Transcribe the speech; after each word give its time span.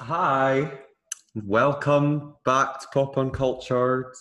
Hi, 0.00 0.78
welcome 1.34 2.34
back 2.44 2.80
to 2.80 2.86
Pop 2.94 3.18
Uncultured. 3.18 4.14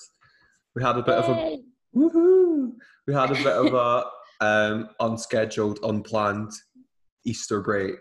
We 0.75 0.83
had 0.83 0.97
a 0.97 1.03
bit 1.03 1.15
of 1.15 1.29
a 1.37 1.57
woohoo. 1.95 2.71
We 3.07 3.13
had 3.13 3.31
a 3.31 3.35
bit 3.35 3.47
of 3.47 3.73
a 3.73 4.05
um, 4.45 4.89
unscheduled, 4.99 5.79
unplanned 5.83 6.51
Easter 7.25 7.61
break. 7.61 7.95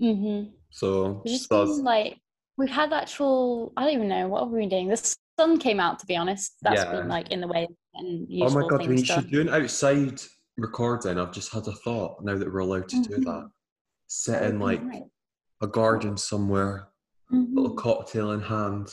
Mhm. 0.00 0.52
So 0.70 1.22
It's 1.24 1.38
just 1.38 1.50
been 1.50 1.82
like 1.84 2.18
we've 2.56 2.70
had 2.70 2.92
actual. 2.92 3.72
I 3.76 3.84
don't 3.84 3.94
even 3.94 4.08
know 4.08 4.28
what 4.28 4.44
have 4.44 4.50
we 4.52 4.60
been 4.60 4.68
doing. 4.68 4.88
The 4.88 5.14
sun 5.38 5.58
came 5.58 5.80
out. 5.80 5.98
To 6.00 6.06
be 6.06 6.16
honest, 6.16 6.52
That's 6.62 6.82
Yeah. 6.84 6.92
been 7.00 7.08
like 7.08 7.30
in 7.32 7.40
the 7.40 7.48
way 7.48 7.66
and 7.94 8.28
oh 8.42 8.50
my 8.50 8.68
god, 8.68 8.86
we 8.86 9.04
should 9.04 9.30
do 9.30 9.40
an 9.40 9.48
outside 9.48 10.20
recording. 10.56 11.18
I've 11.18 11.32
just 11.32 11.52
had 11.52 11.66
a 11.66 11.72
thought 11.72 12.22
now 12.24 12.36
that 12.36 12.52
we're 12.52 12.60
allowed 12.60 12.88
to 12.90 13.02
do 13.02 13.16
Mhm. 13.16 13.24
that. 13.24 13.50
Sit 14.06 14.42
in 14.42 14.60
like 14.60 14.82
nice. 14.82 15.02
a 15.60 15.66
garden 15.66 16.16
somewhere, 16.16 16.88
Mhm. 17.32 17.54
little 17.54 17.74
cocktail 17.76 18.32
in 18.32 18.40
hand, 18.40 18.88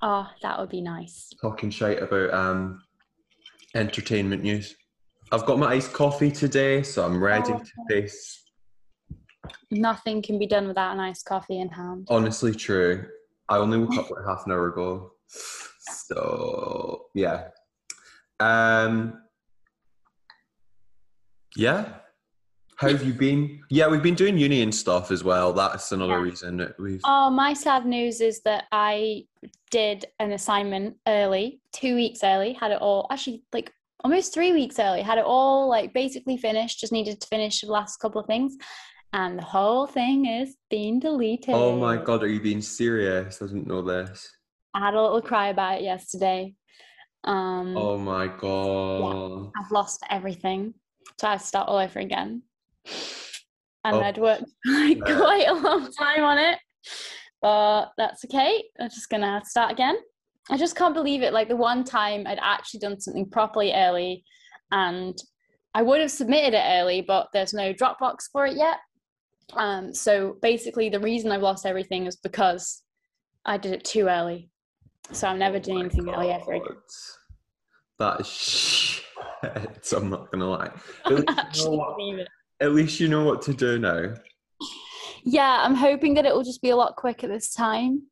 Oh, 0.00 0.28
that 0.42 0.58
would 0.58 0.68
be 0.68 0.80
nice. 0.80 1.28
talking 1.40 1.70
shite 1.70 2.00
about 2.02 2.32
um, 2.32 2.82
entertainment 3.74 4.42
news. 4.44 4.76
I've 5.32 5.44
got 5.44 5.58
my 5.58 5.66
iced 5.72 5.92
coffee 5.92 6.30
today, 6.30 6.82
so 6.84 7.04
I'm 7.04 7.22
ready 7.22 7.52
Oh, 7.52 7.58
to 7.58 7.70
face. 7.88 8.44
Nothing 9.70 10.22
can 10.22 10.38
be 10.38 10.46
done 10.46 10.68
without 10.68 10.92
an 10.94 11.00
iced 11.00 11.26
coffee 11.26 11.58
in 11.60 11.68
hand. 11.68 12.06
Honestly, 12.10 12.54
true. 12.54 13.06
I 13.48 13.56
only 13.58 13.78
woke 13.78 13.96
up 13.98 14.08
like 14.10 14.24
half 14.26 14.46
an 14.46 14.52
hour 14.52 14.68
ago, 14.68 15.12
so 15.26 17.06
yeah. 17.14 17.48
Um, 18.40 19.20
yeah. 21.56 21.96
How 22.78 22.88
have 22.88 23.04
you 23.04 23.12
been? 23.12 23.60
Yeah, 23.70 23.88
we've 23.88 24.02
been 24.04 24.14
doing 24.14 24.38
uni 24.38 24.62
and 24.62 24.72
stuff 24.72 25.10
as 25.10 25.24
well. 25.24 25.52
That's 25.52 25.90
another 25.90 26.12
Yeah. 26.12 26.20
reason 26.30 26.58
that 26.58 26.78
we've. 26.78 27.00
Oh, 27.04 27.28
my 27.28 27.52
sad 27.52 27.84
news 27.84 28.20
is 28.20 28.40
that 28.42 28.66
I 28.70 29.26
did 29.72 30.06
an 30.20 30.30
assignment 30.30 30.96
early, 31.08 31.60
two 31.72 31.96
weeks 31.96 32.22
early, 32.22 32.52
had 32.52 32.70
it 32.70 32.80
all 32.80 33.08
actually 33.10 33.42
like 33.52 33.72
almost 34.04 34.32
three 34.32 34.52
weeks 34.52 34.78
early, 34.78 35.02
had 35.02 35.18
it 35.18 35.24
all 35.24 35.68
like 35.68 35.92
basically 35.92 36.36
finished, 36.36 36.78
just 36.78 36.92
needed 36.92 37.20
to 37.20 37.26
finish 37.26 37.62
the 37.62 37.66
last 37.72 37.96
couple 37.96 38.20
of 38.20 38.28
things. 38.28 38.56
And 39.12 39.36
the 39.36 39.42
whole 39.44 39.88
thing 39.88 40.26
is 40.26 40.56
being 40.70 41.00
deleted. 41.00 41.56
Oh 41.56 41.76
my 41.76 41.96
god, 41.96 42.22
are 42.22 42.28
you 42.28 42.40
being 42.40 42.60
serious? 42.62 43.42
I 43.42 43.46
didn't 43.46 43.66
know 43.66 43.82
this. 43.82 44.30
I 44.72 44.78
had 44.78 44.94
a 44.94 45.02
little 45.02 45.20
cry 45.22 45.48
about 45.48 45.78
it 45.78 45.82
yesterday. 45.82 46.54
Um, 47.24 47.76
Oh 47.76 47.98
my 47.98 48.28
god. 48.28 49.50
I've 49.56 49.72
lost 49.72 50.04
everything. 50.10 50.74
So 51.18 51.26
I 51.26 51.32
have 51.32 51.40
to 51.40 51.46
start 51.46 51.68
all 51.68 51.78
over 51.78 51.98
again. 51.98 52.42
And 53.84 53.96
Oh. 53.96 54.00
I'd 54.00 54.18
worked 54.18 54.44
like 54.66 55.00
quite 55.00 55.46
a 55.48 55.54
long 55.54 55.90
time 55.92 56.22
on 56.24 56.38
it. 56.38 56.58
But 57.40 57.90
that's 57.96 58.24
okay. 58.24 58.64
I'm 58.80 58.88
just 58.90 59.08
gonna 59.08 59.26
have 59.30 59.44
to 59.44 59.48
start 59.50 59.72
again. 59.72 59.96
I 60.50 60.56
just 60.56 60.76
can't 60.76 60.94
believe 60.94 61.22
it. 61.22 61.32
Like 61.32 61.48
the 61.48 61.56
one 61.56 61.84
time 61.84 62.26
I'd 62.26 62.38
actually 62.40 62.80
done 62.80 63.00
something 63.00 63.28
properly 63.28 63.72
early 63.74 64.24
and 64.72 65.16
I 65.74 65.82
would 65.82 66.00
have 66.00 66.10
submitted 66.10 66.54
it 66.54 66.62
early, 66.64 67.02
but 67.02 67.28
there's 67.32 67.52
no 67.54 67.72
Dropbox 67.72 68.30
for 68.32 68.46
it 68.46 68.56
yet. 68.56 68.78
Um, 69.54 69.94
so 69.94 70.36
basically 70.42 70.88
the 70.88 71.00
reason 71.00 71.30
I've 71.30 71.42
lost 71.42 71.66
everything 71.66 72.06
is 72.06 72.16
because 72.16 72.82
I 73.44 73.56
did 73.58 73.72
it 73.72 73.84
too 73.84 74.08
early. 74.08 74.50
So 75.12 75.28
I'm 75.28 75.38
never 75.38 75.58
doing 75.58 75.76
Oh 75.76 75.80
my 75.80 75.84
anything 75.86 76.08
early 76.14 76.30
ever 76.30 76.52
again. 76.54 76.66
God. 76.66 76.76
That 77.98 78.20
is 78.20 78.26
shit. 78.28 79.04
I'm 79.96 80.10
not 80.10 80.30
gonna 80.32 80.46
lie. 80.48 80.66
At 80.66 80.72
I 81.06 81.10
least, 81.10 81.28
you 81.28 81.34
know 81.34 81.40
actually 81.42 81.76
what, 81.78 81.96
believe 81.96 82.18
it. 82.18 82.28
At 82.60 82.72
least 82.72 83.00
you 83.00 83.08
know 83.08 83.24
what 83.24 83.42
to 83.42 83.54
do 83.54 83.78
now. 83.78 84.14
yeah 85.24 85.62
i'm 85.64 85.74
hoping 85.74 86.14
that 86.14 86.24
it 86.26 86.34
will 86.34 86.42
just 86.44 86.62
be 86.62 86.70
a 86.70 86.76
lot 86.76 86.96
quicker 86.96 87.28
this 87.28 87.52
time 87.52 88.02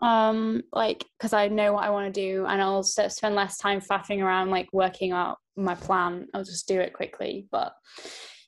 um 0.00 0.62
like 0.72 1.04
because 1.18 1.32
i 1.32 1.48
know 1.48 1.72
what 1.72 1.84
i 1.84 1.90
want 1.90 2.12
to 2.12 2.20
do 2.20 2.44
and 2.46 2.60
i'll 2.60 2.82
spend 2.82 3.34
less 3.34 3.58
time 3.58 3.80
faffing 3.80 4.22
around 4.22 4.50
like 4.50 4.68
working 4.72 5.12
out 5.12 5.38
my 5.56 5.74
plan 5.74 6.26
i'll 6.34 6.44
just 6.44 6.66
do 6.66 6.80
it 6.80 6.92
quickly 6.92 7.46
but 7.50 7.72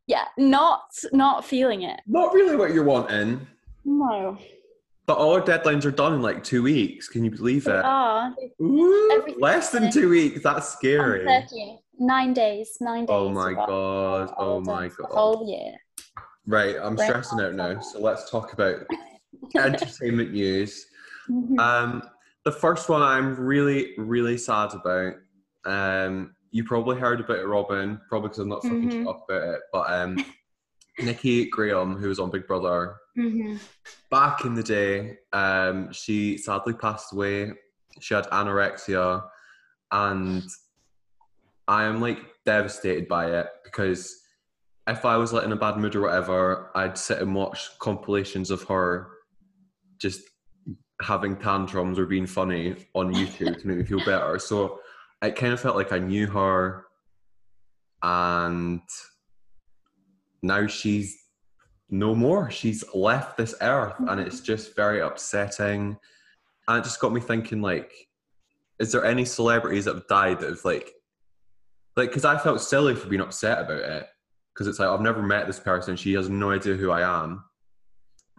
yeah 0.06 0.24
not 0.38 0.82
not 1.12 1.44
feeling 1.44 1.82
it 1.82 2.00
Not 2.06 2.32
really 2.34 2.56
what 2.56 2.72
you're 2.74 2.84
wanting, 2.84 3.46
no 3.84 4.36
but 5.06 5.18
all 5.18 5.34
our 5.34 5.40
deadlines 5.40 5.84
are 5.84 5.92
done 5.92 6.14
in 6.14 6.20
like 6.20 6.42
two 6.42 6.64
weeks. 6.64 7.08
Can 7.08 7.22
you 7.24 7.30
believe 7.30 7.62
they 7.62 7.70
it? 7.78 7.84
are 7.84 8.34
Ooh, 8.60 9.34
less 9.38 9.70
than 9.70 9.92
two 9.92 10.08
weeks. 10.08 10.42
That's 10.42 10.68
scary. 10.70 11.24
30th. 11.24 11.78
Nine 11.98 12.32
days 12.32 12.76
nine 12.80 13.06
days 13.06 13.14
Oh 13.14 13.30
my 13.30 13.52
god. 13.54 14.34
Oh 14.38 14.60
my 14.60 14.88
god. 14.88 15.08
whole 15.10 15.48
year 15.48 15.74
Right, 16.46 16.76
I'm 16.80 16.94
Right. 16.96 17.04
stressing 17.08 17.40
out 17.40 17.54
now. 17.54 17.80
So 17.80 17.98
let's 18.00 18.30
talk 18.30 18.52
about 18.52 18.86
entertainment 19.56 20.30
news. 20.32 20.86
Mhm. 21.28 21.58
Um, 21.58 22.02
the 22.44 22.52
first 22.52 22.88
one 22.88 23.02
I'm 23.02 23.34
really, 23.34 23.94
really 23.98 24.38
sad 24.38 24.72
about. 24.72 25.14
Um, 25.64 26.36
you 26.52 26.62
probably 26.62 26.98
heard 26.98 27.18
about 27.20 27.40
it, 27.40 27.46
Robin, 27.46 28.00
probably 28.08 28.28
because 28.28 28.38
I'm 28.38 28.48
not 28.48 28.62
fucking 28.62 28.88
Mhm. 28.90 29.08
up 29.08 29.24
about 29.28 29.42
it. 29.54 29.60
But 29.72 29.90
um, 29.92 30.16
Nikki 31.00 31.50
Graham, 31.50 31.96
who 31.96 32.08
was 32.08 32.20
on 32.20 32.30
Big 32.30 32.46
Brother, 32.46 32.94
Mhm. 33.18 33.58
back 34.08 34.44
in 34.44 34.54
the 34.54 34.62
day, 34.62 35.18
um, 35.32 35.92
she 35.92 36.38
sadly 36.38 36.74
passed 36.74 37.12
away. 37.12 37.52
She 38.00 38.14
had 38.14 38.26
anorexia, 38.26 39.28
and 39.90 40.48
I 41.68 41.84
am 41.84 42.00
like 42.00 42.18
devastated 42.44 43.08
by 43.08 43.32
it 43.38 43.48
because 43.64 44.14
if 44.86 45.04
I 45.04 45.16
was 45.16 45.32
like 45.32 45.44
in 45.44 45.52
a 45.52 45.56
bad 45.56 45.76
mood 45.78 45.96
or 45.96 46.02
whatever, 46.02 46.70
I'd 46.74 46.96
sit 46.96 47.20
and 47.20 47.34
watch 47.34 47.70
compilations 47.80 48.50
of 48.50 48.62
her 48.64 49.08
just 49.98 50.22
having 51.02 51.36
tantrums 51.36 51.98
or 51.98 52.06
being 52.06 52.26
funny 52.26 52.76
on 52.94 53.12
YouTube 53.12 53.60
to 53.60 53.66
make 53.66 53.78
me 53.78 53.84
feel 53.84 54.04
better. 54.04 54.38
So 54.38 54.80
it 55.22 55.36
kind 55.36 55.52
of 55.52 55.60
felt 55.60 55.76
like 55.76 55.92
I 55.92 55.98
knew 55.98 56.26
her, 56.26 56.84
and 58.02 58.80
now 60.42 60.66
she's 60.66 61.16
no 61.90 62.14
more. 62.14 62.50
She's 62.50 62.84
left 62.94 63.36
this 63.36 63.54
earth, 63.60 63.94
and 64.06 64.20
it's 64.20 64.36
mm-hmm. 64.36 64.44
just 64.44 64.76
very 64.76 65.00
upsetting. 65.00 65.96
And 66.68 66.78
it 66.78 66.84
just 66.84 67.00
got 67.00 67.12
me 67.12 67.20
thinking, 67.20 67.62
like, 67.62 67.92
is 68.78 68.92
there 68.92 69.04
any 69.04 69.24
celebrities 69.24 69.86
that 69.86 69.94
have 69.94 70.06
died 70.08 70.40
that 70.40 70.50
have 70.50 70.64
like, 70.64 70.92
like, 71.96 72.10
because 72.10 72.24
I 72.24 72.38
felt 72.38 72.60
silly 72.60 72.94
for 72.94 73.08
being 73.08 73.22
upset 73.22 73.60
about 73.60 73.80
it, 73.80 74.06
because 74.54 74.66
it's 74.66 74.78
like 74.78 74.88
I've 74.88 75.00
never 75.00 75.22
met 75.22 75.46
this 75.46 75.60
person. 75.60 75.96
She 75.96 76.12
has 76.14 76.28
no 76.28 76.50
idea 76.50 76.74
who 76.74 76.90
I 76.90 77.02
am, 77.24 77.44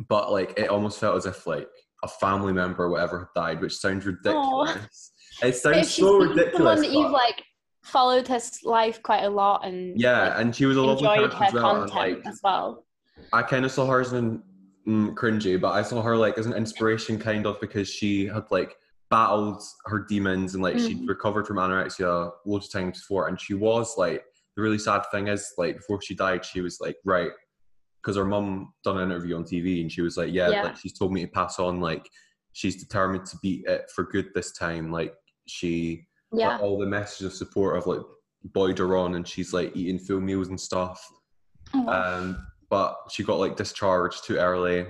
but 0.08 0.32
like, 0.32 0.58
it 0.58 0.70
almost 0.70 1.00
felt 1.00 1.18
as 1.18 1.26
if 1.26 1.48
like 1.48 1.68
a 2.04 2.08
family 2.08 2.54
member 2.54 2.84
or 2.84 2.90
whatever 2.90 3.20
had 3.20 3.28
died, 3.36 3.62
which 3.62 3.76
sounds 3.78 4.06
ridiculous. 4.06 5.12
It 5.42 5.52
But 5.52 5.56
sounds 5.56 5.94
so 5.94 6.18
ridiculous. 6.18 6.56
someone 6.56 6.82
that 6.82 6.92
you've 6.92 7.12
like 7.12 7.44
followed 7.84 8.28
her 8.28 8.40
life 8.64 9.02
quite 9.02 9.24
a 9.24 9.30
lot 9.30 9.66
and 9.66 10.00
yeah, 10.00 10.30
like, 10.30 10.40
and 10.40 10.56
she 10.56 10.66
was 10.66 10.78
a 10.78 10.82
lovely 10.82 11.08
enjoyed 11.08 11.32
person 11.32 11.42
her 11.42 11.46
as 11.48 11.64
well. 11.64 11.82
and, 11.84 11.92
like, 11.94 12.26
as 12.26 12.40
well. 12.44 12.86
I 13.34 13.42
kind 13.42 13.66
of 13.66 13.72
saw 13.72 13.88
her 13.88 14.02
as 14.02 14.14
an 14.14 14.44
mm, 14.88 15.14
cringy, 15.16 15.60
but 15.60 15.72
I 15.72 15.82
saw 15.82 16.02
her 16.02 16.16
like 16.18 16.38
as 16.38 16.46
an 16.46 16.54
inspiration, 16.54 17.18
kind 17.18 17.46
of 17.46 17.60
because 17.60 17.90
she 17.90 18.26
had 18.28 18.46
like 18.52 18.76
battled 19.10 19.62
her 19.86 20.00
demons 20.00 20.54
and 20.54 20.62
like 20.64 20.78
she'd 20.78 21.00
Mhm. 21.02 21.08
recovered 21.08 21.48
from 21.48 21.58
anorexia 21.58 22.32
loads 22.46 22.66
of 22.68 22.72
times 22.74 23.00
before, 23.00 23.28
and 23.28 23.40
she 23.40 23.54
was 23.54 23.98
like 23.98 24.24
the 24.56 24.62
really 24.62 24.80
sad 24.80 25.04
thing 25.12 25.28
is 25.28 25.54
like 25.58 25.78
before 25.78 26.02
she 26.02 26.16
died, 26.16 26.44
she 26.44 26.62
was 26.62 26.80
like 26.82 26.98
right 27.06 27.32
because 28.02 28.16
her 28.16 28.26
mum 28.26 28.74
done 28.84 28.98
an 28.98 29.12
interview 29.12 29.36
on 29.36 29.44
TV 29.44 29.82
and 29.82 29.92
she 29.92 30.02
was 30.02 30.18
like 30.18 30.34
yeah, 30.34 30.50
Yeah. 30.50 30.64
like 30.64 30.78
she's 30.78 30.98
told 30.98 31.14
me 31.14 31.22
to 31.26 31.32
pass 31.32 31.60
on 31.60 31.80
like 31.80 32.08
she's 32.54 32.82
determined 32.84 33.26
to 33.28 33.38
beat 33.42 33.66
it 33.68 33.90
for 33.94 34.04
good 34.04 34.30
this 34.34 34.52
time, 34.54 34.92
like 34.92 35.14
she 35.48 36.06
Yeah. 36.34 36.54
like, 36.54 36.62
all 36.62 36.78
the 36.80 36.86
messages 36.86 37.28
of 37.28 37.34
support 37.34 37.76
have 37.76 37.88
like 37.88 38.02
buoyed 38.54 38.80
her 38.80 38.98
on, 38.98 39.16
and 39.16 39.28
she's 39.28 39.54
like 39.54 39.76
eating 39.76 40.00
full 40.00 40.20
meals 40.22 40.48
and 40.50 40.60
stuff. 40.60 41.00
Oh, 41.74 41.88
Um, 41.88 42.48
but 42.70 42.96
she 43.10 43.24
got 43.24 43.40
like 43.40 43.56
discharged 43.56 44.26
too 44.26 44.38
early 44.38 44.86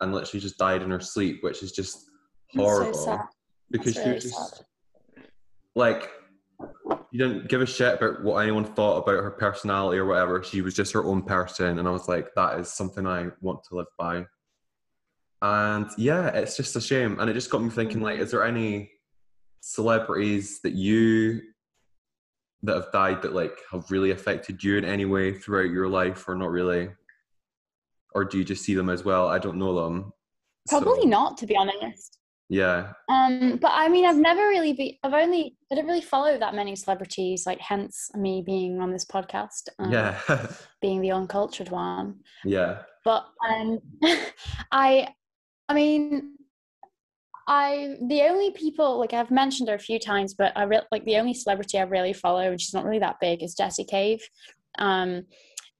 and 0.00 0.12
literally 0.12 0.40
just 0.40 0.58
died 0.58 0.82
in 0.82 0.90
her 0.90 1.00
sleep, 1.00 1.42
which 1.42 1.62
is 1.62 1.72
just 1.72 2.00
so 2.54 2.62
horrible. 2.62 2.92
sad. 2.94 3.20
Because 3.70 3.96
really 3.96 4.14
was 4.14 4.24
just 4.24 4.56
sad. 4.56 4.66
like 5.74 6.10
you 7.10 7.18
didn't 7.18 7.48
give 7.48 7.60
a 7.60 7.66
shit 7.66 7.94
about 7.94 8.22
what 8.22 8.38
anyone 8.38 8.64
thought 8.64 8.98
about 8.98 9.22
her 9.22 9.30
personality 9.30 9.98
or 9.98 10.06
whatever. 10.06 10.42
She 10.42 10.60
was 10.60 10.74
just 10.74 10.92
her 10.92 11.04
own 11.04 11.22
person, 11.22 11.78
and 11.78 11.88
I 11.88 11.90
was 11.90 12.08
like, 12.08 12.28
that 12.34 12.58
is 12.60 12.72
something 12.72 13.06
I 13.06 13.28
want 13.40 13.64
to 13.64 13.76
live 13.76 13.86
by. 13.98 14.24
And 15.42 15.86
yeah, 15.98 16.28
it's 16.28 16.56
just 16.56 16.76
a 16.76 16.80
shame, 16.80 17.18
and 17.20 17.28
it 17.28 17.34
just 17.34 17.50
got 17.50 17.62
me 17.62 17.70
thinking: 17.70 18.00
like, 18.00 18.18
is 18.18 18.30
there 18.30 18.44
any 18.44 18.90
celebrities 19.60 20.60
that 20.62 20.74
you 20.74 21.40
that 22.62 22.74
have 22.74 22.92
died 22.92 23.22
that 23.22 23.34
like 23.34 23.58
have 23.70 23.90
really 23.90 24.10
affected 24.12 24.62
you 24.62 24.76
in 24.78 24.84
any 24.84 25.04
way 25.04 25.32
throughout 25.32 25.70
your 25.70 25.88
life, 25.88 26.26
or 26.28 26.34
not 26.34 26.50
really? 26.50 26.88
Or 28.14 28.24
do 28.24 28.38
you 28.38 28.44
just 28.44 28.64
see 28.64 28.74
them 28.74 28.88
as 28.88 29.04
well? 29.04 29.28
I 29.28 29.38
don't 29.38 29.58
know 29.58 29.74
them. 29.74 30.12
Probably 30.68 31.02
So, 31.02 31.08
not, 31.08 31.36
to 31.38 31.46
be 31.46 31.54
honest. 31.54 32.18
Yeah, 32.48 32.92
Um, 33.08 33.58
but 33.60 33.72
I 33.74 33.88
mean, 33.88 34.06
I've 34.06 34.16
never 34.16 34.42
really 34.48 34.72
be. 34.72 34.98
I've 35.02 35.14
only. 35.14 35.56
I 35.70 35.74
don't 35.74 35.86
really 35.86 36.00
follow 36.00 36.38
that 36.38 36.54
many 36.54 36.76
celebrities. 36.76 37.44
Like, 37.44 37.60
hence 37.60 38.08
me 38.14 38.42
being 38.46 38.80
on 38.80 38.92
this 38.92 39.04
podcast. 39.04 39.68
Um, 39.80 39.90
yeah, 39.90 40.18
Being 40.80 41.00
the 41.00 41.10
uncultured 41.10 41.70
one. 41.70 42.20
yeah. 42.44 42.82
But 43.04 43.26
um, 43.48 43.78
I 44.72 45.08
I 45.68 45.74
mean, 45.74 46.36
I 47.48 47.96
the 48.08 48.22
only 48.22 48.50
people 48.52 48.98
like 48.98 49.12
I've 49.12 49.30
mentioned 49.30 49.68
her 49.68 49.74
a 49.74 49.78
few 49.80 49.98
times, 49.98 50.34
but 50.34 50.52
I 50.56 50.64
re- 50.64 50.80
like 50.92 51.04
the 51.04 51.16
only 51.16 51.34
celebrity 51.34 51.78
I 51.78 51.82
really 51.82 52.12
follow, 52.12 52.50
and 52.50 52.60
she's 52.60 52.74
not 52.74 52.84
really 52.84 52.98
that 53.00 53.20
big, 53.20 53.42
is 53.42 53.54
Jessie 53.54 53.84
Cave. 53.84 54.20
Um, 54.78 55.24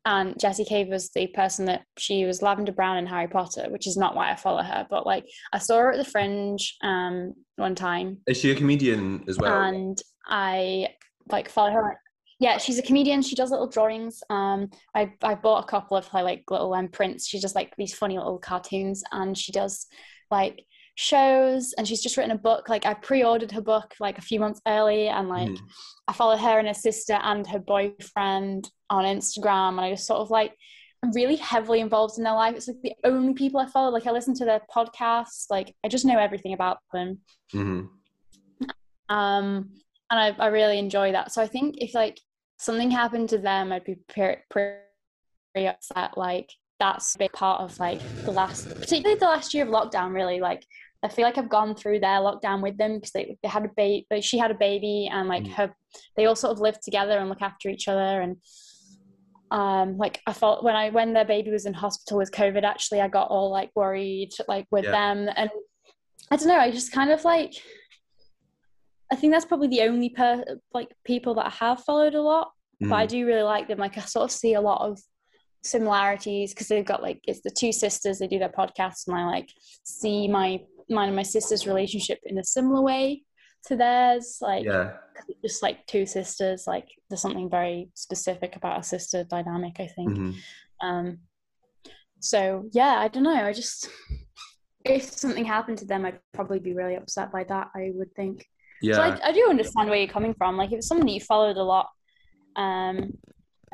and 0.06 0.38
Jessie 0.38 0.64
Cave 0.64 0.87
was 0.88 1.11
the 1.11 1.26
person 1.26 1.67
that 1.67 1.82
she 1.99 2.25
was 2.25 2.41
Lavender 2.41 2.70
Brown 2.70 2.97
in 2.97 3.06
Harry 3.06 3.26
Potter, 3.26 3.67
which 3.70 3.88
is 3.88 3.97
not 3.97 4.14
why 4.14 4.31
I 4.31 4.37
follow 4.37 4.62
her, 4.62 4.87
but 4.88 5.05
like 5.05 5.26
I 5.53 5.58
saw 5.58 5.79
her 5.79 5.93
at 5.93 5.99
the 5.99 6.05
Fringe 6.05 6.76
um 6.82 7.35
one 7.56 7.75
time. 7.75 8.19
Is 8.29 8.37
she 8.38 8.53
a 8.53 8.55
comedian 8.55 9.25
as 9.29 9.37
well? 9.37 9.61
And 9.62 10.00
I 10.25 10.91
like 11.29 11.50
follow 11.50 11.73
her. 11.73 12.00
Yeah, 12.38 12.58
she's 12.58 12.79
a 12.79 12.82
comedian. 12.82 13.20
She 13.20 13.35
does 13.35 13.50
little 13.50 13.67
drawings. 13.67 14.23
Um, 14.31 14.70
I 14.94 15.12
I 15.23 15.35
bought 15.35 15.64
a 15.64 15.67
couple 15.67 15.97
of 15.97 16.06
her 16.08 16.23
like 16.23 16.44
little 16.50 16.73
um, 16.73 16.88
prints. 16.88 17.26
She 17.26 17.41
does 17.41 17.56
like 17.56 17.75
these 17.76 17.94
funny 17.94 18.17
little 18.17 18.38
cartoons, 18.38 19.03
and 19.11 19.37
she 19.37 19.50
does 19.50 19.87
like 20.31 20.64
shows 20.96 21.75
and 21.75 21.87
she's 21.87 22.02
just 22.02 22.16
written 22.16 22.32
a 22.32 22.38
book. 22.38 22.69
Like 22.69 22.84
i 22.84 22.94
pre-ordered 22.94 23.52
her 23.52 23.60
book 23.60 23.94
like 24.00 24.19
a 24.19 24.22
few 24.22 24.40
months 24.40 24.60
early 24.66 25.08
and 25.08 25.28
like 25.28 25.48
mm. 25.48 25.60
i 26.08 26.12
follow 26.12 26.37
her 26.37 26.58
and 26.58 26.66
her 26.66 26.75
sister 26.75 27.19
and 27.22 27.46
her 27.46 27.58
boyfriend 27.58 28.70
on 28.90 29.04
instagram 29.04 29.70
and 29.70 29.81
i 29.81 29.90
just 29.90 30.06
sort 30.06 30.20
of 30.20 30.31
like 30.31 30.54
i'm 31.02 31.12
really 31.12 31.37
heavily 31.37 31.81
involved 31.81 32.19
in 32.19 32.25
their 32.25 32.34
life. 32.34 32.56
It's 32.56 32.69
like 32.69 32.82
the 32.82 32.94
only 33.04 33.34
people 33.34 33.60
i 33.60 33.66
follow. 33.66 33.90
Like 33.90 34.06
i 34.06 34.10
listen 34.10 34.34
to 34.34 34.44
their 34.44 34.62
podcasts. 34.75 35.46
Like 35.50 35.75
i 35.84 35.88
just 35.88 36.04
know 36.04 36.19
everything 36.19 36.54
about 36.54 36.78
them. 36.93 37.20
Mm-hmm. 37.54 38.66
um 39.14 39.70
and 40.08 40.20
I, 40.20 40.37
I 40.38 40.46
really 40.48 40.78
enjoy 40.78 41.12
that. 41.12 41.32
So 41.32 41.43
i 41.43 41.46
think 41.46 41.76
if 41.78 41.94
like 41.94 42.19
something 42.58 42.90
happened 42.90 43.28
to 43.28 43.38
them 43.38 43.70
i'd 43.70 43.84
be 43.84 43.96
pretty, 44.08 44.40
pretty 44.50 45.69
upset 45.69 46.16
like 46.16 46.50
that's 46.78 47.14
a 47.14 47.19
big 47.19 47.32
part 47.32 47.61
of 47.61 47.78
like 47.78 48.00
the 48.25 48.31
last 48.31 48.69
particularly 48.69 49.19
the 49.19 49.25
last 49.25 49.55
year 49.55 49.64
of 49.64 49.70
lockdown 49.70 50.12
really 50.12 50.40
like 50.40 50.62
I 51.02 51.08
feel 51.08 51.25
like 51.25 51.38
I've 51.38 51.49
gone 51.49 51.75
through 51.75 52.00
their 52.00 52.19
lockdown 52.19 52.62
with 52.62 52.76
them 52.78 52.96
because 52.96 53.12
they, 53.12 53.37
they 53.43 53.49
had 53.49 53.64
a 53.64 53.70
baby, 53.76 54.06
but 54.11 54.25
she 54.25 54.38
had 54.38 54.50
a 54.50 54.55
baby, 54.55 55.08
and 55.12 55.28
like 55.28 55.44
mm. 55.44 55.52
her, 55.52 55.75
they 56.17 56.26
all 56.26 56.34
sort 56.34 56.52
of 56.52 56.61
live 56.61 56.81
together 56.81 57.19
and 57.19 57.28
look 57.28 57.43
after 57.43 57.69
each 57.69 57.87
other. 57.87 58.20
And 58.20 58.37
um, 59.50 59.99
like 59.99 60.20
I 60.26 60.32
felt 60.32 60.64
when 60.64 60.75
I 60.75 60.90
when 60.90 61.12
their 61.12 61.25
baby 61.25 61.50
was 61.50 61.67
in 61.67 61.75
hospital 61.75 62.19
with 62.19 62.32
COVID, 62.32 62.64
actually, 62.64 63.00
I 63.00 63.08
got 63.08 63.29
all 63.29 63.50
like 63.50 63.70
worried, 63.75 64.31
like 64.49 64.67
with 64.70 64.84
yeah. 64.84 64.90
them, 64.90 65.31
and 65.37 65.50
I 66.31 66.37
don't 66.37 66.49
know, 66.49 66.58
I 66.58 66.70
just 66.70 66.93
kind 66.93 67.11
of 67.11 67.25
like, 67.25 67.55
I 69.12 69.17
think 69.17 69.32
that's 69.32 69.44
probably 69.44 69.69
the 69.69 69.82
only 69.82 70.08
per 70.08 70.44
like 70.72 70.88
people 71.05 71.34
that 71.34 71.46
I 71.46 71.50
have 71.50 71.84
followed 71.84 72.14
a 72.14 72.22
lot, 72.22 72.50
mm. 72.82 72.88
but 72.88 72.96
I 72.96 73.06
mm. 73.06 73.11
do 73.11 73.26
really 73.26 73.43
like 73.43 73.69
them. 73.69 73.79
Like 73.79 73.96
I 73.96 74.00
sort 74.00 74.25
of 74.25 74.32
see 74.32 74.55
a 74.55 74.61
lot 74.61 74.81
of 74.81 74.99
similarities 75.66 76.54
because 76.54 76.68
they've 76.68 76.84
got 76.84 77.02
like 77.02 77.20
it's 77.26 77.40
the 77.42 77.50
two 77.50 77.72
sisters 77.72 78.18
they 78.18 78.26
do 78.26 78.38
their 78.38 78.48
podcast 78.48 79.06
and 79.06 79.16
i 79.16 79.24
like 79.24 79.48
see 79.84 80.28
my 80.28 80.60
mine 80.88 81.08
and 81.08 81.16
my 81.16 81.22
sister's 81.22 81.66
relationship 81.66 82.18
in 82.24 82.38
a 82.38 82.44
similar 82.44 82.80
way 82.80 83.22
to 83.66 83.76
theirs. 83.76 84.38
Like, 84.40 84.64
yeah. 84.64 84.94
just 85.44 85.62
like 85.62 85.86
two 85.86 86.06
sisters, 86.06 86.64
like 86.66 86.88
there's 87.08 87.20
something 87.20 87.50
very 87.50 87.90
specific 87.94 88.56
about 88.56 88.80
a 88.80 88.82
sister 88.82 89.24
dynamic, 89.24 89.76
I 89.78 89.86
think. 89.88 90.10
Mm-hmm. 90.10 90.86
Um, 90.86 91.18
so 92.20 92.69
yeah, 92.72 92.98
I 92.98 93.08
don't 93.08 93.22
know. 93.22 93.34
I 93.34 93.52
just, 93.52 93.88
if 94.84 95.04
something 95.04 95.44
happened 95.44 95.78
to 95.78 95.84
them, 95.84 96.04
I'd 96.04 96.20
probably 96.32 96.58
be 96.58 96.74
really 96.74 96.94
upset 96.94 97.32
by 97.32 97.44
that, 97.44 97.69
I 97.74 97.90
would 97.94 98.14
think. 98.14 98.46
Yeah. 98.82 98.94
So 98.94 99.02
I, 99.02 99.28
I 99.28 99.32
do 99.32 99.46
understand 99.48 99.88
where 99.88 99.98
you're 99.98 100.08
coming 100.08 100.34
from. 100.34 100.56
Like, 100.56 100.72
if 100.72 100.78
it's 100.78 100.88
someone 100.88 101.06
that 101.06 101.12
you 101.12 101.20
followed 101.20 101.56
a 101.56 101.62
lot, 101.62 101.88
um, 102.56 103.16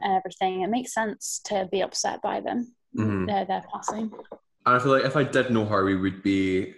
and 0.03 0.15
everything, 0.15 0.63
it 0.63 0.71
makes 0.71 0.95
sense 0.95 1.41
to 1.47 1.69
be 1.71 1.83
upset 1.83 2.21
by 2.23 2.41
them. 2.41 2.75
Mm-hmm. 2.97 3.27
Their, 3.27 3.45
their 3.45 3.63
passing. 3.73 4.13
I 4.67 4.79
feel 4.79 4.93
like 4.93 5.05
if 5.05 5.17
I 5.17 5.25
did 5.25 5.51
know 5.51 5.65
her, 5.65 5.85
we 5.85 5.97
would 5.97 6.23
be 6.23 6.75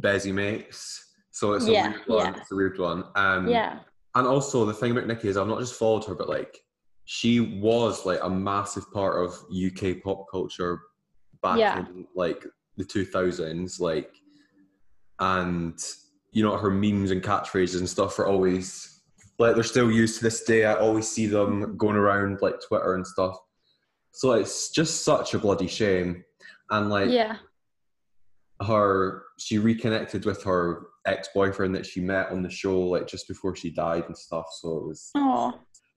busy 0.00 0.32
mates. 0.32 1.02
So 1.30 1.52
it's 1.52 1.66
a 1.66 1.72
yeah, 1.72 1.88
weird 1.88 2.02
one. 2.06 2.26
Yeah. 2.34 2.40
It's 2.40 2.52
a 2.52 2.56
weird 2.56 2.78
one. 2.78 3.04
Um, 3.14 3.48
yeah. 3.48 3.80
And 4.14 4.26
also 4.26 4.64
the 4.64 4.72
thing 4.72 4.92
about 4.92 5.06
Nikki 5.06 5.28
is 5.28 5.36
I've 5.36 5.46
not 5.46 5.60
just 5.60 5.74
followed 5.74 6.04
her, 6.06 6.14
but 6.14 6.28
like 6.28 6.58
she 7.04 7.40
was 7.60 8.06
like 8.06 8.20
a 8.22 8.30
massive 8.30 8.90
part 8.92 9.22
of 9.22 9.34
UK 9.54 10.02
pop 10.02 10.24
culture 10.30 10.80
back 11.42 11.58
yeah. 11.58 11.80
in 11.80 12.06
like 12.14 12.44
the 12.76 12.84
2000s. 12.84 13.78
Like, 13.78 14.10
and 15.18 15.78
you 16.32 16.42
know 16.42 16.56
her 16.56 16.70
memes 16.70 17.10
and 17.10 17.22
catchphrases 17.22 17.78
and 17.78 17.88
stuff 17.88 18.18
are 18.18 18.26
always 18.26 18.95
like 19.38 19.54
they're 19.54 19.64
still 19.64 19.90
used 19.90 20.18
to 20.18 20.24
this 20.24 20.44
day. 20.44 20.64
I 20.64 20.74
always 20.74 21.08
see 21.08 21.26
them 21.26 21.76
going 21.76 21.96
around 21.96 22.38
like 22.42 22.56
Twitter 22.66 22.94
and 22.94 23.06
stuff. 23.06 23.36
So 24.12 24.32
it's 24.32 24.70
just 24.70 25.04
such 25.04 25.34
a 25.34 25.38
bloody 25.38 25.66
shame. 25.66 26.24
And 26.70 26.88
like, 26.88 27.10
yeah, 27.10 27.36
her 28.64 29.24
she 29.38 29.58
reconnected 29.58 30.24
with 30.24 30.42
her 30.42 30.86
ex-boyfriend 31.06 31.74
that 31.74 31.86
she 31.86 32.00
met 32.00 32.30
on 32.30 32.42
the 32.42 32.50
show 32.50 32.80
like 32.80 33.06
just 33.06 33.28
before 33.28 33.54
she 33.54 33.70
died 33.70 34.04
and 34.06 34.16
stuff 34.16 34.46
so 34.60 34.78
it 34.78 34.86
was 34.86 35.10
oh 35.14 35.52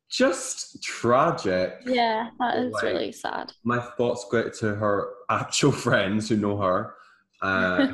just 0.09 0.81
tragic 0.83 1.75
yeah 1.85 2.30
that 2.39 2.57
is 2.57 2.74
like, 2.74 2.83
really 2.83 3.12
sad 3.12 3.51
my 3.63 3.80
thoughts 3.80 4.25
go 4.30 4.50
to 4.50 4.75
her 4.75 5.09
actual 5.30 5.71
friends 5.85 6.27
who 6.27 6.35
know 6.35 6.57
her 6.57 6.95
uh 7.42 7.88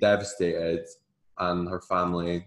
devastated 0.00 0.84
and 1.38 1.68
her 1.68 1.80
family 1.82 2.46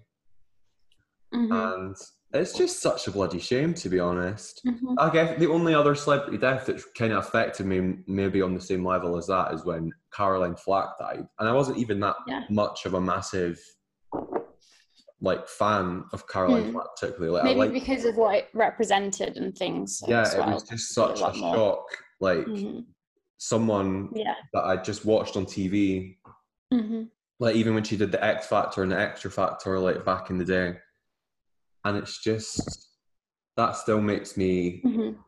mm-hmm. 1.33 1.51
and 1.51 1.95
it's 2.33 2.53
just 2.53 2.81
such 2.81 3.07
a 3.07 3.11
bloody 3.11 3.39
shame, 3.39 3.73
to 3.75 3.89
be 3.89 3.99
honest. 3.99 4.61
Mm-hmm. 4.65 4.95
I 4.97 5.09
guess 5.11 5.37
the 5.37 5.49
only 5.49 5.75
other 5.75 5.93
celebrity 5.93 6.37
death 6.37 6.65
that 6.65 6.81
kind 6.95 7.13
of 7.13 7.19
affected 7.19 7.67
me, 7.67 7.97
maybe 8.07 8.41
on 8.41 8.55
the 8.55 8.61
same 8.61 8.83
level 8.83 9.17
as 9.17 9.27
that, 9.27 9.53
is 9.53 9.63
when 9.63 9.91
Caroline 10.11 10.55
Flack 10.55 10.97
died, 10.99 11.27
and 11.39 11.49
I 11.49 11.53
wasn't 11.53 11.77
even 11.77 11.99
that 11.99 12.15
yeah. 12.27 12.43
much 12.49 12.85
of 12.85 12.95
a 12.95 13.01
massive 13.01 13.59
like 15.21 15.47
fan 15.47 16.03
of 16.11 16.27
Caroline 16.27 16.65
mm. 16.65 16.71
Flack, 16.73 16.87
particularly. 16.99 17.29
Like, 17.29 17.43
maybe 17.43 17.59
like, 17.59 17.73
because 17.73 18.03
of 18.05 18.15
what 18.15 18.35
it 18.35 18.49
represented 18.53 19.37
and 19.37 19.55
things. 19.55 20.01
Yeah, 20.07 20.27
well. 20.37 20.49
it 20.49 20.53
was 20.53 20.63
just 20.63 20.93
such 20.93 21.21
a, 21.21 21.27
a 21.27 21.33
shock. 21.35 21.85
Like 22.19 22.45
mm-hmm. 22.45 22.79
someone 23.37 24.09
yeah. 24.15 24.35
that 24.53 24.63
I 24.63 24.77
just 24.77 25.05
watched 25.05 25.37
on 25.37 25.45
TV. 25.45 26.17
Mm-hmm. 26.73 27.03
Like 27.39 27.55
even 27.55 27.75
when 27.75 27.83
she 27.83 27.95
did 27.95 28.11
the 28.11 28.23
X 28.23 28.47
Factor 28.47 28.81
and 28.81 28.91
the 28.91 28.99
Extra 28.99 29.29
Factor, 29.29 29.77
like 29.79 30.03
back 30.03 30.29
in 30.29 30.37
the 30.37 30.45
day 30.45 30.77
and 31.85 31.97
it's 31.97 32.23
just 32.23 32.89
that 33.57 33.75
still 33.75 34.01
makes 34.01 34.37
me 34.37 34.81
mm-hmm. 34.85 35.19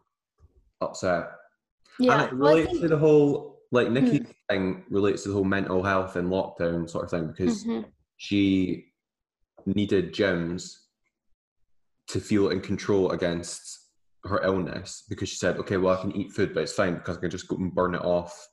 upset. 0.82 1.32
Yeah, 2.00 2.14
and 2.14 2.22
it 2.24 2.34
relates 2.34 2.68
well, 2.68 2.74
think... 2.74 2.82
to 2.82 2.88
the 2.88 2.98
whole 2.98 3.60
like 3.72 3.90
Nikki 3.90 4.20
mm. 4.20 4.34
thing 4.50 4.84
relates 4.90 5.24
to 5.24 5.30
the 5.30 5.36
whole 5.36 5.44
mental 5.44 5.84
health 5.84 6.16
and 6.16 6.30
lockdown 6.30 6.90
sort 6.90 7.06
of 7.06 7.12
thing 7.12 7.28
because 7.28 7.64
mm-hmm. 7.66 7.88
she 8.18 8.86
needed 9.66 10.14
gyms 10.14 10.76
to 12.08 12.20
feel 12.20 12.50
in 12.50 12.62
control 12.62 13.12
against 13.12 13.80
her 14.24 14.42
illness 14.44 15.04
because 15.10 15.30
she 15.30 15.36
said, 15.36 15.58
okay, 15.58 15.78
well 15.78 15.98
I 15.98 16.02
can 16.02 16.16
eat 16.16 16.32
food, 16.32 16.54
but 16.54 16.64
it's 16.64 16.74
fine 16.74 16.96
because 16.96 17.18
I 17.18 17.22
can 17.22 17.30
just 17.30 17.48
go 17.48 17.58
and 17.58 17.74
burn 17.74 17.96
it 17.96 18.02
off. 18.02 18.48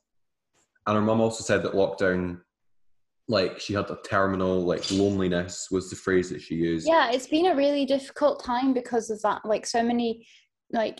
And 0.85 0.95
her 0.95 1.01
mum 1.01 1.21
also 1.21 1.43
said 1.43 1.63
that 1.63 1.73
lockdown 1.73 2.41
like 3.29 3.59
she 3.59 3.73
had 3.73 3.89
a 3.89 3.97
terminal 4.05 4.61
like 4.61 4.89
loneliness 4.91 5.67
was 5.71 5.89
the 5.89 5.95
phrase 5.95 6.29
that 6.29 6.41
she 6.41 6.55
used. 6.55 6.87
Yeah 6.87 7.11
it's 7.11 7.27
been 7.27 7.47
a 7.47 7.55
really 7.55 7.85
difficult 7.85 8.43
time 8.43 8.73
because 8.73 9.09
of 9.09 9.21
that 9.21 9.41
like 9.45 9.65
so 9.65 9.81
many 9.81 10.25
like 10.71 10.99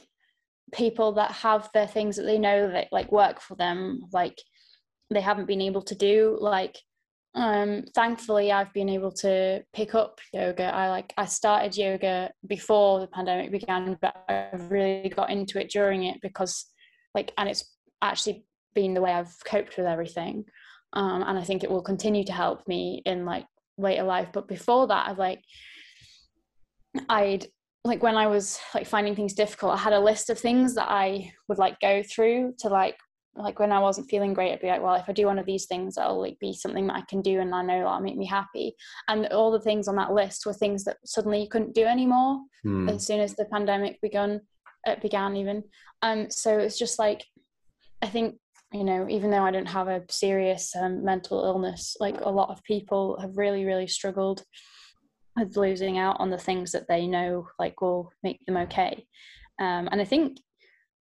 people 0.74 1.12
that 1.14 1.32
have 1.32 1.70
their 1.74 1.88
things 1.88 2.16
that 2.16 2.24
they 2.24 2.38
know 2.38 2.70
that 2.70 2.88
like 2.92 3.12
work 3.12 3.42
for 3.42 3.56
them 3.56 4.02
like 4.12 4.38
they 5.10 5.22
haven't 5.22 5.46
been 5.46 5.62
able 5.62 5.82
to 5.82 5.96
do 5.96 6.38
like 6.40 6.78
um 7.36 7.84
thankfully 7.96 8.52
i've 8.52 8.74
been 8.74 8.90
able 8.90 9.12
to 9.12 9.62
pick 9.74 9.96
up 9.96 10.20
yoga. 10.34 10.66
I 10.66 10.90
like 10.90 11.14
i 11.18 11.26
started 11.26 11.76
yoga 11.76 12.32
before 12.48 13.00
the 13.00 13.08
pandemic 13.08 13.52
began 13.52 13.98
but 14.02 14.16
i 14.30 14.50
really 14.70 15.10
got 15.10 15.30
into 15.30 15.60
it 15.60 15.70
during 15.70 16.06
it 16.06 16.20
because 16.22 16.66
like 17.14 17.32
and 17.38 17.50
it's 17.50 17.76
actually 18.02 18.46
been 18.74 18.94
the 18.94 19.02
way 19.02 19.12
i've 19.12 19.36
coped 19.46 19.78
with 19.78 19.86
everything 19.86 20.46
um, 20.94 21.24
and 21.24 21.38
I 21.38 21.44
think 21.44 21.64
it 21.64 21.72
will 21.72 21.82
continue 21.82 22.24
to 22.26 22.34
help 22.34 22.68
me 22.68 23.02
in 23.06 23.26
like 23.26 23.46
later 23.78 24.04
life. 24.04 24.30
But 24.32 24.48
before 24.48 24.88
that, 24.88 25.08
I've 25.08 25.18
like 25.18 25.42
I'd 27.10 27.48
like 27.84 28.02
when 28.02 28.16
I 28.16 28.28
was 28.28 28.60
like 28.74 28.88
finding 28.88 29.16
things 29.16 29.34
difficult, 29.34 29.74
I 29.74 29.78
had 29.78 29.94
a 29.94 30.00
list 30.00 30.30
of 30.30 30.40
things 30.40 30.76
that 30.76 30.90
I 30.90 31.32
would 31.48 31.58
like 31.58 31.80
go 31.80 32.04
through 32.04 32.54
to 32.60 32.70
like 32.70 32.96
like 33.36 33.60
when 33.60 33.72
I 33.72 33.80
wasn't 33.80 34.10
feeling 34.10 34.34
great, 34.34 34.54
I'd 34.54 34.62
be 34.62 34.68
like, 34.68 34.82
well, 34.82 34.94
if 34.94 35.10
I 35.10 35.12
do 35.12 35.26
one 35.26 35.40
of 35.40 35.48
these 35.48 35.66
things, 35.66 35.96
that'll 35.96 36.22
like 36.22 36.38
be 36.40 36.54
something 36.54 36.86
that 36.88 36.98
I 36.98 37.02
can 37.10 37.22
do 37.22 37.40
and 37.40 37.54
I 37.54 37.64
know 37.64 37.80
that'll 37.80 38.00
make 38.00 38.16
me 38.16 38.28
happy. 38.28 38.76
And 39.08 39.26
all 39.28 39.52
the 39.52 39.60
things 39.60 39.88
on 39.88 39.96
that 39.96 40.14
list 40.14 40.46
were 40.46 40.54
things 40.54 40.84
that 40.84 40.98
suddenly 41.04 41.42
you 41.42 41.50
couldn't 41.50 41.74
do 41.74 41.86
anymore 41.86 42.40
hmm. 42.62 42.88
as 42.90 43.08
soon 43.08 43.20
as 43.20 43.36
the 43.36 43.46
pandemic 43.46 44.00
begun 44.02 44.42
it 44.86 45.02
began 45.02 45.36
even. 45.36 45.64
Um 46.02 46.30
so 46.30 46.58
it's 46.60 46.78
just 46.78 47.00
like 47.00 47.26
I 48.02 48.08
think 48.08 48.36
you 48.74 48.84
know 48.84 49.08
even 49.10 49.30
though 49.30 49.44
i 49.44 49.52
don't 49.52 49.68
have 49.68 49.88
a 49.88 50.02
serious 50.10 50.76
um, 50.76 51.04
mental 51.06 51.46
illness 51.46 51.96
like 52.00 52.20
a 52.22 52.30
lot 52.30 52.50
of 52.50 52.64
people 52.64 53.18
have 53.22 53.38
really 53.38 53.66
really 53.66 53.88
struggled 53.88 54.44
with 55.38 55.56
losing 55.56 55.98
out 55.98 56.18
on 56.20 56.30
the 56.30 56.38
things 56.38 56.72
that 56.72 56.88
they 56.88 57.08
know 57.08 57.48
like 57.60 57.80
will 57.82 58.12
make 58.24 58.40
them 58.46 58.58
okay 58.58 59.06
um, 59.60 59.88
and 59.92 60.02
i 60.02 60.06
think 60.06 60.38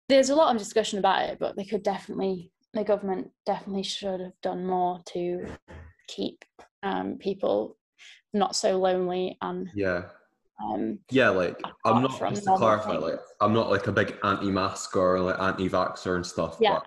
there's 0.08 0.30
a 0.30 0.34
lot 0.34 0.52
of 0.54 0.60
discussion 0.60 0.98
about 0.98 1.28
it 1.28 1.38
but 1.38 1.56
they 1.56 1.64
could 1.64 1.82
definitely 1.82 2.50
the 2.75 2.84
government 2.84 3.30
definitely 3.46 3.82
should 3.82 4.20
have 4.20 4.38
done 4.42 4.66
more 4.66 5.00
to 5.06 5.46
keep 6.06 6.44
um, 6.82 7.16
people 7.18 7.76
not 8.34 8.54
so 8.54 8.78
lonely 8.78 9.37
and 9.42 9.68
Yeah. 9.75 10.04
um, 10.62 10.98
Yeah, 11.10 11.30
like 11.30 11.60
I'm 11.84 12.02
not 12.02 12.18
just 12.30 12.44
to 12.44 12.54
clarify, 12.56 12.90
things. 12.92 13.02
like 13.02 13.20
I'm 13.40 13.52
not 13.54 13.70
like 13.70 13.87
a 13.87 13.92
big 13.92 14.16
anti-mask 14.22 14.94
or 14.96 15.18
like 15.20 15.40
anti-vaxxer 15.40 16.16
and 16.16 16.26
stuff. 16.26 16.58
Yeah. 16.60 16.75
But 16.75 16.84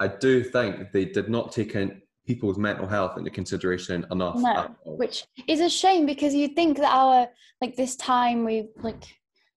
I 0.00 0.08
do 0.08 0.42
think 0.44 0.92
they 0.92 1.04
did 1.06 1.28
not 1.28 1.52
take 1.52 1.74
in 1.74 2.00
people's 2.26 2.58
mental 2.58 2.86
health 2.86 3.16
into 3.16 3.30
consideration 3.30 4.06
enough. 4.10 4.36
No, 4.36 4.50
at 4.50 4.74
all. 4.84 4.96
which 4.96 5.24
is 5.48 5.60
a 5.60 5.68
shame 5.70 6.06
because 6.06 6.34
you'd 6.34 6.54
think 6.54 6.76
that 6.78 6.92
our 6.94 7.28
like 7.60 7.74
this 7.76 7.96
time 7.96 8.44
we 8.44 8.68
like 8.76 9.02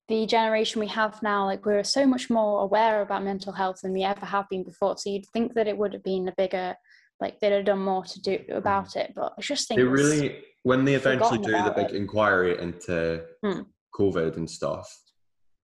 the 0.07 0.25
generation 0.25 0.79
we 0.79 0.87
have 0.87 1.21
now 1.21 1.45
like 1.45 1.65
we're 1.65 1.83
so 1.83 2.05
much 2.05 2.29
more 2.29 2.61
aware 2.63 3.01
about 3.01 3.23
mental 3.23 3.53
health 3.53 3.79
than 3.81 3.93
we 3.93 4.03
ever 4.03 4.25
have 4.25 4.47
been 4.49 4.63
before 4.63 4.97
so 4.97 5.09
you'd 5.09 5.25
think 5.31 5.53
that 5.53 5.67
it 5.67 5.77
would 5.77 5.93
have 5.93 6.03
been 6.03 6.27
a 6.27 6.33
bigger 6.37 6.75
like 7.21 7.39
they'd 7.39 7.51
have 7.53 7.65
done 7.65 7.79
more 7.79 8.03
to 8.03 8.19
do 8.21 8.39
about 8.51 8.95
it 8.97 9.13
but 9.15 9.33
i 9.37 9.41
just 9.41 9.67
think 9.67 9.77
they 9.77 9.85
really 9.85 10.41
when 10.63 10.83
they 10.85 10.95
eventually 10.95 11.37
do 11.37 11.51
the 11.51 11.73
big 11.75 11.89
it. 11.91 11.95
inquiry 11.95 12.57
into 12.59 13.23
Hmm. 13.43 13.61
COVID 13.97 14.37
and 14.37 14.49
stuff, 14.49 14.87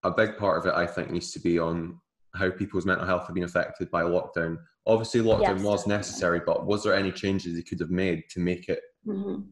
a 0.03 0.11
big 0.11 0.37
part 0.37 0.57
of 0.59 0.65
it 0.65 0.73
I 0.75 0.85
think 0.85 1.11
needs 1.11 1.31
to 1.31 1.39
be 1.39 1.57
on 1.59 1.99
how 2.37 2.49
people's 2.51 2.85
mental 2.85 3.05
health 3.05 3.25
have 3.27 3.33
been 3.35 3.43
affected 3.43 3.89
by 3.91 4.03
lockdown. 4.03 4.57
Obviously, 4.85 5.21
lockdown 5.21 5.41
Yes, 5.57 5.63
was 5.63 5.87
necessary, 5.87 6.41
but 6.45 6.65
was 6.65 6.83
there 6.83 6.93
any 6.95 7.11
changes 7.11 7.55
they 7.55 7.61
could 7.63 7.79
have 7.79 7.89
made 7.89 8.23
to 8.31 8.39
make 8.39 8.69
it 8.69 8.81
Mhm. 9.07 9.47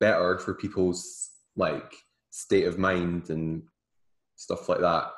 better 0.00 0.38
for 0.38 0.54
people's 0.54 1.30
like 1.56 1.92
state 2.30 2.66
of 2.66 2.78
mind 2.78 3.30
and 3.30 3.62
stuff 4.36 4.68
like 4.68 4.80
that? 4.80 5.10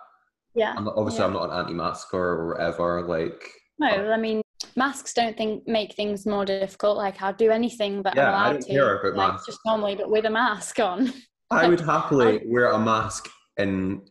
yeah 0.55 0.75
I'm 0.76 0.85
not, 0.85 0.95
obviously, 0.97 1.21
yeah. 1.21 1.26
I'm 1.26 1.33
not 1.33 1.50
an 1.50 1.59
anti-masker 1.61 2.19
or 2.19 2.49
whatever. 2.49 3.02
Like, 3.07 3.43
no 3.79 3.88
i 4.12 4.17
mean 4.19 4.43
masks 4.76 5.14
don't 5.14 5.37
think 5.37 5.67
make 5.67 5.95
things 5.95 6.26
more 6.26 6.45
difficult 6.45 6.97
like 6.99 7.21
i'll 7.23 7.33
do 7.33 7.50
anything 7.50 8.02
but 8.02 8.14
Yeah, 8.14 8.29
i'm 8.29 8.35
I 8.35 8.52
don't 8.52 8.62
to 8.62 8.69
care 8.69 8.97
about 9.00 9.17
like 9.17 9.33
masks. 9.33 9.47
just 9.47 9.59
normally 9.67 9.95
but 9.97 10.11
with 10.11 10.25
a 10.26 10.31
mask 10.31 10.79
on 10.79 11.12
I 11.50 11.67
would 11.69 11.81
happily 11.95 12.43
wear 12.47 12.67
a 12.73 12.79
mask 12.79 13.29
in 13.57 14.02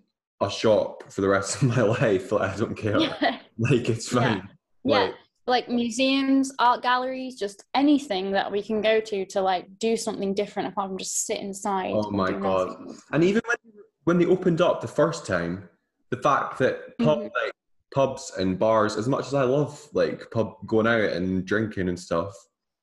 a 0.41 0.49
shop 0.49 1.11
for 1.11 1.21
the 1.21 1.27
rest 1.29 1.55
of 1.61 1.63
my 1.75 1.81
life. 1.81 2.31
Like, 2.31 2.51
I 2.51 2.57
don't 2.57 2.75
care. 2.75 2.99
yeah 2.99 3.39
Like, 3.57 3.89
it's 3.89 4.07
fine. 4.09 4.49
Yeah, 4.83 4.99
Like, 4.99 5.13
like 5.47 5.69
museums, 5.69 6.51
art 6.59 6.81
galleries, 6.81 7.35
just 7.37 7.63
anything 7.75 8.31
that 8.31 8.51
we 8.51 8.61
can 8.61 8.81
go 8.81 8.99
to 9.01 9.25
to 9.25 9.41
like 9.41 9.65
do 9.79 9.97
something 9.97 10.33
different 10.33 10.69
apart 10.69 10.89
from 10.89 10.97
just 10.97 11.25
sit 11.25 11.39
inside. 11.39 11.91
Oh 11.93 12.09
my 12.11 12.31
God. 12.31 12.67
nothing. 12.79 12.97
And 13.11 13.23
even 13.23 13.41
when 13.45 13.57
when 14.03 14.17
they 14.17 14.25
opened 14.25 14.61
up 14.61 14.81
the 14.81 14.87
first 14.87 15.25
time, 15.27 15.69
the 16.09 16.17
fact 16.17 16.57
that 16.59 16.97
pub, 16.99 17.19
Mhm. 17.19 17.31
like 17.43 17.51
pubs 17.93 18.31
and 18.37 18.57
bars, 18.57 18.95
as 18.97 19.07
much 19.07 19.27
as 19.27 19.33
I 19.33 19.43
love 19.43 19.87
like 19.93 20.29
pub 20.31 20.55
going 20.65 20.87
out 20.87 21.11
and 21.11 21.45
drinking 21.45 21.89
and 21.89 21.99
stuff, 21.99 22.33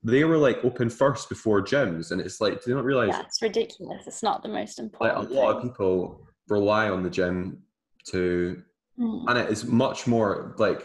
they 0.04 0.22
were 0.24 0.36
like 0.38 0.64
open 0.64 0.88
first 0.90 1.28
before 1.28 1.60
gyms, 1.62 2.10
and 2.12 2.20
it's 2.20 2.40
like 2.40 2.62
do 2.62 2.70
you 2.70 2.76
not 2.76 2.84
realize 2.84 3.08
Yeah, 3.10 3.22
it's 3.22 3.42
ridiculous. 3.42 4.02
It's 4.06 4.22
not 4.22 4.42
the 4.42 4.48
most 4.48 4.78
like 4.78 4.84
important. 4.84 5.30
a 5.30 5.34
lot 5.34 5.56
of 5.56 5.62
people 5.62 6.27
rely 6.48 6.88
on 6.88 7.02
the 7.02 7.10
gym 7.10 7.62
to, 8.06 8.62
Mm. 8.98 9.24
and 9.28 9.38
it 9.38 9.48
is 9.48 9.64
much 9.64 10.08
more 10.08 10.56
like 10.58 10.82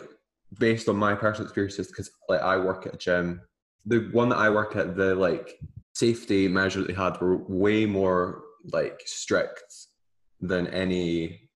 based 0.60 0.88
on 0.88 0.96
my 0.96 1.16
personal 1.16 1.46
experiences 1.48 1.88
because 1.88 2.12
like 2.30 2.42
I 2.42 2.58
work 2.58 2.86
at 2.86 2.94
a 2.94 2.98
gym. 2.98 3.42
The 3.88 4.08
one 4.12 4.30
that 4.30 4.38
I 4.38 4.52
work 4.52 4.76
at, 4.76 4.96
the 4.96 5.16
like 5.16 5.60
safety 5.96 6.48
measures 6.48 6.86
they 6.86 6.94
had 6.94 7.20
were 7.20 7.38
way 7.38 7.88
more 7.88 8.44
like 8.72 9.02
strict 9.06 9.74
than 10.42 10.68
any 10.68 11.50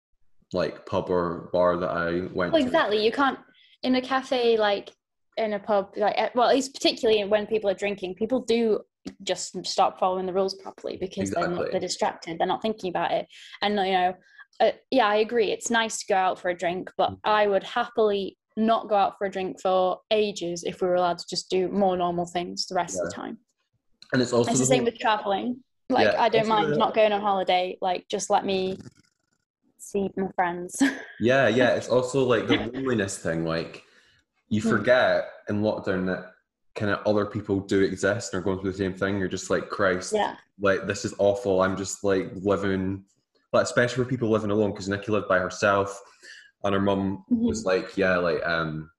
like 0.54 0.86
pub 0.86 1.10
or 1.10 1.50
bar 1.52 1.76
that 1.76 1.90
I 1.90 2.22
went 2.34 2.54
Well, 2.54 2.62
to. 2.62 2.66
exactly. 2.66 3.04
You 3.04 3.12
can't 3.12 3.40
in 3.84 3.96
a 3.96 4.02
cafe 4.02 4.56
like 4.58 4.92
in 5.36 5.52
a 5.54 5.60
pub 5.60 5.92
like 5.98 6.34
well, 6.36 6.48
at 6.48 6.56
least 6.56 6.74
particularly 6.74 7.22
when 7.26 7.46
people 7.48 7.70
are 7.70 7.74
drinking, 7.74 8.16
people 8.16 8.40
do 8.40 8.80
just 9.24 9.66
stop 9.66 10.00
following 10.00 10.26
the 10.26 10.34
rules 10.34 10.56
properly 10.56 10.98
because 10.98 11.32
they're, 11.32 11.48
not, 11.48 11.72
they're 11.72 11.80
distracted. 11.80 12.38
They're 12.40 12.48
not 12.48 12.62
thinking 12.62 12.90
about 12.90 13.12
it, 13.12 13.28
and 13.62 13.74
you 13.76 13.92
know, 13.94 14.14
uh, 14.60 14.72
yeah, 14.92 15.08
I 15.08 15.16
agree. 15.18 15.52
It's 15.52 15.70
nice 15.70 16.00
to 16.00 16.06
go 16.08 16.16
out 16.16 16.40
for 16.40 16.50
a 16.50 16.58
drink, 16.58 16.90
but 16.98 17.12
Mm. 17.12 17.20
I 17.24 17.48
would 17.48 17.64
happily 17.64 18.38
not 18.58 18.88
go 18.88 18.96
out 18.96 19.18
for 19.18 19.26
a 19.28 19.30
drink 19.32 19.60
for 19.62 20.00
ages 20.12 20.64
if 20.64 20.82
we 20.82 20.88
were 20.88 20.96
allowed 20.96 21.18
to 21.18 21.26
just 21.30 21.50
do 21.50 21.68
more 21.68 21.98
normal 21.98 22.26
things 22.26 22.66
the 22.68 22.76
rest 22.76 22.98
of 23.00 23.06
the 23.10 23.12
time. 23.12 23.38
And 24.14 24.22
it's 24.22 24.32
also 24.32 24.50
It's 24.50 24.60
the 24.60 24.64
the 24.66 24.70
same 24.70 24.78
whole- 24.80 24.86
with 24.86 24.98
traveling. 25.00 25.62
Like 25.90 26.14
Yeah, 26.14 26.22
I 26.22 26.30
don't 26.30 26.48
mind 26.48 26.72
the- 26.72 26.78
not 26.78 26.94
going 26.96 27.12
on 27.12 27.20
holiday. 27.22 27.78
Like 27.82 28.08
just 28.10 28.30
let 28.30 28.46
me 28.46 28.78
see 29.78 30.10
my 30.16 30.28
friends. 30.36 30.82
Yeah, 31.20 31.48
yeah. 31.50 31.76
It's 31.76 31.90
also 31.90 32.24
like 32.26 32.48
the 32.48 32.56
loneliness 32.58 33.18
thing. 33.18 33.44
Like 33.46 33.84
you 34.48 34.62
Hmm. 34.62 34.70
forget 34.70 35.26
in 35.50 35.62
lockdown 35.62 36.06
that 36.08 36.32
kind 36.76 36.92
of 36.92 37.00
other 37.08 37.26
people 37.26 37.60
do 37.62 37.82
exist 37.82 38.34
and 38.34 38.42
are 38.42 38.44
going 38.44 38.60
through 38.60 38.72
the 38.72 38.78
same 38.78 38.94
thing. 38.94 39.18
You're 39.18 39.28
just 39.30 39.50
like, 39.50 39.70
Christ, 39.70 40.14
yeah. 40.14 40.36
like 40.60 40.86
this 40.88 41.06
is 41.06 41.14
awful. 41.20 41.62
I'm 41.62 41.78
just 41.78 42.04
like 42.04 42.30
living, 42.36 43.04
like 43.54 43.64
especially 43.64 44.04
for 44.04 44.10
people 44.10 44.30
living 44.30 44.52
alone 44.52 44.72
because 44.72 44.90
Nikki 44.90 45.12
lived 45.12 45.28
by 45.30 45.40
herself, 45.40 46.00
and 46.64 46.74
her 46.74 46.82
mum 46.82 47.24
Mhm. 47.32 47.40
was 47.48 47.64
like, 47.66 47.96
yeah, 47.98 48.18
like 48.18 48.46
um, 48.46 48.90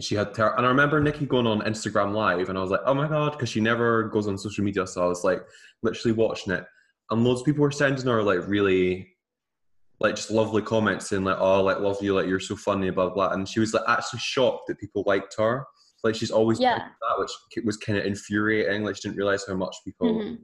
she 0.00 0.14
had 0.14 0.32
ter- 0.32 0.54
and 0.56 0.64
I 0.64 0.68
remember 0.70 1.00
Nikki 1.00 1.26
going 1.26 1.46
on 1.46 1.60
Instagram 1.62 2.14
live, 2.14 2.48
and 2.48 2.56
I 2.56 2.62
was 2.62 2.70
like, 2.70 2.80
oh 2.86 2.94
my 2.94 3.06
god, 3.08 3.32
because 3.32 3.50
she 3.50 3.60
never 3.60 4.04
goes 4.04 4.26
on 4.26 4.38
social 4.38 4.64
media, 4.64 4.86
so 4.86 5.02
I 5.04 5.06
was 5.06 5.24
like 5.24 5.42
literally 5.82 6.14
watching 6.16 6.54
it, 6.54 6.64
and 7.10 7.22
loads 7.24 7.40
of 7.40 7.46
people 7.46 7.62
were 7.62 7.70
sending 7.70 8.06
her 8.06 8.22
like 8.22 8.46
really. 8.48 9.08
Like 10.00 10.16
just 10.16 10.32
lovely 10.32 10.62
comments 10.62 11.08
saying 11.08 11.22
like, 11.22 11.36
"Oh, 11.38 11.62
like 11.62 11.78
love 11.78 12.02
you, 12.02 12.12
like 12.14 12.26
you're 12.26 12.40
so 12.40 12.56
funny," 12.56 12.90
blah 12.90 13.10
blah, 13.10 13.30
and 13.34 13.48
she 13.48 13.60
was 13.60 13.72
like 13.72 13.84
actually 13.86 14.18
shocked 14.18 14.66
that 14.66 14.80
people 14.80 15.04
liked 15.06 15.36
her. 15.38 15.64
Like 16.02 16.14
she's 16.14 16.30
always 16.30 16.58
Yeah. 16.60 16.78
that, 16.78 17.18
which 17.18 17.30
was 17.64 17.76
kind 17.76 17.98
of 17.98 18.04
infuriating. 18.04 18.84
Like 18.84 18.96
she 18.96 19.02
didn't 19.02 19.16
realize 19.18 19.44
how 19.46 19.54
much 19.54 19.76
people 19.84 20.08
Mhm. 20.20 20.38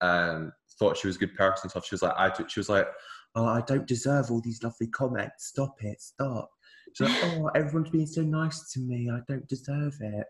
um, 0.00 0.52
thought 0.78 0.96
she 0.96 1.06
was 1.06 1.16
a 1.16 1.20
good 1.20 1.34
person 1.34 1.60
and 1.64 1.70
stuff. 1.70 1.86
She 1.86 1.94
was 1.94 2.02
like, 2.02 2.14
I, 2.16 2.32
she 2.48 2.58
was 2.58 2.68
like, 2.68 2.88
oh, 3.36 3.46
I 3.46 3.60
don't 3.62 3.86
deserve 3.86 4.30
all 4.30 4.40
these 4.40 4.62
lovely 4.62 4.88
comments. 4.88 5.46
Stop 5.46 5.76
it, 5.84 6.00
stop. 6.00 6.50
She's 6.94 7.08
like, 7.08 7.16
oh, 7.24 7.46
everyone's 7.54 7.90
being 7.90 8.06
so 8.06 8.22
nice 8.22 8.72
to 8.72 8.80
me. 8.80 9.08
I 9.10 9.20
don't 9.28 9.46
deserve 9.48 9.94
it. 10.00 10.26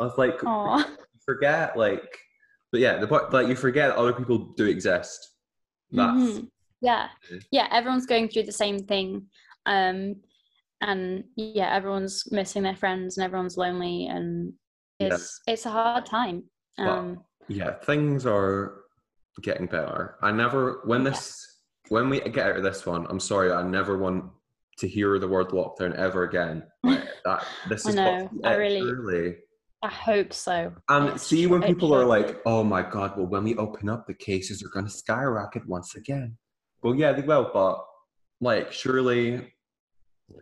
I 0.00 0.04
was 0.04 0.18
like, 0.18 0.42
Aw. 0.44 0.84
forget, 1.24 1.76
like, 1.76 2.18
but 2.70 2.80
yeah, 2.80 2.98
the 2.98 3.06
point, 3.06 3.32
like, 3.32 3.48
you 3.48 3.54
forget 3.56 3.92
other 3.92 4.12
people 4.12 4.52
do 4.56 4.66
exist. 4.66 5.30
That's 5.90 6.10
Mhm. 6.18 6.50
yeah 6.80 7.08
Yeah. 7.30 7.38
yeah 7.52 7.68
everyone's 7.70 8.04
going 8.06 8.28
through 8.28 8.42
the 8.42 8.52
same 8.52 8.78
thing 8.80 9.26
um 9.66 10.16
and 10.88 11.24
yeah 11.36 11.74
everyone's 11.74 12.30
missing 12.30 12.62
their 12.62 12.76
friends 12.76 13.16
and 13.16 13.24
everyone's 13.24 13.56
lonely 13.56 14.06
and 14.06 14.52
Yeah. 14.98 15.14
it's 15.14 15.40
it's 15.46 15.66
a 15.66 15.70
hard 15.70 16.06
time 16.06 16.44
But- 16.76 16.88
um 16.88 17.24
yeah, 17.48 17.72
things 17.74 18.24
are 18.24 18.84
getting 19.42 19.66
better. 19.66 20.16
I 20.22 20.32
never, 20.32 20.80
when 20.86 21.02
Yeah. 21.04 21.10
this, 21.10 21.44
when 21.90 22.08
we 22.08 22.20
get 22.20 22.38
out 22.46 22.56
of 22.56 22.62
this 22.62 22.86
one, 22.86 23.06
I'm 23.10 23.20
sorry, 23.20 23.52
I 23.52 23.62
never 23.62 23.98
want 23.98 24.32
to 24.78 24.88
hear 24.88 25.18
the 25.18 25.28
word 25.28 25.48
lockdown 25.48 25.94
ever 25.94 26.22
again. 26.24 26.62
That, 27.26 27.46
this 27.68 27.84
I 27.86 27.90
is 27.90 27.94
know, 27.96 28.30
I 28.44 28.54
really- 28.54 28.80
surely. 28.80 29.36
i 29.82 29.88
hope 29.88 30.32
so 30.32 30.72
And 30.88 31.08
It's 31.10 31.22
see 31.26 31.46
when 31.46 31.62
people 31.62 31.94
are 31.94 32.06
like, 32.06 32.40
"Oh 32.46 32.64
my 32.64 32.82
god, 32.82 33.16
well 33.18 33.26
when 33.26 33.44
we 33.44 33.54
open 33.56 33.88
up, 33.90 34.06
the 34.06 34.14
cases 34.14 34.62
are 34.62 34.68
going 34.70 34.86
to 34.86 34.90
skyrocket 34.90 35.66
once 35.68 35.94
again." 35.96 36.38
Well, 36.82 36.94
yeah, 36.94 37.12
they 37.12 37.22
will, 37.22 37.50
but 37.52 37.84
like 38.40 38.72
surely 38.72 39.53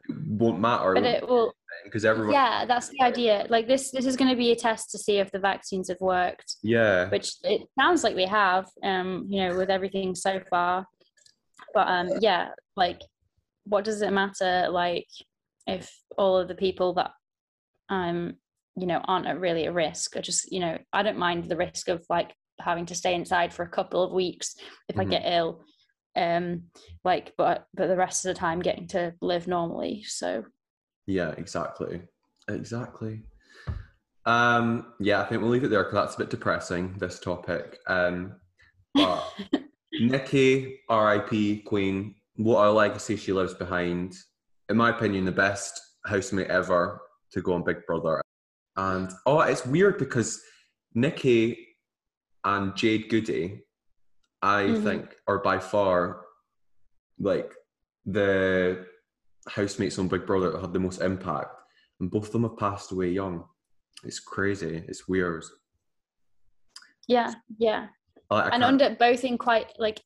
won't 0.09 0.61
matter 0.61 0.95
but 0.95 1.05
it 1.05 1.27
will 1.29 1.53
because 1.85 2.05
everyone. 2.05 2.33
yeah 2.35 2.65
that's 2.65 2.89
the 2.89 3.03
idea 3.03 3.47
like 3.49 3.67
this 3.67 3.91
this 3.91 4.07
is 4.07 4.17
going 4.17 4.31
to 4.31 4.37
be 4.37 4.53
a 4.53 4.57
test 4.57 4.91
to 4.91 4.99
see 4.99 5.19
if 5.19 5.31
the 5.33 5.39
vaccines 5.39 5.89
have 5.89 6.01
worked 6.01 6.57
Yeah. 6.63 7.09
which 7.09 7.35
it 7.43 7.63
sounds 7.79 8.05
like 8.05 8.15
they 8.15 8.27
have 8.27 8.67
um 8.85 9.27
you 9.29 9.43
know 9.43 9.57
with 9.57 9.71
everything 9.71 10.15
so 10.15 10.41
far 10.51 10.87
but 11.75 11.89
um 11.89 12.09
yeah 12.21 12.49
like 12.77 13.01
what 13.65 13.85
does 13.85 14.03
it 14.03 14.13
matter 14.13 14.69
like 14.71 15.09
if 15.67 15.93
all 16.17 16.37
of 16.39 16.49
the 16.49 16.55
people 16.55 16.95
that 16.95 17.11
um 17.89 18.35
you 18.77 18.87
know 18.87 19.01
aren't 19.05 19.27
at 19.27 19.41
really 19.41 19.67
at 19.67 19.75
risk 19.75 20.17
are 20.17 20.23
just 20.23 20.51
you 20.53 20.61
know 20.61 20.79
i 20.93 21.03
don't 21.03 21.19
mind 21.19 21.49
the 21.49 21.57
risk 21.57 21.89
of 21.89 22.05
like 22.09 22.33
having 22.61 22.87
to 22.87 22.95
stay 22.95 23.15
inside 23.15 23.53
for 23.53 23.65
a 23.65 23.69
couple 23.69 24.03
of 24.03 24.13
weeks 24.13 24.55
if 24.89 24.99
i 24.99 25.05
Mhm. 25.05 25.11
get 25.11 25.23
ill 25.27 25.65
um 26.17 26.63
like 27.05 27.33
but 27.39 27.67
but 27.75 27.89
the 27.89 27.97
rest 27.97 28.25
of 28.25 28.35
the 28.35 28.39
time 28.39 28.61
getting 28.61 28.87
to 28.87 29.15
live 29.21 29.47
normally 29.47 30.03
so 30.07 30.45
Yeah, 31.07 31.31
exactly. 31.37 32.03
Exactly. 32.49 33.23
Um, 34.25 34.95
yeah, 35.01 35.21
I 35.21 35.25
think 35.25 35.43
we'll 35.43 35.51
leave 35.51 35.65
it 35.65 35.69
there 35.69 35.83
because 35.83 35.95
that's 35.95 36.15
a 36.15 36.19
bit 36.19 36.31
depressing, 36.31 36.95
this 36.99 37.19
topic. 37.19 37.79
Um, 37.87 38.37
but 38.95 39.25
Nikki, 39.93 40.81
RIP 40.89 41.65
Queen, 41.65 42.15
what 42.37 42.67
a 42.67 42.71
legacy 42.71 43.17
she 43.17 43.33
leaves 43.33 43.55
behind. 43.55 44.15
In 44.69 44.77
my 44.77 44.91
opinion, 44.91 45.25
the 45.25 45.33
best 45.33 45.81
housemate 46.07 46.49
ever 46.49 47.01
to 47.33 47.43
go 47.43 47.55
on 47.55 47.65
Big 47.65 47.85
Brother. 47.87 48.23
And 48.77 49.11
oh, 49.27 49.41
it's 49.41 49.67
weird 49.67 49.99
because 49.99 50.41
Nikki 50.95 51.67
and 52.45 52.75
Jade 52.77 53.09
Goody, 53.09 53.65
I 54.43 54.63
Mhm. 54.65 54.83
think, 54.83 55.17
are 55.29 55.39
by 55.39 55.59
far 55.59 56.27
like 57.19 57.55
the 58.05 58.87
housemates 59.49 59.99
on 59.99 60.09
Big 60.09 60.27
Brother 60.27 60.51
that 60.51 60.61
had 60.61 60.73
the 60.73 60.81
most 60.81 61.01
impact. 61.01 61.57
and 62.01 62.11
both 62.11 62.27
of 62.27 62.33
them 62.33 62.43
have 62.43 62.57
passed 62.59 62.91
away 62.91 63.09
young. 63.11 63.45
It's 64.03 64.19
crazy. 64.19 64.83
It's 64.89 65.07
weird. 65.07 65.45
Yeah, 67.07 67.35
yeah. 67.59 67.89
And 68.29 68.65
under 68.65 68.91
both 68.99 69.23
in 69.23 69.39
quite 69.39 69.69
like 69.79 70.01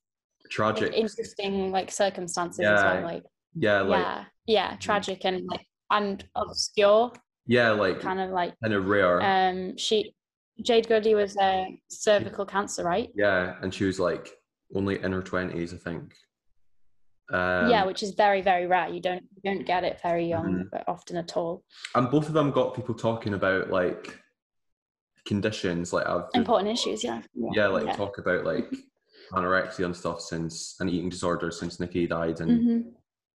tragic. 0.51 0.93
interesting 0.93 1.71
like 1.73 1.91
circumstances 1.91 2.61
as 2.67 2.83
well. 2.85 3.03
Like 3.03 3.25
yeah, 3.55 3.81
like 3.81 4.01
yeah, 4.01 4.25
yeah, 4.47 4.77
tragic 4.77 5.25
and 5.25 5.47
like 5.47 5.65
and 5.91 6.29
obscure, 6.35 7.13
yeah, 7.47 7.71
like 7.71 8.01
kind 8.01 8.21
of 8.21 8.29
like 8.31 8.55
kind 8.63 8.75
of 8.75 8.87
rare. 8.87 9.23
um 9.23 9.77
she 9.79 10.15
Jade 10.63 10.89
Goody 10.89 11.15
was 11.15 11.37
uh, 11.37 11.67
cervical 11.89 12.47
cancer, 12.47 12.83
right? 12.85 13.11
yeah, 13.15 13.57
and 13.63 13.73
she 13.75 13.85
was 13.85 14.01
like 14.01 14.31
only 14.75 15.03
in 15.03 15.13
her 15.13 15.23
twenties, 15.23 15.73
I 15.75 15.77
think. 15.77 16.15
Um, 17.33 17.69
yeah, 17.69 17.85
which 17.85 18.03
is 18.03 18.13
very 18.13 18.41
very 18.41 18.67
rare. 18.67 18.89
You 18.89 19.01
don't 19.01 19.23
you 19.43 19.43
don't 19.53 19.67
get 19.67 19.85
it 19.85 20.01
very 20.03 20.27
young, 20.29 20.65
Mhm. 20.65 20.71
but 20.71 20.85
often 20.89 21.17
at 21.17 21.37
all. 21.37 21.65
and 21.95 22.11
both 22.11 22.29
of 22.29 22.35
them 22.35 22.51
got 22.53 22.75
people 22.75 22.95
talking 22.95 23.35
about 23.35 23.69
like 23.71 24.19
conditions, 25.27 25.93
like 25.93 26.07
I've 26.07 26.25
Important 26.35 26.71
issues, 26.73 27.03
yeah. 27.03 27.21
yeah, 27.35 27.67
like 27.67 27.97
talk 27.97 28.19
about 28.19 28.45
like 28.45 28.73
anorexia 29.33 29.85
and 29.85 29.97
stuff 29.97 30.21
since 30.21 30.77
and 30.79 30.89
eating 30.89 31.09
disorders 31.11 31.59
since 31.59 31.81
Nikki 31.81 32.07
died, 32.07 32.41
and 32.41 32.51
hmm 32.63 32.89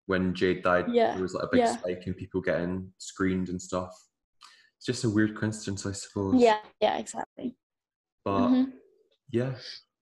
when 0.06 0.34
Jade 0.34 0.62
died, 0.64 0.86
Yeah, 0.88 1.12
there 1.12 1.22
was 1.22 1.34
like 1.34 1.44
a 1.44 1.48
big 1.52 1.60
yeah. 1.60 1.76
spike 1.76 2.04
in 2.04 2.14
people 2.14 2.40
getting 2.40 2.92
screened 2.98 3.48
and 3.48 3.62
stuff. 3.62 3.94
It's 4.80 4.86
just 4.86 5.04
a 5.04 5.10
weird 5.10 5.36
coincidence, 5.36 5.84
I 5.84 5.92
suppose. 5.92 6.36
Yeah, 6.40 6.56
yeah, 6.80 6.96
exactly. 6.96 7.54
but 8.24 8.48
Mhm. 8.48 8.72
yeah, 9.30 9.54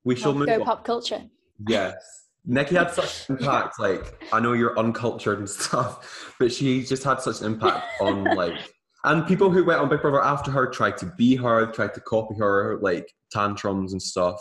we 0.05 0.15
shall 0.15 0.31
Well, 0.31 0.39
move 0.41 0.47
go 0.49 0.61
on. 0.61 0.65
pop 0.65 0.85
culture. 0.85 1.29
Yes. 1.67 2.27
Nikki 2.45 2.77
had 2.77 2.93
such 2.93 3.29
an 3.29 3.37
impact, 3.41 3.81
like 3.81 4.25
I 4.33 4.39
know 4.39 4.53
you're 4.53 4.79
uncultured 4.79 5.39
and 5.41 5.49
stuff, 5.61 6.35
but 6.39 6.53
she 6.53 6.83
just 6.85 7.03
had 7.03 7.21
such 7.21 7.41
an 7.41 7.47
impact 7.47 7.87
on 8.01 8.23
like 8.37 8.73
and 9.05 9.27
people 9.27 9.51
who 9.51 9.65
went 9.65 9.81
on 9.81 9.89
Big 9.89 10.01
Brother 10.01 10.23
after 10.23 10.51
her 10.53 10.69
tried 10.69 10.97
to 10.99 11.07
be 11.17 11.35
her, 11.37 11.67
tried 11.73 11.95
to 11.95 12.01
copy 12.01 12.37
her, 12.39 12.79
like 12.81 13.13
tantrums 13.33 13.93
and 13.93 14.01
stuff. 14.03 14.41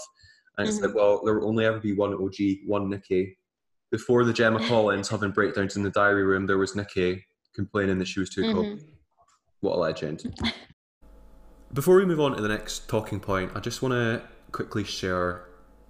And 0.57 0.67
it's 0.67 0.79
like, 0.81 0.93
well, 0.95 1.21
there 1.23 1.39
will 1.39 1.47
only 1.49 1.65
ever 1.65 1.79
be 1.79 1.93
one 1.93 2.13
OG, 2.13 2.35
one 2.67 2.89
Nikki. 2.89 3.37
Before 3.91 4.23
the 4.23 4.33
Gemma 4.33 4.59
Collins 4.67 5.09
having 5.09 5.31
breakdowns 5.31 5.77
in 5.77 5.83
the 5.83 5.91
diary 5.91 6.23
room, 6.23 6.45
there 6.47 6.57
was 6.59 6.75
Nikki 6.75 7.25
complaining 7.55 7.97
that 7.99 8.07
she 8.07 8.19
was 8.19 8.29
too 8.29 8.41
Mhm. 8.43 8.53
cold. 8.53 8.79
What 9.61 9.75
a 9.75 9.79
legend. 9.79 10.35
Before 11.73 11.95
we 11.95 12.05
move 12.05 12.19
on 12.19 12.35
to 12.35 12.41
the 12.41 12.47
next 12.47 12.87
talking 12.87 13.19
point, 13.19 13.51
I 13.55 13.59
just 13.59 13.81
want 13.81 13.93
to 13.93 14.21
quickly 14.51 14.83
share 14.83 15.45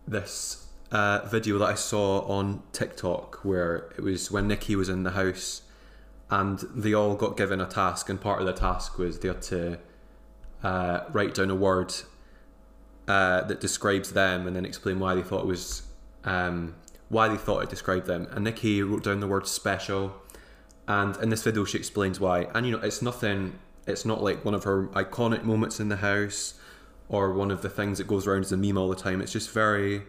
this 0.08 0.68
uh, 0.92 1.26
video 1.26 1.58
that 1.60 1.66
I 1.66 1.76
saw 1.76 2.22
on 2.22 2.64
TikTok 2.72 3.44
where 3.44 3.92
it 3.98 4.02
was 4.02 4.32
when 4.32 4.48
Nikki 4.48 4.76
was 4.76 4.90
in 4.90 5.04
the 5.04 5.12
house 5.12 5.64
and 6.30 6.60
they 6.76 6.94
all 6.94 7.16
got 7.16 7.38
given 7.38 7.62
a 7.62 7.66
task, 7.66 8.10
and 8.10 8.20
part 8.20 8.42
of 8.42 8.48
the 8.48 8.54
task 8.54 8.98
was 8.98 9.20
they 9.20 9.30
had 9.30 9.42
to 9.44 9.80
uh, 10.64 11.02
write 11.12 11.36
down 11.36 11.50
a 11.50 11.56
word 11.56 11.94
uh, 13.08 13.42
that 13.44 13.62
describes 13.62 14.12
them 14.12 14.48
and 14.48 14.56
then 14.56 14.66
explain 14.66 15.00
why 15.00 15.16
they 15.16 15.22
thought 15.22 15.42
it 15.42 15.48
was 15.48 15.84
um, 16.26 16.76
why 17.10 17.30
they 17.30 17.38
thought 17.38 17.64
it 17.64 17.70
described 17.70 18.08
them. 18.08 18.28
And 18.32 18.44
Nikki 18.44 18.84
wrote 18.84 19.04
down 19.04 19.22
the 19.22 19.28
word 19.28 19.48
special, 19.48 20.16
and 20.88 21.17
in 21.17 21.29
this 21.29 21.44
video 21.44 21.65
she 21.65 21.77
explains 21.77 22.20
why. 22.20 22.48
And 22.53 22.65
you 22.65 22.72
know, 22.72 22.79
it's 22.79 23.01
nothing. 23.01 23.60
It's 23.86 24.06
not 24.06 24.22
like 24.22 24.44
one 24.44 24.53
of 24.53 24.63
her 24.63 24.88
iconic 24.88 25.44
moments 25.44 25.79
in 25.79 25.89
the 25.89 25.98
house 25.98 26.56
or 27.10 27.34
one 27.34 27.51
of 27.51 27.62
the 27.62 27.70
things 27.70 27.98
that 28.00 28.08
goes 28.08 28.27
around 28.27 28.41
as 28.41 28.51
a 28.51 28.58
meme 28.58 28.77
all 28.77 28.89
the 28.89 28.96
time. 28.96 29.22
It's 29.22 29.32
just 29.32 29.51
very. 29.51 30.03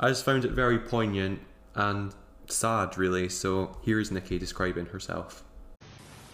I 0.00 0.08
just 0.08 0.24
found 0.24 0.44
it 0.44 0.52
very 0.52 0.78
poignant 0.78 1.40
and 1.74 2.14
sad, 2.46 2.96
really. 2.96 3.28
So 3.28 3.76
here's 3.82 4.10
Nikki 4.10 4.38
describing 4.38 4.86
herself. 4.86 5.42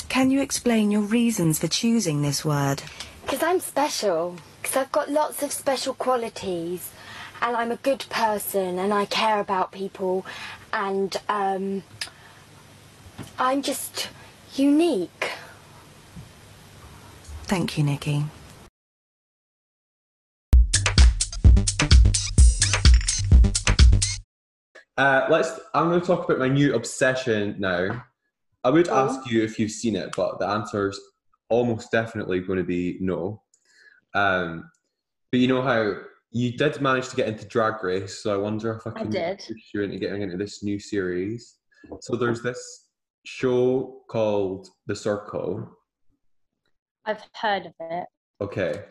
Can 0.09 0.31
you 0.31 0.41
explain 0.41 0.91
your 0.91 1.01
reasons 1.01 1.59
for 1.59 1.69
choosing 1.69 2.23
this 2.23 2.45
word? 2.45 2.83
Because 3.25 3.43
I'm 3.43 3.61
special. 3.61 4.37
Because 4.61 4.77
I've 4.77 4.93
got 4.93 5.11
lots 5.11 5.43
of 5.43 5.53
special 5.53 5.95
qualities. 5.95 6.91
And 7.43 7.57
I'm 7.57 7.73
a 7.73 7.77
good 7.77 8.05
person 8.11 8.79
and 8.79 8.93
I 8.93 9.07
care 9.07 9.41
about 9.41 9.73
people. 9.73 10.25
And 10.73 11.17
um, 11.29 11.83
I'm 13.39 13.63
just 13.63 14.09
unique. 14.55 15.33
Thank 17.45 17.77
you, 17.77 17.85
Nikki. 17.85 18.25
Uh, 24.97 25.27
let's. 25.29 25.59
I'm 25.75 25.89
going 25.89 26.01
to 26.01 26.07
talk 26.07 26.25
about 26.25 26.39
my 26.39 26.49
new 26.49 26.75
obsession 26.75 27.57
now. 27.59 28.05
I 28.63 28.71
would 28.71 28.89
Oh. 28.89 28.95
ask 29.09 29.29
you 29.31 29.43
if 29.43 29.59
you've 29.59 29.71
seen 29.73 29.97
it, 29.97 30.15
but 30.17 30.39
the 30.39 30.47
answer's 30.49 30.99
almost 31.49 31.91
definitely 31.91 32.41
going 32.41 32.59
to 32.59 32.65
be 32.65 32.97
no. 33.01 33.43
Um, 34.15 34.71
but 35.31 35.41
you 35.41 35.49
know 35.49 35.63
how 35.63 35.95
you 36.31 36.57
did 36.57 36.81
manage 36.81 37.09
to 37.09 37.17
get 37.17 37.29
into 37.29 37.45
Drag 37.47 37.83
Race, 37.83 38.19
so 38.23 38.33
I 38.33 38.37
wonder 38.37 38.73
if 38.73 38.87
I 38.87 38.91
can 38.91 38.99
I 38.99 39.03
can 39.03 39.11
did. 39.11 39.39
push 39.39 39.75
you 39.75 39.83
into 39.83 39.99
getting 39.99 40.23
into 40.23 40.37
this 40.37 40.63
new 40.63 40.79
series. 40.79 41.57
So 42.01 42.17
there's 42.17 42.41
this 42.41 42.84
show 43.25 44.03
called 44.09 44.69
The 44.87 44.95
Circle. 44.95 45.71
I've 47.07 47.23
heard 47.35 47.67
of 47.67 47.73
it. 47.81 48.07
Okay, 48.41 48.83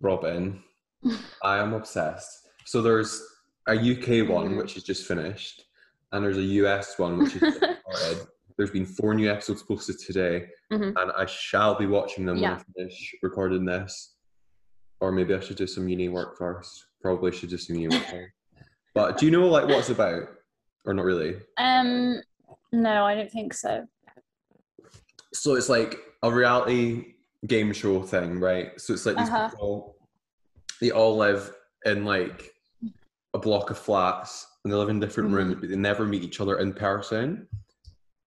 Robin, 0.00 0.62
I 1.42 1.58
am 1.58 1.72
obsessed. 1.74 2.48
So 2.64 2.82
there's 2.82 3.22
a 3.68 3.74
UK 3.74 4.28
one 4.28 4.56
which 4.56 4.76
is 4.76 4.82
just 4.82 5.06
finished, 5.06 5.64
and 6.12 6.24
there's 6.24 6.38
a 6.38 6.42
US 6.42 6.98
one 6.98 7.18
which 7.18 7.36
is 7.36 7.56
started. 7.56 8.26
There's 8.56 8.70
been 8.70 8.86
four 8.86 9.14
new 9.14 9.30
episodes 9.30 9.62
posted 9.62 9.98
today, 9.98 10.46
Mhm. 10.72 10.94
and 11.00 11.12
I 11.16 11.26
shall 11.26 11.74
be 11.78 11.86
watching 11.86 12.24
them 12.24 12.38
Yeah. 12.38 12.52
when 12.52 12.58
I 12.60 12.62
finish 12.74 13.14
recording 13.22 13.64
this. 13.64 14.14
Or 15.00 15.12
maybe 15.12 15.34
I 15.34 15.40
should 15.40 15.58
do 15.58 15.66
some 15.66 15.86
uni 15.88 16.08
work 16.08 16.38
first. 16.38 16.86
Probably 17.02 17.30
should 17.32 17.50
do 17.50 17.58
some 17.58 17.76
uni 17.76 17.94
work. 17.96 18.06
But 18.94 19.18
do 19.18 19.26
you 19.26 19.30
know 19.32 19.46
like 19.46 19.64
what 19.64 19.80
it's 19.80 19.90
about, 19.90 20.22
or 20.86 20.94
not 20.94 21.04
really? 21.04 21.36
Um, 21.58 22.22
no, 22.76 23.04
I 23.04 23.14
don't 23.14 23.30
think 23.30 23.54
so. 23.54 23.86
so 25.34 25.54
it's 25.54 25.68
like 25.68 25.98
a 26.22 26.30
reality 26.30 27.14
game 27.46 27.70
show 27.72 28.02
thing, 28.02 28.38
right? 28.40 28.80
So 28.80 28.94
it's 28.94 29.04
like 29.04 29.16
these 29.16 29.28
Uh-huh. 29.28 29.50
people, 29.50 29.96
they 30.80 30.90
all 30.90 31.14
live 31.16 31.54
in 31.84 32.04
like 32.06 32.52
a 33.34 33.38
block 33.38 33.70
of 33.70 33.76
flats 33.78 34.46
and 34.64 34.72
they 34.72 34.76
live 34.76 34.88
in 34.88 34.98
different 34.98 35.30
Mhm. 35.30 35.34
rooms, 35.34 35.54
but 35.60 35.68
they 35.68 35.76
never 35.76 36.06
meet 36.06 36.22
each 36.22 36.40
other 36.40 36.58
in 36.58 36.72
person. 36.72 37.48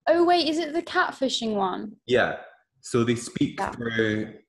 Oh 0.08 0.24
wait, 0.24 0.48
is 0.48 0.60
it 0.60 0.74
the 0.74 0.84
catfishing 0.84 1.56
one? 1.56 1.96
Yeah. 2.06 2.42
So 2.82 3.04
they 3.04 3.16
speak 3.16 3.60
Yeah. 3.60 3.72
through, 3.72 4.40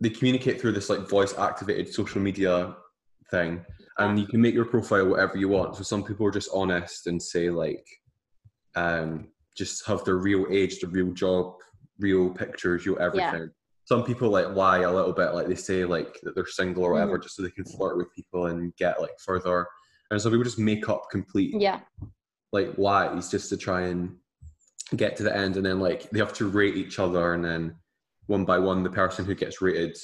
they 0.00 0.10
communicate 0.10 0.60
through 0.60 0.72
this 0.72 0.88
like 0.90 1.08
voice 1.08 1.36
activated 1.38 1.92
social 1.92 2.20
media 2.20 2.76
thing. 3.30 3.64
And 3.98 4.18
you 4.18 4.26
can 4.26 4.40
make 4.40 4.54
your 4.54 4.64
profile 4.64 5.06
whatever 5.08 5.36
you 5.36 5.48
want. 5.48 5.76
So 5.76 5.82
some 5.84 6.02
people 6.04 6.26
are 6.26 6.30
just 6.32 6.50
honest 6.52 7.06
and 7.06 7.20
say 7.22 7.48
like, 7.50 7.86
um, 8.76 9.28
just 9.56 9.86
have 9.86 10.04
their 10.04 10.16
real 10.16 10.46
age, 10.50 10.80
their 10.80 10.90
real 10.90 11.12
job, 11.12 11.54
real 11.98 12.30
pictures, 12.30 12.86
real 12.86 12.98
everything. 13.00 13.50
Some 13.84 14.04
people 14.04 14.28
like 14.28 14.48
lie 14.54 14.80
a 14.80 14.92
little 14.92 15.12
bit, 15.14 15.32
like 15.32 15.46
they 15.48 15.54
say 15.54 15.84
like 15.84 16.18
that 16.22 16.34
they're 16.34 16.46
single 16.46 16.84
or 16.84 16.92
whatever, 16.92 17.18
just 17.18 17.36
so 17.36 17.42
they 17.42 17.50
can 17.50 17.64
flirt 17.64 17.96
with 17.96 18.14
people 18.14 18.46
and 18.46 18.74
get 18.76 19.00
like 19.00 19.18
further. 19.24 19.66
And 20.10 20.20
some 20.20 20.30
people 20.32 20.44
just 20.44 20.58
make 20.58 20.88
up 20.88 21.04
complete 21.10 21.54
Yeah. 21.58 21.80
like 22.52 22.76
lies 22.78 23.30
just 23.30 23.48
to 23.50 23.56
try 23.56 23.82
and 23.82 24.16
get 24.96 25.16
to 25.16 25.22
the 25.22 25.36
end 25.36 25.56
and 25.56 25.66
then 25.66 25.80
like 25.80 26.08
they 26.10 26.18
have 26.18 26.32
to 26.32 26.48
rate 26.48 26.74
each 26.76 26.98
other 26.98 27.34
and 27.34 27.44
then 27.44 27.74
one 28.26 28.46
by 28.46 28.58
one 28.58 28.82
the 28.82 28.88
person 28.88 29.22
who 29.26 29.34
gets 29.34 29.60
rated 29.60 29.94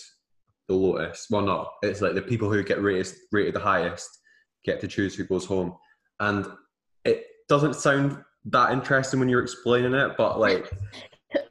the 0.69 0.75
lowest 0.75 1.31
well 1.31 1.41
no 1.41 1.67
it's 1.83 2.03
like 2.03 2.15
the 2.15 2.21
people 2.21 2.53
who 2.53 2.63
get 2.63 2.83
rated 2.83 3.11
rated 3.33 3.55
the 3.55 3.61
highest 3.61 4.07
get 4.63 4.81
to 4.83 4.87
choose 4.87 5.15
who 5.15 5.25
goes 5.25 5.47
home 5.47 5.75
and 6.21 6.47
it 7.07 7.25
doesn't 7.49 7.75
sound 7.77 8.19
that 8.47 8.73
interesting 8.73 9.21
when 9.21 9.29
you're 9.29 9.43
explaining 9.43 9.95
it 9.95 10.13
but 10.19 10.39
like 10.39 10.71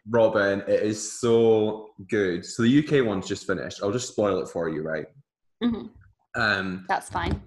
robin 0.10 0.62
it 0.68 0.84
is 0.84 1.20
so 1.20 1.90
good 2.10 2.46
so 2.46 2.64
the 2.64 2.80
uk 2.80 3.06
one's 3.06 3.28
just 3.28 3.48
finished 3.48 3.80
i'll 3.82 3.92
just 3.92 4.08
spoil 4.10 4.40
it 4.40 4.48
for 4.50 4.70
you 4.70 4.82
right 4.82 5.08
hmm 5.62 5.88
um 6.36 6.86
That's 6.88 7.10
fine. 7.10 7.42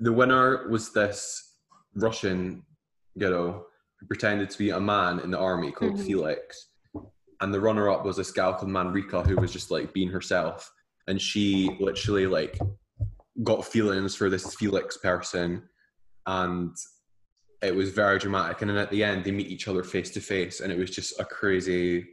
the 0.00 0.12
winner 0.12 0.68
was 0.68 0.92
this 0.92 1.50
Russian 1.94 2.62
girl 3.18 3.66
who 4.00 4.06
pretended 4.06 4.50
to 4.50 4.58
be 4.58 4.70
a 4.70 4.80
man 4.80 5.20
in 5.20 5.30
the 5.30 5.38
army 5.38 5.70
called 5.70 5.92
Mhm. 5.94 6.04
Felix. 6.06 6.68
And 7.40 7.52
the 7.54 7.60
runner 7.60 7.88
up 7.90 8.04
was 8.04 8.16
this 8.16 8.32
gal 8.32 8.54
called 8.54 8.70
Manrika 8.72 9.22
who 9.24 9.36
was 9.36 9.52
just 9.52 9.70
like 9.70 9.92
being 9.92 10.08
herself. 10.08 10.72
And 11.06 11.20
she 11.20 11.76
literally 11.78 12.26
like 12.26 12.58
got 13.44 13.64
feelings 13.64 14.16
for 14.16 14.28
this 14.30 14.54
Felix 14.56 14.96
person. 14.96 15.68
And 16.26 16.74
it 17.62 17.74
was 17.74 17.90
very 17.90 18.18
dramatic. 18.18 18.60
And 18.60 18.70
then 18.70 18.78
at 18.78 18.90
the 18.90 19.04
end, 19.04 19.24
they 19.24 19.30
meet 19.30 19.46
each 19.48 19.68
other 19.68 19.84
face 19.84 20.10
to 20.10 20.20
face. 20.20 20.60
And 20.60 20.72
it 20.72 20.78
was 20.78 20.90
just 20.90 21.18
a 21.20 21.24
crazy, 21.24 22.04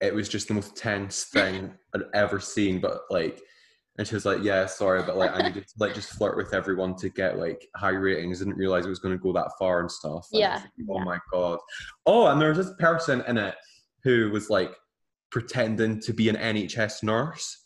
it 0.00 0.14
was 0.14 0.28
just 0.28 0.48
the 0.48 0.54
most 0.54 0.76
tense 0.76 1.24
thing 1.24 1.72
I'd 1.94 2.02
ever 2.14 2.38
seen. 2.38 2.80
But 2.80 3.02
like, 3.10 3.40
and 3.98 4.06
she 4.06 4.14
was 4.14 4.24
like, 4.24 4.44
"Yeah, 4.44 4.66
sorry, 4.66 5.02
but 5.02 5.16
like 5.16 5.32
I 5.34 5.42
needed 5.42 5.66
to 5.66 5.74
like 5.80 5.92
just 5.92 6.12
flirt 6.12 6.36
with 6.36 6.54
everyone 6.54 6.94
to 6.96 7.08
get 7.08 7.36
like 7.36 7.66
high 7.74 7.88
ratings. 7.88 8.38
Didn't 8.38 8.56
realize 8.56 8.86
it 8.86 8.90
was 8.90 9.00
going 9.00 9.16
to 9.16 9.20
go 9.20 9.32
that 9.32 9.50
far 9.58 9.80
and 9.80 9.90
stuff." 9.90 10.28
And 10.32 10.40
Yeah, 10.40 10.54
like, 10.54 10.88
oh 10.88 10.98
yeah. 10.98 11.04
my 11.04 11.18
god. 11.32 11.58
Oh, 12.06 12.26
and 12.28 12.40
there's 12.40 12.58
this 12.58 12.72
person 12.78 13.24
in 13.26 13.36
it 13.38 13.56
who 14.04 14.30
was 14.30 14.50
like 14.50 14.72
pretending 15.32 16.00
to 16.02 16.12
be 16.12 16.28
an 16.28 16.36
NHS 16.36 17.02
nurse, 17.02 17.64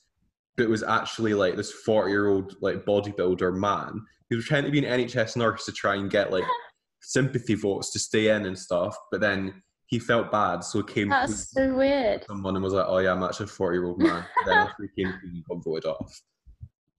but 0.57 0.71
was 0.71 0.83
actually 0.83 1.35
like 1.35 1.57
this 1.57 1.71
40 1.71 2.11
year 2.11 2.29
old 2.29 2.57
like 2.63 2.87
bodybuilder 2.87 3.55
man. 3.55 4.01
He 4.33 4.37
was 4.37 4.47
trying 4.47 4.65
to 4.65 4.71
be 4.71 4.79
an 4.83 4.87
NHS 5.01 5.37
nurse 5.37 5.67
to 5.67 5.73
try 5.73 5.97
and 5.97 6.11
get 6.11 6.33
like 6.33 6.45
sympathy 7.03 7.53
votes 7.55 7.93
to 7.93 7.99
stay 7.99 8.29
in 8.35 8.47
and 8.47 8.59
stuff, 8.59 8.97
but 9.11 9.21
then 9.21 9.63
he 9.89 9.99
felt 9.99 10.33
bad, 10.33 10.61
so 10.65 10.79
he 10.79 10.85
came 10.91 11.11
to 11.11 11.17
That's 11.21 11.51
so 11.53 11.75
weird. 11.75 12.25
someone 12.27 12.55
and 12.57 12.65
was 12.65 12.73
like, 12.73 12.87
"Oh 12.89 12.97
yeah, 12.97 13.13
I'm 13.13 13.23
actually 13.23 13.45
a 13.45 13.49
40 13.49 13.77
year 13.77 13.85
old 13.85 13.99
man." 14.01 14.25
then 14.47 14.57
after 14.57 14.89
he 14.97 15.03
came, 15.05 15.13
he 15.35 15.45
got 15.47 15.63
voted 15.63 15.85
off. 15.85 16.19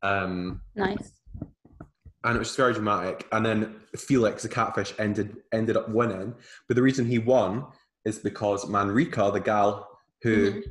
Um, 0.04 0.62
Nice. 0.76 1.14
and 2.24 2.36
it 2.36 2.38
was 2.40 2.56
very 2.56 2.74
dramatic. 2.74 3.28
And 3.32 3.44
then 3.44 3.78
Felix, 3.98 4.44
the 4.44 4.50
catfish, 4.50 4.94
ended 5.00 5.38
ended 5.52 5.76
up 5.76 5.90
winning. 5.90 6.36
But 6.68 6.76
the 6.76 6.84
reason 6.84 7.08
he 7.08 7.18
won 7.18 7.66
is 8.06 8.20
because 8.20 8.70
Manrika, 8.70 9.32
the 9.34 9.40
gal 9.40 9.90
who 10.22 10.52
Mhm. 10.52 10.64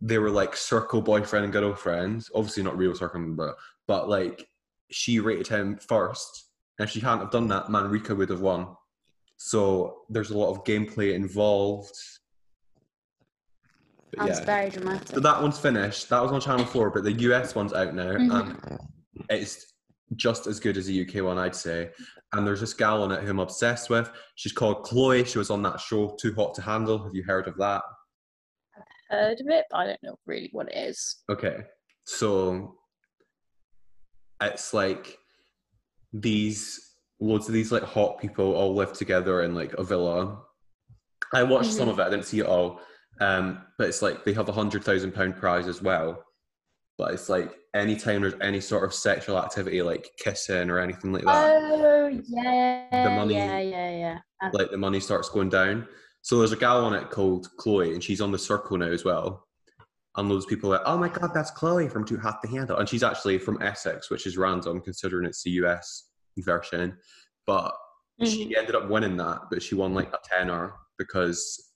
they 0.00 0.16
were 0.16 0.30
like 0.30 0.56
circle 0.56 1.02
boyfriend 1.02 1.44
and 1.44 1.52
girlfriend, 1.52 2.24
obviously 2.34 2.62
not 2.62 2.78
real 2.78 2.94
circle, 2.94 3.20
but 3.36 3.56
but 3.86 4.08
like 4.08 4.48
she 4.90 5.20
rated 5.20 5.48
him 5.48 5.78
first. 5.78 6.50
And 6.78 6.88
if 6.88 6.92
she 6.92 7.00
hadn't 7.00 7.20
have 7.20 7.30
done 7.30 7.48
that, 7.48 7.68
Manrika 7.68 8.14
would 8.14 8.30
have 8.30 8.40
won. 8.40 8.68
So 9.36 10.02
there's 10.08 10.30
a 10.30 10.38
lot 10.38 10.50
of 10.50 10.64
gameplay 10.64 11.14
involved. 11.14 11.94
But 14.10 14.26
That's 14.26 14.40
yeah. 14.40 14.44
very 14.44 14.70
dramatic. 14.70 15.08
So 15.08 15.20
that 15.20 15.42
one's 15.42 15.58
finished. 15.58 16.08
That 16.08 16.22
was 16.22 16.32
on 16.32 16.40
Channel 16.40 16.66
4, 16.66 16.90
but 16.90 17.04
the 17.04 17.12
US 17.12 17.54
one's 17.54 17.72
out 17.72 17.94
now. 17.94 18.12
Mhm. 18.12 18.58
And 18.68 18.80
it's 19.28 19.72
just 20.16 20.46
as 20.46 20.60
good 20.60 20.76
as 20.76 20.86
the 20.86 21.00
UK 21.00 21.22
one, 21.22 21.38
I'd 21.38 21.54
say. 21.56 21.90
And 22.32 22.46
there's 22.46 22.60
this 22.60 22.74
gal 22.74 23.02
on 23.02 23.12
it 23.12 23.22
who 23.22 23.30
I'm 23.30 23.38
obsessed 23.38 23.90
with. 23.90 24.10
She's 24.36 24.52
called 24.52 24.84
Chloe. 24.84 25.24
She 25.24 25.38
was 25.38 25.50
on 25.50 25.62
that 25.62 25.80
show, 25.80 26.16
Too 26.20 26.34
Hot 26.34 26.54
to 26.54 26.62
Handle. 26.62 27.02
Have 27.02 27.14
you 27.14 27.24
heard 27.24 27.48
of 27.48 27.56
that? 27.58 27.82
I've 28.76 29.18
heard 29.18 29.40
of 29.40 29.48
it, 29.48 29.64
but 29.70 29.76
I 29.76 29.86
don't 29.86 30.02
know 30.02 30.16
really 30.26 30.48
what 30.52 30.68
it 30.68 30.76
is. 30.76 31.22
Okay. 31.30 31.64
So 32.04 32.76
it's 34.42 34.74
like 34.74 35.18
these 36.12 36.80
loads 37.20 37.48
of 37.48 37.54
these 37.54 37.72
like 37.72 37.82
hot 37.82 38.18
people 38.20 38.54
all 38.54 38.74
live 38.74 38.92
together 38.92 39.42
in 39.42 39.54
like 39.54 39.72
a 39.74 39.82
villa. 39.84 40.38
I 41.32 41.42
watched 41.42 41.72
some 41.72 41.88
Mhm. 41.88 41.92
of 41.92 41.98
it, 41.98 42.02
I 42.02 42.10
didn't 42.10 42.26
see 42.26 42.40
it 42.40 42.46
all. 42.46 42.80
Um, 43.20 43.64
but 43.78 43.88
it's 43.88 44.02
like 44.02 44.24
they 44.24 44.32
have 44.32 44.48
a 44.48 44.52
hundred 44.52 44.84
thousand 44.84 45.12
pound 45.12 45.36
prize 45.36 45.66
as 45.68 45.80
well. 45.80 46.24
But 46.98 47.12
it's 47.14 47.28
like 47.28 47.52
anytime 47.74 48.22
there's 48.22 48.34
any 48.40 48.60
sort 48.60 48.84
of 48.84 48.94
sexual 48.94 49.38
activity 49.38 49.82
like 49.82 50.08
kissing 50.18 50.70
or 50.70 50.78
anything 50.78 51.12
like 51.12 51.24
that, 51.24 51.56
Oh 51.62 52.06
yeah, 52.08 53.14
money- 53.16 53.34
yeah, 53.34 53.58
yeah, 53.60 53.90
yeah. 53.90 54.50
Like 54.52 54.70
the 54.70 54.76
money 54.76 55.00
starts 55.00 55.28
going 55.28 55.48
down. 55.48 55.88
So 56.22 56.38
there's 56.38 56.52
a 56.52 56.56
gal 56.56 56.84
on 56.84 56.94
it 56.94 57.10
called 57.10 57.48
Chloe, 57.56 57.92
and 57.94 58.02
she's 58.02 58.20
on 58.20 58.32
the 58.32 58.38
circle 58.38 58.78
now 58.78 58.86
as 58.86 59.04
well. 59.04 59.46
And 60.16 60.28
loads 60.28 60.44
of 60.44 60.48
people 60.48 60.70
are 60.70 60.78
like, 60.78 60.86
oh 60.86 60.96
my 60.96 61.08
god, 61.08 61.32
that's 61.34 61.50
Chloe 61.50 61.88
from 61.88 62.04
Too 62.04 62.18
Hot 62.18 62.40
to 62.42 62.48
Handle. 62.48 62.78
And 62.78 62.88
she's 62.88 63.02
actually 63.02 63.38
from 63.38 63.60
Essex, 63.60 64.10
which 64.10 64.26
is 64.26 64.36
random 64.36 64.80
considering 64.80 65.26
it's 65.26 65.42
the 65.42 65.50
US 65.52 66.08
version. 66.38 66.96
But 67.46 67.74
mhm. 68.22 68.26
she 68.26 68.56
ended 68.56 68.76
up 68.76 68.88
winning 68.88 69.16
that, 69.16 69.42
but 69.50 69.62
she 69.62 69.74
won 69.74 69.92
like 69.92 70.12
a 70.12 70.18
tenner 70.24 70.74
because 70.98 71.72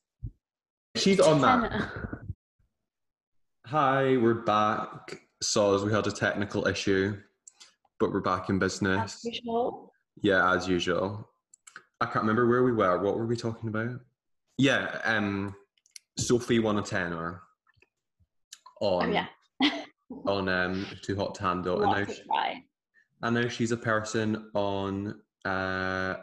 she's 0.97 1.19
on 1.19 1.41
that. 1.41 1.91
Hi, 3.67 4.17
we're 4.17 4.35
back. 4.35 5.21
Saws 5.43 5.85
we 5.85 5.93
had 5.93 6.07
a 6.07 6.13
technical 6.13 6.67
issue, 6.67 7.17
but 8.01 8.13
we're 8.13 8.21
back 8.21 8.49
in 8.49 8.59
business. 8.59 9.17
As 9.17 9.25
usual. 9.25 9.93
Yeah, 10.23 10.55
as 10.55 10.69
usual. 10.69 11.29
I 12.01 12.07
can't 12.07 12.23
remember 12.23 12.47
where 12.47 12.63
we 12.63 12.73
were. 12.73 13.03
What 13.03 13.17
were 13.17 13.27
we 13.27 13.37
talking 13.37 13.69
about? 13.69 14.01
Yeah, 14.57 15.01
um, 15.05 15.55
Sophie 16.17 16.61
won 16.61 16.79
a 16.79 16.83
tenner 18.81 18.93
Oh 18.93 19.01
on 19.01 19.13
yeah. 19.13 19.27
on 20.27 20.49
um 20.49 20.87
Too 21.03 21.17
Hot 21.17 21.35
to 21.37 21.43
Handle, 21.43 21.83
and 21.83 21.93
now, 21.93 22.05
she, 22.05 22.21
of 22.21 22.27
try. 22.27 22.63
and 23.23 23.35
now 23.35 23.49
she's 23.49 23.73
a 23.73 23.77
person 23.77 24.51
on 24.55 25.21
uh 25.45 26.15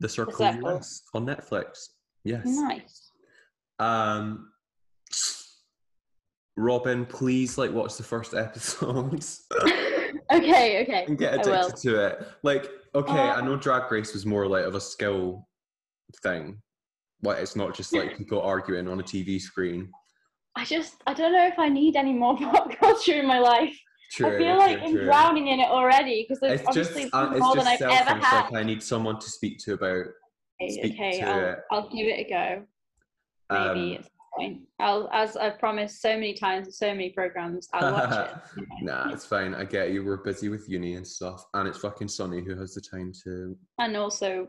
the 0.00 0.08
Circle 0.08 0.34
Circle. 0.34 0.70
US 0.70 1.02
on 1.14 1.26
Netflix. 1.26 1.88
Yes. 2.24 2.42
Nice. 2.46 3.10
Um, 3.78 4.50
Robin, 6.56 7.06
please 7.06 7.56
like 7.56 7.72
watch 7.72 7.96
the 7.96 8.02
first 8.02 8.34
episodes 8.34 9.46
okay, 10.32 10.82
okay. 10.82 11.04
and 11.06 11.16
get 11.16 11.34
addicted 11.34 11.76
to 11.76 12.06
it. 12.06 12.28
Like, 12.42 12.68
okay, 12.94 13.12
Uh, 13.12 13.34
I 13.36 13.40
know 13.40 13.56
Drag 13.56 13.90
Race 13.90 14.12
was 14.12 14.26
more 14.26 14.46
like 14.46 14.64
of 14.64 14.74
a 14.74 14.80
skill 14.80 15.48
thing. 16.22 16.60
Like, 17.22 17.38
it's 17.38 17.56
not 17.56 17.74
just 17.74 17.94
like 17.94 18.16
people 18.18 18.42
arguing 18.42 18.88
on 18.88 19.00
a 19.00 19.02
TV 19.02 19.40
screen. 19.40 19.90
I 20.56 20.64
just 20.64 20.96
I 21.06 21.14
don't 21.14 21.32
know 21.32 21.46
if 21.46 21.58
I 21.58 21.68
need 21.68 21.96
any 21.96 22.12
more 22.12 22.36
pop 22.38 22.76
culture 22.78 23.14
in 23.14 23.26
my 23.26 23.38
life. 23.38 23.76
True. 24.12 24.34
I 24.34 24.38
feel 24.38 24.58
like 24.58 24.78
true, 24.78 24.86
I'm 24.86 24.94
true. 24.94 25.04
drowning 25.04 25.46
in 25.48 25.60
it 25.60 25.68
already 25.68 26.24
because 26.24 26.40
there's 26.40 26.60
It's 26.60 26.74
just, 26.74 26.90
obviously 26.90 27.12
uh, 27.12 27.30
it's 27.30 27.40
more 27.40 27.54
just 27.54 27.78
than 27.78 27.90
I've 27.90 28.08
ever 28.08 28.24
had. 28.24 28.50
Like, 28.50 28.54
I 28.54 28.64
need 28.64 28.82
someone 28.82 29.20
to 29.20 29.30
speak 29.30 29.58
to 29.60 29.74
about. 29.74 30.06
Okay, 30.60 30.92
okay, 30.92 31.20
to 31.20 31.28
I'll, 31.28 31.48
it. 31.50 31.58
I'll 31.70 31.88
give 31.90 32.06
it 32.08 32.26
a 32.26 32.28
go. 32.28 32.62
Maybe 33.50 33.90
Um, 33.92 33.98
at 33.98 34.04
some 34.04 34.10
point. 34.36 34.60
I'll, 34.80 35.08
as 35.12 35.36
I've 35.36 35.58
promised 35.60 36.02
so 36.02 36.14
many 36.14 36.34
times 36.34 36.76
so 36.76 36.88
many 36.88 37.10
programs, 37.10 37.68
I'll 37.72 37.92
watch 37.92 38.30
it. 38.30 38.64
nah, 38.82 39.10
it's 39.12 39.24
fine. 39.24 39.54
I 39.54 39.64
get 39.64 39.92
you. 39.92 40.04
We're 40.04 40.16
busy 40.18 40.48
with 40.48 40.68
uni 40.68 40.96
and 40.96 41.06
stuff, 41.06 41.46
and 41.54 41.68
it's 41.68 41.78
fucking 41.78 42.08
sunny. 42.08 42.42
Who 42.44 42.56
has 42.56 42.74
the 42.74 42.80
time 42.80 43.12
to? 43.24 43.56
And 43.78 43.96
also, 43.96 44.48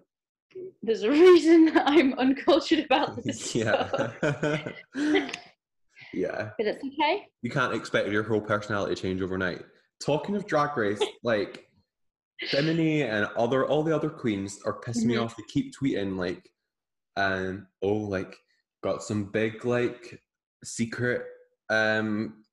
there's 0.82 1.04
a 1.04 1.10
reason 1.10 1.66
that 1.74 1.84
I'm 1.88 2.14
uncultured 2.16 2.80
about 2.80 3.24
this. 3.24 3.56
yeah. 3.56 4.10
Yeah. 6.14 6.50
But 6.58 6.68
it's 6.68 6.84
okay. 6.84 7.28
You 7.42 7.50
can't 7.50 7.74
expect 7.74 8.10
your 8.10 8.24
whole 8.24 8.42
personality 8.42 8.96
to 8.96 9.02
change 9.02 9.22
overnight. 9.22 9.64
Talking 10.04 10.36
of 10.36 10.46
drag 10.48 10.76
race, 10.78 11.02
like 11.24 11.68
Bimini 12.52 13.04
and 13.04 13.26
other 13.38 13.66
all 13.68 13.84
the 13.84 13.96
other 13.96 14.10
queens 14.10 14.60
are 14.66 14.80
pissing 14.82 15.06
me 15.06 15.16
Mhm. 15.16 15.24
off. 15.26 15.36
They 15.38 15.44
keep 15.48 15.74
tweeting 15.76 16.18
like, 16.18 16.50
um, 17.18 17.68
oh, 17.82 17.94
like 17.94 18.36
got 18.84 19.04
some 19.04 19.26
big 19.26 19.64
like 19.66 20.22
secret 20.64 21.24
um 21.70 22.44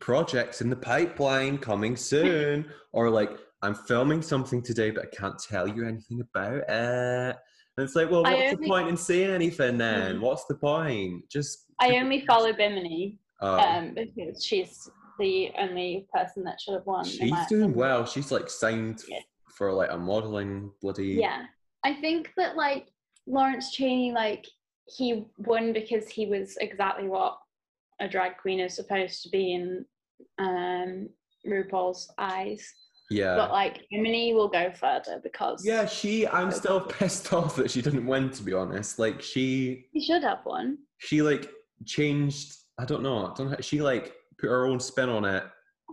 projects 0.00 0.60
in 0.60 0.70
the 0.70 0.76
pipeline 0.76 1.58
coming 1.58 1.96
soon, 2.12 2.70
or 2.92 3.10
like 3.10 3.30
I'm 3.62 3.74
filming 3.74 4.22
something 4.22 4.62
today, 4.62 4.90
but 4.90 5.04
I 5.04 5.16
can't 5.16 5.38
tell 5.38 5.66
you 5.68 5.86
anything 5.86 6.20
about 6.20 6.54
it. 6.54 6.64
And 6.68 7.84
it's 7.84 7.94
like, 7.96 8.10
well, 8.10 8.22
what's 8.24 8.56
the 8.58 8.66
point 8.66 8.88
in 8.88 8.96
saying 8.96 9.30
anything 9.30 9.78
then? 9.78 10.16
Mhm. 10.16 10.20
What's 10.20 10.44
the 10.46 10.56
point? 10.56 11.28
Just 11.30 11.64
I 11.80 11.96
only 11.96 12.24
follow 12.26 12.52
Bimini 12.52 13.18
oh. 13.40 13.58
um, 13.58 13.94
because 13.94 14.44
she's 14.44 14.90
the 15.18 15.50
only 15.58 16.06
person 16.12 16.44
that 16.44 16.60
should 16.60 16.74
have 16.74 16.86
won. 16.86 17.04
She's 17.04 17.46
doing 17.48 17.74
well. 17.74 18.06
She's 18.06 18.30
like 18.30 18.48
signed 18.48 19.02
Yeah. 19.08 19.20
for 19.56 19.72
like 19.72 19.90
a 19.90 19.98
modeling 19.98 20.70
bloody. 20.80 21.08
Yeah. 21.20 21.44
I 21.84 21.94
think 21.94 22.32
that 22.36 22.56
like 22.56 22.88
Lawrence 23.26 23.72
Chaney, 23.72 24.12
like 24.12 24.46
he 24.86 25.26
won 25.38 25.72
because 25.72 26.08
he 26.08 26.26
was 26.26 26.56
exactly 26.60 27.08
what 27.08 27.38
a 28.00 28.08
drag 28.08 28.38
queen 28.38 28.60
is 28.60 28.74
supposed 28.74 29.22
to 29.22 29.28
be 29.28 29.54
in 29.54 29.84
um 30.38 31.08
RuPaul's 31.46 32.12
eyes. 32.18 32.72
Yeah. 33.10 33.36
But 33.36 33.50
like 33.50 33.86
Bimini 33.90 34.34
will 34.34 34.48
go 34.48 34.70
further 34.72 35.20
because 35.22 35.64
yeah, 35.64 35.86
she. 35.86 36.26
I'm 36.26 36.50
still 36.50 36.80
pissed 36.98 37.32
off 37.32 37.56
that 37.56 37.70
she 37.70 37.82
didn't 37.82 38.06
win. 38.06 38.30
To 38.30 38.42
be 38.42 38.52
honest, 38.52 38.98
like 38.98 39.22
she, 39.22 39.86
he 39.92 40.00
should 40.04 40.22
have 40.22 40.40
won. 40.44 40.78
she 40.98 41.22
like 41.22 41.50
changed. 41.86 42.54
I 42.78 42.84
don't 42.84 43.02
know. 43.02 43.26
I 43.26 43.34
don't 43.36 43.50
know. 43.50 43.56
She 43.60 43.80
like 43.82 44.12
put 44.38 44.48
her 44.48 44.66
own 44.66 44.78
spin 44.80 45.08
on 45.08 45.24
it, 45.24 45.42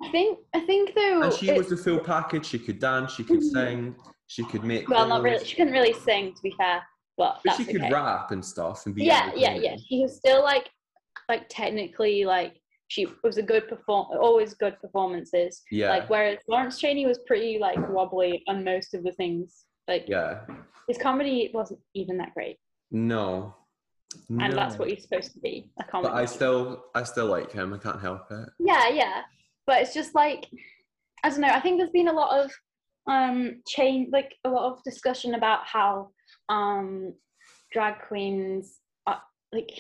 I 0.04 0.12
think 0.12 0.40
I 0.54 0.60
think 0.62 0.94
though 0.94 1.22
and 1.24 1.34
she 1.34 1.52
was 1.54 1.70
the 1.70 1.78
full 1.78 2.00
package. 2.00 2.46
She 2.46 2.60
could 2.60 2.80
dance. 2.80 3.14
She 3.14 3.24
could 3.24 3.40
Mhm. 3.40 3.52
sing. 3.52 3.96
She 4.28 4.44
could 4.46 4.64
make. 4.64 4.90
well 4.90 5.08
not 5.08 5.22
really 5.24 5.44
she 5.46 5.56
couldn't 5.56 5.74
really 5.74 5.94
sing 5.94 6.34
to 6.34 6.42
be 6.42 6.52
fair, 6.58 6.82
but, 7.18 7.40
But 7.46 7.56
she 7.58 7.66
could 7.66 7.78
okay. 7.82 7.92
rap 7.94 8.32
and 8.32 8.44
stuff 8.44 8.86
and 8.86 8.94
be. 8.96 9.04
yeah 9.06 9.32
yeah 9.36 9.56
yeah 9.56 9.76
she 9.88 10.02
was 10.02 10.16
still 10.18 10.44
like 10.44 10.70
like 11.30 11.46
technically 11.50 12.26
like 12.26 12.60
she 12.88 13.08
was 13.24 13.38
a 13.38 13.42
good 13.44 13.68
perform 13.68 14.08
always 14.20 14.54
good 14.54 14.80
performances 14.82 15.62
Yeah. 15.72 15.90
like 15.90 16.10
whereas 16.10 16.38
lawrence 16.48 16.78
chaney 16.80 17.06
was 17.08 17.20
pretty 17.26 17.58
like 17.60 17.78
wobbly 17.90 18.44
on 18.48 18.64
most 18.64 18.94
of 18.94 19.04
the 19.04 19.12
things 19.14 19.66
like 19.88 20.06
yeah. 20.08 20.42
his 20.88 20.98
comedy 20.98 21.50
wasn't 21.54 21.80
even 21.96 22.18
that 22.18 22.34
great 22.34 22.58
No. 22.92 23.56
And 24.30 24.54
that's 24.58 24.76
No. 24.76 24.80
what 24.80 24.90
he's 24.90 25.04
supposed 25.04 25.34
to 25.34 25.40
be 25.40 25.70
a 25.80 25.84
comedy 25.84 26.12
But 26.12 26.18
I 26.22 26.26
still, 26.26 26.86
I 26.96 27.04
still 27.04 27.28
like 27.28 27.52
him. 27.52 27.74
I 27.74 27.78
can't 27.78 28.02
help 28.02 28.22
it. 28.32 28.50
yeah 28.60 28.88
yeah 28.90 29.22
but 29.68 29.82
it's 29.82 29.94
just 29.94 30.14
like 30.16 30.48
i 31.24 31.30
don't 31.30 31.42
know 31.42 31.48
i 31.50 31.60
think 31.60 31.78
there's 31.80 31.90
been 31.92 32.08
a 32.08 32.14
lot 32.14 32.40
of 32.44 32.52
um 33.08 33.62
change 33.68 34.10
like 34.12 34.36
a 34.46 34.50
lot 34.50 34.72
of 34.72 34.84
discussion 34.84 35.36
about 35.36 35.66
how 35.66 36.10
um 36.50 37.14
drag 37.72 37.96
queens 38.08 38.80
are 39.08 39.22
like 39.52 39.72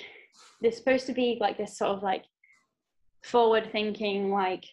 they're 0.62 0.72
supposed 0.72 1.06
to 1.08 1.14
be 1.14 1.38
like 1.40 1.58
this 1.58 1.78
sort 1.78 1.92
of 1.92 2.04
like 2.04 2.24
forward 3.24 3.70
thinking 3.72 4.32
like 4.32 4.64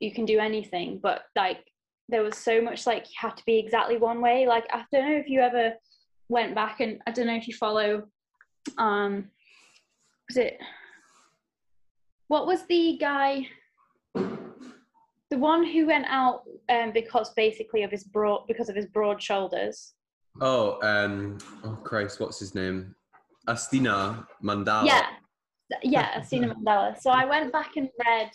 you 0.00 0.12
can 0.12 0.24
do 0.24 0.38
anything 0.38 0.98
but 1.02 1.22
like 1.36 1.60
there 2.08 2.22
was 2.22 2.36
so 2.36 2.60
much 2.62 2.86
like 2.86 3.04
you 3.06 3.14
have 3.18 3.34
to 3.36 3.44
be 3.44 3.58
exactly 3.58 3.96
one 3.96 4.20
way 4.20 4.46
like 4.46 4.66
i 4.72 4.84
don't 4.92 5.08
know 5.10 5.16
if 5.16 5.28
you 5.28 5.40
ever 5.40 5.72
went 6.28 6.54
back 6.54 6.80
and 6.80 7.00
i 7.06 7.10
don't 7.10 7.26
know 7.26 7.34
if 7.36 7.46
you 7.48 7.54
follow 7.54 8.02
um 8.78 9.30
was 10.28 10.36
it 10.36 10.58
what 12.28 12.46
was 12.46 12.64
the 12.66 12.96
guy 13.00 13.46
the 14.14 15.36
one 15.38 15.64
who 15.64 15.86
went 15.86 16.06
out 16.08 16.42
um, 16.70 16.90
because 16.92 17.32
basically 17.34 17.82
of 17.82 17.90
his 17.90 18.04
broad 18.04 18.46
because 18.46 18.68
of 18.68 18.76
his 18.76 18.86
broad 18.86 19.22
shoulders 19.22 19.94
Oh, 20.40 20.78
um, 20.82 21.38
oh 21.64 21.76
Christ, 21.82 22.20
what's 22.20 22.38
his 22.38 22.54
name? 22.54 22.94
Asttina 23.48 24.24
Mandella. 24.42 24.86
yeah 24.86 25.06
yeah 25.82 26.20
Asina 26.20 26.54
Mandela 26.64 26.96
so 27.00 27.10
I 27.10 27.24
went 27.24 27.52
back 27.52 27.76
and 27.76 27.88
read 28.06 28.30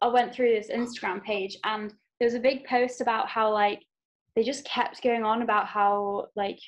I 0.00 0.08
went 0.08 0.34
through 0.34 0.50
this 0.50 0.70
Instagram 0.70 1.22
page 1.22 1.56
and 1.64 1.92
there 2.20 2.26
was 2.26 2.34
a 2.34 2.40
big 2.40 2.64
post 2.66 3.00
about 3.00 3.28
how 3.28 3.50
like 3.52 3.82
they 4.36 4.42
just 4.42 4.64
kept 4.64 5.02
going 5.02 5.24
on 5.24 5.42
about 5.42 5.66
how 5.66 6.26
like 6.36 6.58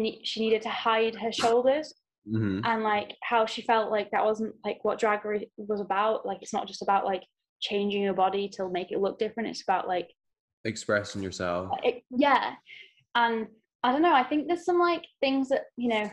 need 0.00 0.20
she 0.24 0.40
needed 0.40 0.62
to 0.62 0.68
hide 0.68 1.14
her 1.16 1.32
shoulders 1.32 1.94
hmm 2.28 2.60
and 2.64 2.82
like 2.82 3.14
how 3.22 3.46
she 3.46 3.62
felt 3.62 3.90
like 3.90 4.10
that 4.10 4.24
wasn't 4.24 4.52
like 4.64 4.78
what 4.82 4.98
drag 4.98 5.24
ra- 5.24 5.38
was 5.56 5.80
about. 5.80 6.26
Like 6.26 6.38
it's 6.42 6.52
not 6.52 6.66
just 6.66 6.82
about 6.82 7.04
like 7.04 7.22
changing 7.60 8.02
your 8.02 8.14
body 8.14 8.48
to 8.54 8.68
make 8.68 8.90
it 8.90 9.00
look 9.00 9.18
different. 9.18 9.48
It's 9.48 9.62
about 9.62 9.86
like 9.86 10.08
Expressing 10.64 11.22
yourself. 11.22 11.70
it, 11.84 12.02
yeah. 12.10 12.54
And 13.14 13.46
i 13.84 13.92
don't 13.92 14.02
know 14.02 14.14
i 14.14 14.24
think 14.24 14.48
there's 14.48 14.64
some 14.64 14.80
like 14.80 15.04
things 15.20 15.50
that 15.50 15.64
you 15.76 15.88
know 15.88 16.10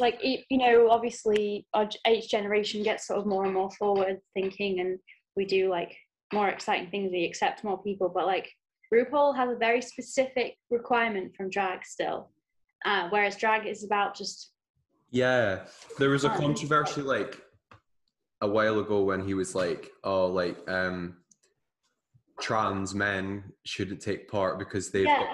like 0.00 0.18
you 0.22 0.58
know 0.58 0.88
obviously 0.90 1.66
our 1.74 1.88
each 2.08 2.28
generation 2.28 2.82
gets 2.82 3.06
sort 3.06 3.20
of 3.20 3.26
more 3.26 3.44
and 3.44 3.54
more 3.54 3.70
forward 3.72 4.18
thinking 4.34 4.80
and 4.80 4.98
we 5.36 5.44
do 5.44 5.68
like 5.68 5.96
more 6.32 6.48
exciting 6.48 6.90
things. 6.90 7.12
We 7.12 7.24
accept 7.24 7.64
more 7.64 7.82
people. 7.82 8.08
But 8.08 8.26
like 8.26 8.50
rupaul 8.92 9.36
has 9.36 9.50
a 9.50 9.56
very 9.56 9.82
specific 9.82 10.56
requirement 10.70 11.34
from 11.36 11.50
drag 11.50 11.84
still 11.84 12.30
uh, 12.84 13.08
whereas 13.10 13.36
drag 13.36 13.66
is 13.66 13.84
about 13.84 14.14
just 14.16 14.50
Yeah, 15.10 15.64
there 15.98 16.10
was 16.10 16.24
a 16.24 16.30
Um, 16.30 16.38
controversy 16.38 17.02
like 17.02 17.40
a 18.40 18.48
while 18.48 18.78
ago 18.80 19.02
when 19.04 19.20
he 19.26 19.34
was 19.34 19.54
like, 19.54 19.90
"Oh, 20.04 20.26
like 20.26 20.56
um, 20.68 21.18
trans 22.40 22.94
men 22.94 23.44
shouldn't 23.64 24.00
take 24.00 24.28
part 24.28 24.58
because 24.58 24.90
they've 24.90 25.06
got, 25.06 25.28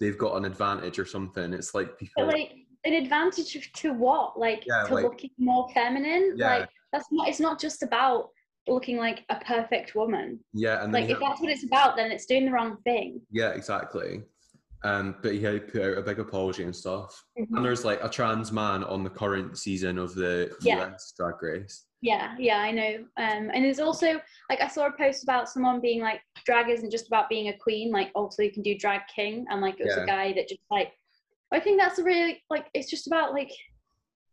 they've 0.00 0.18
got 0.18 0.36
an 0.36 0.44
advantage 0.44 0.98
or 0.98 1.06
something." 1.06 1.52
It's 1.52 1.74
like 1.74 1.96
people. 1.98 2.26
But 2.26 2.34
like 2.34 2.52
an 2.84 2.94
advantage 2.94 3.72
to 3.74 3.92
what? 3.92 4.38
Like 4.38 4.64
Yeah, 4.66 4.82
to 4.84 4.94
like- 4.94 5.04
looking 5.04 5.30
more 5.38 5.68
feminine? 5.72 6.34
Yeah. 6.36 6.58
Like 6.58 6.68
that's 6.92 7.06
not 7.10 7.28
it's 7.28 7.40
not 7.40 7.60
just 7.60 7.82
about 7.82 8.30
looking 8.68 8.96
like 8.96 9.24
a 9.28 9.36
perfect 9.36 9.94
woman. 9.94 10.38
yeah, 10.52 10.84
and 10.84 10.92
Like 10.92 11.08
if 11.10 11.18
that's 11.18 11.40
what 11.40 11.50
it's 11.50 11.64
about, 11.64 11.96
then 11.96 12.12
it's 12.12 12.26
doing 12.26 12.44
the 12.44 12.52
wrong 12.52 12.76
thing. 12.84 13.20
Yeah, 13.30 13.50
exactly. 13.50 14.22
Um, 14.84 15.14
but 15.22 15.32
he 15.32 15.40
had 15.42 15.72
put 15.72 15.82
out 15.82 15.98
a 15.98 16.02
big 16.02 16.18
apology 16.18 16.64
and 16.64 16.74
stuff. 16.74 17.24
Mhm. 17.38 17.56
And 17.56 17.64
there's 17.64 17.84
like 17.84 18.02
a 18.02 18.08
trans 18.08 18.50
man 18.50 18.82
on 18.84 19.04
the 19.04 19.10
current 19.10 19.56
season 19.56 19.96
of 19.98 20.14
the 20.14 20.56
Yeah. 20.60 20.80
US 20.90 21.12
Drag 21.16 21.40
Race. 21.40 21.86
Yeah, 22.00 22.34
yeah, 22.36 22.58
I 22.58 22.72
know. 22.72 22.96
Um, 23.16 23.50
and 23.54 23.64
there's 23.64 23.78
also 23.78 24.20
like 24.50 24.60
I 24.60 24.66
saw 24.66 24.86
a 24.88 24.92
post 24.92 25.22
about 25.22 25.48
someone 25.48 25.80
being 25.80 26.00
like, 26.00 26.20
drag 26.44 26.68
isn't 26.68 26.90
just 26.90 27.06
about 27.06 27.28
being 27.28 27.48
a 27.48 27.56
queen. 27.56 27.92
Like 27.92 28.10
also 28.16 28.42
you 28.42 28.50
can 28.50 28.62
do 28.62 28.76
drag 28.76 29.02
king, 29.14 29.46
and 29.50 29.60
like 29.60 29.78
it 29.78 29.84
was 29.86 29.94
Yeah. 29.96 30.02
a 30.02 30.06
guy 30.06 30.32
that 30.32 30.48
just 30.48 30.60
like. 30.70 30.92
I 31.52 31.60
think 31.60 31.78
that's 31.78 31.98
a 31.98 32.02
really 32.04 32.42
like 32.50 32.66
it's 32.74 32.90
just 32.90 33.06
about 33.06 33.34
like 33.34 33.52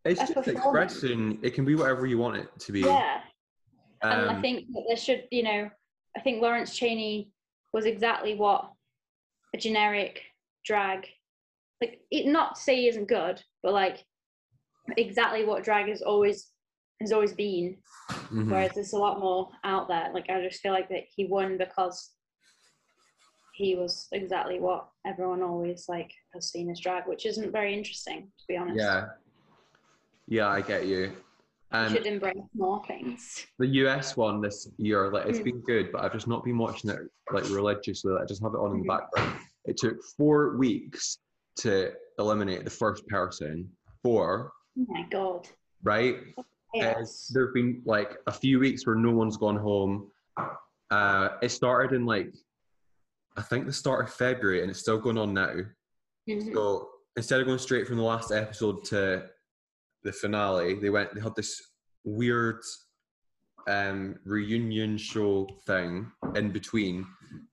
It's 0.06 0.20
just 0.22 0.48
expression. 0.48 1.38
It 1.44 1.54
can 1.54 1.66
be 1.66 1.76
whatever 1.76 2.06
you 2.08 2.18
want 2.18 2.38
it 2.38 2.48
to 2.60 2.72
be. 2.72 2.80
yeah. 2.82 3.22
and 4.02 4.14
I 4.32 4.34
Um, 4.36 4.42
think 4.42 4.68
that 4.72 4.86
there 4.88 4.96
should, 4.96 5.28
you 5.30 5.44
know, 5.44 5.70
I 6.16 6.22
think 6.22 6.42
Lawrence 6.42 6.74
Chaney 6.74 7.30
was 7.74 7.86
exactly 7.86 8.34
what 8.34 8.72
a 9.54 9.58
generic 9.58 10.24
drag, 10.66 11.08
like, 11.82 12.02
it, 12.12 12.28
not 12.28 12.56
to 12.56 12.62
say 12.62 12.76
he 12.76 12.88
isn't 12.88 13.08
good, 13.08 13.42
but 13.64 13.74
like 13.74 14.06
exactly 14.98 15.46
what 15.46 15.64
drag 15.64 15.88
has 15.88 16.02
always 16.02 16.52
has 17.02 17.12
always 17.12 17.34
been. 17.34 17.78
mhm. 18.10 18.50
Whereas 18.50 18.74
there's 18.74 18.94
a 18.94 18.98
lot 18.98 19.20
more 19.20 19.50
out 19.64 19.88
there. 19.88 20.12
Like 20.14 20.30
I 20.30 20.42
just 20.42 20.62
feel 20.62 20.74
like 20.74 20.90
that 20.90 21.04
he 21.16 21.26
won 21.26 21.58
because 21.58 22.12
he 23.54 23.76
was 23.76 24.08
exactly 24.12 24.60
what 24.60 24.88
everyone 25.06 25.42
always 25.44 25.86
like 25.90 26.12
has 26.34 26.50
seen 26.50 26.70
as 26.70 26.80
drag, 26.80 27.08
which 27.08 27.26
isn't 27.26 27.52
very 27.52 27.74
interesting 27.78 28.24
to 28.40 28.44
be 28.48 28.58
honest. 28.58 28.80
Yeah. 28.80 29.06
Yeah, 30.28 30.48
I 30.48 30.62
get 30.62 30.86
you. 30.86 31.14
Um, 31.72 31.94
should 31.94 32.06
embrace 32.06 32.38
more 32.56 32.84
things. 32.88 33.46
the 33.60 33.68
US 33.68 34.18
one 34.18 34.42
this 34.42 34.68
year, 34.78 35.12
like 35.12 35.28
it's 35.28 35.40
Mm. 35.40 35.44
been 35.44 35.62
good, 35.62 35.92
but 35.92 36.04
I've 36.04 36.14
just 36.14 36.28
not 36.28 36.44
been 36.44 36.58
watching 36.58 36.90
it 36.90 37.00
like 37.32 37.44
religiously. 37.50 38.14
I 38.20 38.26
just 38.26 38.42
have 38.42 38.54
it 38.54 38.58
on 38.58 38.72
in 38.74 38.80
the 38.84 38.86
Mhm. 38.86 38.98
background. 39.00 39.40
It 39.70 39.78
took 39.78 40.04
four 40.18 40.58
weeks 40.58 41.20
to 41.58 41.92
eliminate 42.18 42.64
the 42.64 42.72
first 42.72 43.08
person. 43.08 43.70
Four, 44.04 44.52
Oh 44.80 44.86
my 44.88 45.06
god. 45.12 45.48
right? 45.84 46.16
Chaos. 46.74 47.30
there 47.34 47.46
have 47.48 47.54
been 47.54 47.82
like 47.86 48.18
a 48.28 48.32
few 48.32 48.60
weeks 48.60 48.86
where 48.86 48.96
no 48.96 49.12
one's 49.12 49.38
gone 49.38 49.58
home. 49.58 50.10
Uh, 50.90 51.30
it 51.44 51.50
started 51.50 51.96
in 51.96 52.06
like, 52.06 52.34
I 53.38 53.42
think 53.44 53.66
the 53.68 53.74
start 53.74 54.08
of 54.08 54.14
February, 54.14 54.62
and 54.62 54.72
it's 54.72 54.80
still 54.80 54.98
going 54.98 55.18
on 55.20 55.34
now. 55.36 55.56
Mhm. 56.28 56.54
So 56.54 56.90
instead 57.16 57.40
of 57.40 57.46
going 57.48 57.60
straight 57.60 57.88
from 57.88 57.98
the 57.98 58.04
last 58.04 58.32
episode 58.32 58.84
to 58.86 59.30
the 60.04 60.12
finale, 60.12 60.76
they 60.80 60.90
went. 60.90 61.14
They 61.14 61.22
had 61.22 61.36
this 61.36 61.62
weird 62.04 62.62
um, 63.68 64.18
reunion 64.26 64.98
show 64.98 65.48
thing 65.68 66.12
in 66.36 66.52
between. 66.52 67.06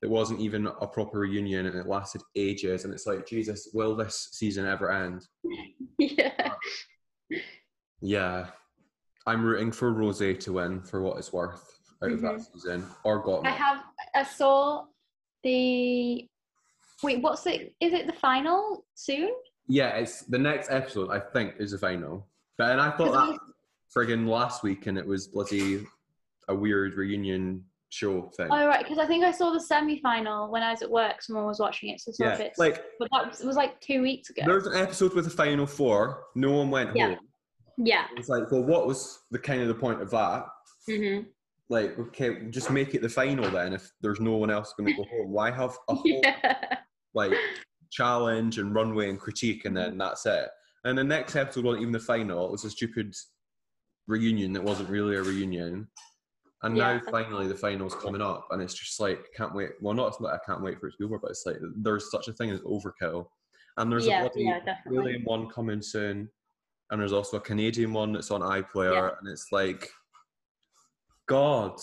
It 0.03 0.11
wasn't 0.11 0.41
even 0.41 0.67
a 0.67 0.87
proper 0.87 1.21
reunion, 1.21 1.67
and 1.67 1.77
it 1.77 1.87
lasted 1.87 2.23
ages. 2.35 2.85
And 2.85 2.93
it's 2.93 3.07
like, 3.07 3.27
Jesus, 3.27 3.71
will 3.75 3.97
this 3.97 4.29
season 4.33 4.67
ever 4.67 4.91
end? 4.91 5.27
yeah. 5.99 6.53
Yeah, 8.01 8.47
I'm 9.27 9.45
rooting 9.45 9.73
for 9.73 9.93
Rose 9.93 10.19
to 10.19 10.53
win 10.53 10.83
for 10.83 11.03
what 11.03 11.19
it's 11.19 11.33
worth 11.33 11.79
out 12.03 12.13
of 12.13 12.21
that 12.21 12.41
season, 12.41 12.87
or 13.05 13.23
Mm-hmm. 13.25 13.47
I 13.47 13.51
have. 13.51 13.83
I 14.15 14.23
saw 14.23 14.85
the. 15.43 16.29
Wait, 17.03 17.23
what's 17.23 17.47
it? 17.47 17.75
Is 17.81 17.93
it 17.93 18.07
the 18.07 18.13
final 18.13 18.85
soon? 18.95 19.31
Yeah, 19.69 19.89
it's 19.97 20.23
the 20.23 20.39
next 20.39 20.71
episode. 20.71 21.11
I 21.11 21.19
think 21.21 21.55
is 21.59 21.73
the 21.73 21.79
final. 21.79 22.27
But 22.59 22.73
and 22.73 22.81
I 22.81 22.91
thought 22.91 23.13
that 23.13 23.39
friggin' 23.95 24.29
last 24.29 24.63
week, 24.63 24.87
and 24.87 24.97
it 24.97 25.07
was 25.07 25.29
bloody 25.29 25.87
a 26.49 26.55
weird 26.55 26.95
reunion 26.95 27.65
show 27.91 28.31
thing. 28.37 28.49
Oh 28.51 28.67
right, 28.67 28.83
because 28.83 28.99
I 28.99 29.07
think 29.07 29.25
I 29.25 29.31
saw 29.31 29.51
the 29.53 29.61
semi-final 29.61 30.51
when 30.51 30.63
I 30.63 30.71
was 30.73 30.83
at 30.83 30.91
work. 30.91 31.23
Someone 31.23 31.47
was 31.47 31.61
watching 31.61 31.91
it, 31.91 32.01
so 32.01 32.13
saw 32.13 32.25
yeah, 32.25 32.37
bits. 32.37 32.59
like 32.59 32.83
but 32.99 33.09
that 33.13 33.29
was, 33.29 33.41
it 33.41 33.47
was 33.47 33.57
like 33.57 33.81
two 33.81 34.03
weeks 34.03 34.31
ago. 34.31 34.43
There 34.45 34.55
was 34.57 34.67
an 34.67 34.77
episode 34.77 35.15
with 35.15 35.25
the 35.25 35.31
final 35.31 35.67
four. 35.67 36.25
No 36.35 36.53
one 36.53 36.71
went 36.71 36.95
Yeah. 36.97 37.09
home. 37.11 37.19
Yeah. 37.79 38.07
It's 38.17 38.29
like, 38.29 38.51
well, 38.51 38.65
what 38.65 38.87
was 38.87 39.19
the 39.31 39.39
kind 39.39 39.61
of 39.63 39.69
the 39.69 39.75
point 39.75 40.01
of 40.01 40.11
that? 40.11 40.47
Mm-hmm. 40.89 41.29
Like, 41.69 41.99
okay, 41.99 42.47
just 42.51 42.71
make 42.71 42.95
it 42.95 43.03
the 43.03 43.09
final 43.09 43.51
then. 43.51 43.73
If 43.75 43.91
there's 44.01 44.21
no 44.21 44.37
one 44.37 44.51
else 44.51 44.73
going 44.79 44.87
to 44.95 44.97
go 44.97 45.05
home, 45.11 45.31
why 45.31 45.51
have 45.51 45.77
a 45.89 45.95
whole 45.95 46.03
Yeah. 46.07 46.79
like 47.15 47.33
challenge 47.91 48.59
and 48.59 48.75
runway 48.75 49.11
and 49.11 49.19
critique 49.21 49.65
and 49.65 49.77
then 49.77 49.99
that's 49.99 50.25
it. 50.27 50.49
And 50.85 50.97
the 50.97 51.05
next 51.05 51.35
episode 51.37 51.65
wasn't 51.65 51.83
even 51.83 51.93
the 51.93 52.01
final, 52.01 52.47
it 52.47 52.53
was 52.53 52.65
a 52.65 52.71
stupid 52.71 53.15
reunion 54.07 54.53
that 54.53 54.63
wasn't 54.63 54.89
really 54.89 55.17
a 55.17 55.23
reunion. 55.23 55.89
And 56.63 56.77
Yeah. 56.77 56.95
now 56.95 57.11
finally 57.11 57.47
the 57.47 57.55
final's 57.55 57.95
coming 57.95 58.23
up 58.23 58.49
and 58.51 58.63
it's 58.63 58.75
just 58.75 58.99
like 58.99 59.31
can't 59.37 59.55
wait 59.55 59.73
well 59.81 59.95
not 59.95 60.19
that 60.21 60.29
I 60.29 60.39
can't 60.47 60.63
wait 60.63 60.81
for 60.81 60.89
it 60.89 60.93
to 60.93 60.99
be 60.99 61.05
over, 61.05 61.19
but 61.19 61.31
it's 61.31 61.45
like 61.47 61.57
there's 61.77 62.11
such 62.11 62.29
a 62.29 62.33
thing 62.33 62.51
as 62.51 62.61
overkill. 62.61 63.29
And 63.77 63.93
there's 63.93 64.07
Yeah, 64.07 64.21
a 64.21 64.31
bloody 64.31 64.45
yeah. 64.45 64.61
Australian 64.67 65.23
one 65.25 65.49
coming 65.49 65.83
soon. 65.83 66.31
And 66.91 67.01
there's 67.01 67.13
also 67.13 67.37
a 67.37 67.41
Canadian 67.41 67.93
one 67.93 68.13
that's 68.13 68.31
on 68.31 68.41
iPlayer 68.41 69.19
and 69.19 69.29
it's 69.29 69.49
like 69.53 69.91
God. 71.27 71.79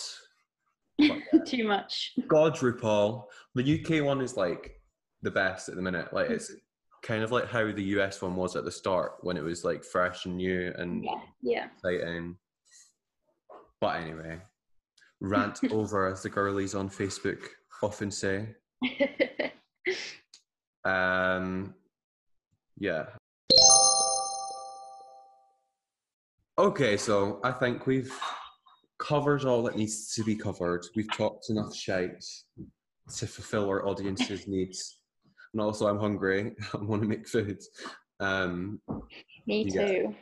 Too 1.46 1.68
much. 1.68 2.14
God, 2.28 2.56
RuPaul. 2.56 3.26
The 3.56 3.84
UK 3.84 4.04
one 4.04 4.22
is 4.22 4.38
like 4.38 4.80
the 5.22 5.32
best 5.32 5.70
at 5.70 5.76
the 5.76 5.82
minute. 5.82 6.14
Like 6.14 6.30
it's 6.30 6.50
mm-hmm. 6.50 6.58
kind 7.04 7.24
of 7.24 7.32
like 7.32 7.48
how 7.48 7.72
the 7.72 7.84
US 8.00 8.22
one 8.22 8.36
was 8.36 8.56
at 8.56 8.66
the 8.66 8.72
start 8.72 9.16
when 9.22 9.38
it 9.38 9.44
was 9.44 9.64
like 9.64 9.84
fresh 9.84 10.26
and 10.26 10.38
new 10.38 10.74
and 10.78 11.04
Yeah. 11.04 11.20
Yeah. 11.42 11.66
exciting. 11.76 12.38
But 13.82 13.98
anyway, 14.02 14.40
rant 15.24 15.60
over 15.72 16.06
as 16.06 16.22
the 16.22 16.30
girlies 16.30 16.76
on 16.76 16.90
Facebook 16.90 17.40
often 17.82 18.12
say. 18.12 18.50
Um, 20.86 21.76
yeah. 22.78 23.06
Okay, 26.58 26.98
so 26.98 27.40
I 27.44 27.52
think 27.52 27.88
we've 27.88 28.14
covered 29.00 29.46
all 29.46 29.64
that 29.64 29.76
needs 29.78 30.14
to 30.16 30.24
be 30.24 30.36
covered. 30.36 30.86
We've 30.96 31.12
talked 31.14 31.50
enough 31.50 31.74
shite 31.74 32.24
to 33.16 33.28
fulfill 33.28 33.68
our 33.70 33.88
audience's 33.88 34.48
needs. 34.50 34.98
And 35.54 35.62
also, 35.62 35.88
I'm 35.88 36.00
hungry. 36.00 36.54
I 36.74 36.78
want 36.78 37.02
to 37.02 37.08
make 37.08 37.28
food. 37.28 37.62
Um, 38.20 38.82
Me 39.48 39.70
too. 39.70 40.14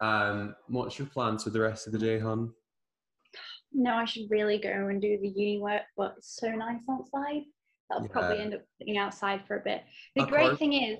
um, 0.00 0.54
what's 0.68 0.98
your 0.98 1.08
plans 1.08 1.44
for 1.44 1.50
the 1.50 1.60
rest 1.60 1.86
of 1.86 1.92
the 1.92 1.98
day, 1.98 2.18
hon? 2.18 2.52
No, 3.74 3.94
I 3.94 4.04
should 4.04 4.30
really 4.30 4.58
go 4.58 4.68
and 4.70 5.00
do 5.00 5.18
the 5.20 5.28
uni 5.28 5.58
work, 5.60 5.82
but 5.96 6.14
it's 6.18 6.36
so 6.36 6.48
nice 6.50 6.80
outside. 6.90 7.42
I'll 7.90 8.06
probably 8.08 8.38
end 8.38 8.54
up 8.54 8.62
sitting 8.78 8.96
outside 8.98 9.42
for 9.46 9.56
a 9.56 9.60
bit. 9.60 9.82
The 10.16 10.22
Of 10.22 10.28
great 10.30 10.46
course. 10.48 10.58
thing 10.58 10.72
is, 10.74 10.98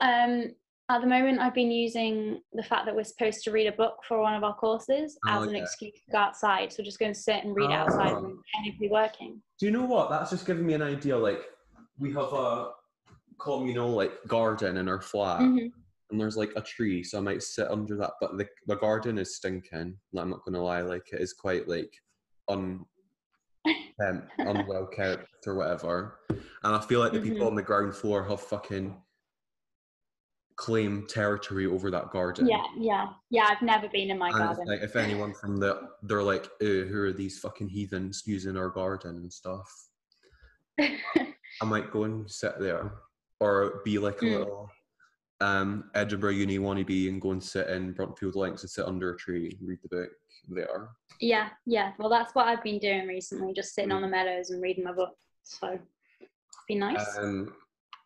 um, 0.00 0.54
At 0.90 1.00
the 1.00 1.06
moment, 1.06 1.40
I've 1.40 1.54
been 1.54 1.70
using 1.70 2.42
the 2.52 2.62
fact 2.62 2.84
that 2.84 2.94
we're 2.94 3.04
supposed 3.04 3.42
to 3.44 3.50
read 3.50 3.66
a 3.68 3.72
book 3.72 3.96
for 4.06 4.20
one 4.20 4.34
of 4.34 4.44
our 4.44 4.54
courses 4.54 5.18
Oh, 5.26 5.40
as 5.42 5.46
an 5.48 5.54
yeah. 5.56 5.62
excuse 5.62 5.94
to 5.94 6.12
go 6.12 6.18
outside. 6.18 6.70
So 6.74 6.82
just 6.82 6.98
going 6.98 7.14
to 7.14 7.18
sit 7.18 7.42
and 7.42 7.56
read 7.56 7.70
it 7.70 7.72
outside 7.72 8.12
Oh. 8.12 8.24
and 8.26 8.38
technically 8.54 8.88
working. 8.90 9.42
Do 9.58 9.64
you 9.64 9.72
know 9.72 9.86
what? 9.86 10.10
That's 10.10 10.28
just 10.30 10.46
giving 10.46 10.66
me 10.66 10.74
an 10.74 10.82
idea. 10.82 11.16
Like, 11.16 11.40
we 11.98 12.12
have 12.12 12.30
a 12.34 12.72
communal 13.40 13.90
like 13.92 14.12
garden 14.26 14.76
in 14.76 14.86
our 14.90 15.00
flat, 15.00 15.40
Mhm. 15.40 15.70
And 16.14 16.20
there's 16.20 16.36
like 16.36 16.52
a 16.54 16.60
tree, 16.62 17.02
so 17.02 17.18
I 17.18 17.20
might 17.20 17.42
sit 17.42 17.68
under 17.68 17.96
that. 17.96 18.12
But 18.20 18.38
the 18.38 18.46
the 18.68 18.76
garden 18.76 19.18
is 19.18 19.34
stinking. 19.34 19.96
like, 20.12 20.22
I'm 20.22 20.30
not 20.30 20.44
gonna 20.44 20.62
lie. 20.62 20.80
Like, 20.80 21.08
it 21.12 21.20
is 21.20 21.32
quite 21.32 21.66
like 21.66 21.92
un 22.48 22.84
um, 23.66 24.22
unwell 24.38 24.86
kept 24.86 25.26
or 25.48 25.56
whatever. 25.56 26.20
And 26.30 26.72
I 26.76 26.80
feel 26.80 27.00
like 27.00 27.12
the 27.12 27.18
people 27.20 27.46
Mhm. 27.46 27.48
on 27.48 27.54
the 27.56 27.62
ground 27.64 27.96
floor 27.96 28.22
have 28.28 28.40
fucking 28.40 28.96
claimed 30.54 31.08
territory 31.08 31.66
over 31.66 31.90
that 31.90 32.10
garden. 32.12 32.46
Yeah, 32.46 32.62
yeah, 32.78 33.06
yeah. 33.30 33.48
I've 33.50 33.60
never 33.62 33.88
been 33.88 34.08
in 34.12 34.18
my 34.18 34.30
And 34.30 34.38
garden. 34.38 34.68
like 34.68 34.82
if 34.82 34.94
anyone 34.94 35.34
from 35.34 35.56
the 35.56 35.88
they're 36.04 36.22
like, 36.22 36.46
who 36.60 36.96
are 37.02 37.12
these 37.12 37.40
fucking 37.40 37.70
heathens 37.70 38.22
using 38.24 38.56
our 38.56 38.68
garden 38.68 39.16
and 39.16 39.32
stuff? 39.32 39.68
I 40.78 41.64
might 41.64 41.90
go 41.90 42.04
and 42.04 42.30
sit 42.30 42.60
there, 42.60 42.92
or 43.40 43.80
be 43.84 43.98
like 43.98 44.22
a 44.22 44.26
Hmm. 44.26 44.32
little 44.34 44.70
um, 45.40 45.90
Edinburgh 45.94 46.30
Uni 46.32 46.58
wannabe 46.58 47.08
and 47.08 47.20
go 47.20 47.32
and 47.32 47.42
sit 47.42 47.68
in 47.68 47.94
Bruntsfield 47.94 48.34
Links 48.34 48.62
and 48.62 48.70
sit 48.70 48.86
under 48.86 49.12
a 49.12 49.16
tree 49.16 49.56
and 49.58 49.68
read 49.68 49.78
the 49.82 49.88
book 49.96 50.08
there. 50.48 50.88
yeah, 51.20 51.48
yeah. 51.66 51.92
Well, 51.98 52.08
that's 52.08 52.34
what 52.34 52.46
I've 52.48 52.62
been 52.62 52.78
doing 52.78 53.06
recently, 53.06 53.52
just 53.52 53.74
sitting 53.74 53.92
on 53.92 54.00
Mm. 54.02 54.04
the 54.06 54.10
meadows 54.10 54.50
and 54.50 54.62
reading 54.62 54.84
my 54.84 54.92
book. 54.92 55.14
So, 55.42 55.68
it'd 55.72 55.80
be 56.68 56.74
nice. 56.76 57.18
Um, 57.18 57.54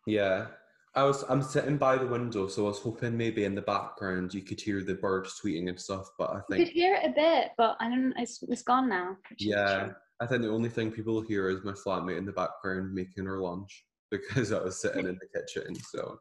yeah, 0.05 0.47
I 0.95 1.03
was. 1.03 1.23
I'm 1.29 1.41
sitting 1.43 1.77
by 1.77 1.97
the 1.97 2.07
window, 2.07 2.47
so 2.47 2.65
I 2.65 2.69
was 2.69 2.79
hoping 2.79 3.15
maybe 3.15 3.43
in 3.45 3.55
the 3.55 3.61
background 3.61 4.33
you 4.33 4.41
could 4.41 4.59
hear 4.59 4.81
the 4.83 4.95
birds 4.95 5.39
tweeting 5.43 5.69
and 5.69 5.79
stuff. 5.79 6.07
But 6.17 6.31
I 6.31 6.39
think 6.49 6.59
you 6.59 6.65
could 6.65 6.73
hear 6.73 6.95
it 6.95 7.05
a 7.05 7.13
bit, 7.13 7.51
but 7.57 7.77
I 7.79 7.89
don't. 7.89 8.13
It's 8.17 8.41
it's 8.43 8.63
gone 8.63 8.89
now. 8.89 9.15
which 9.29 9.45
is 9.45 9.53
a 9.53 9.55
yeah. 9.55 9.89
I 10.21 10.25
think 10.25 10.41
the 10.41 10.49
only 10.49 10.67
thing 10.69 10.91
people 10.91 11.21
hear 11.21 11.49
is 11.49 11.63
my 11.63 11.71
flatmate 11.73 12.17
in 12.17 12.25
the 12.25 12.33
background 12.33 12.93
making 12.93 13.25
her 13.25 13.39
lunch 13.39 13.85
because 14.11 14.51
I 14.51 14.61
was 14.61 14.81
sitting 14.81 15.07
in 15.11 15.19
the 15.21 15.39
kitchen. 15.39 15.75
So, 15.75 16.19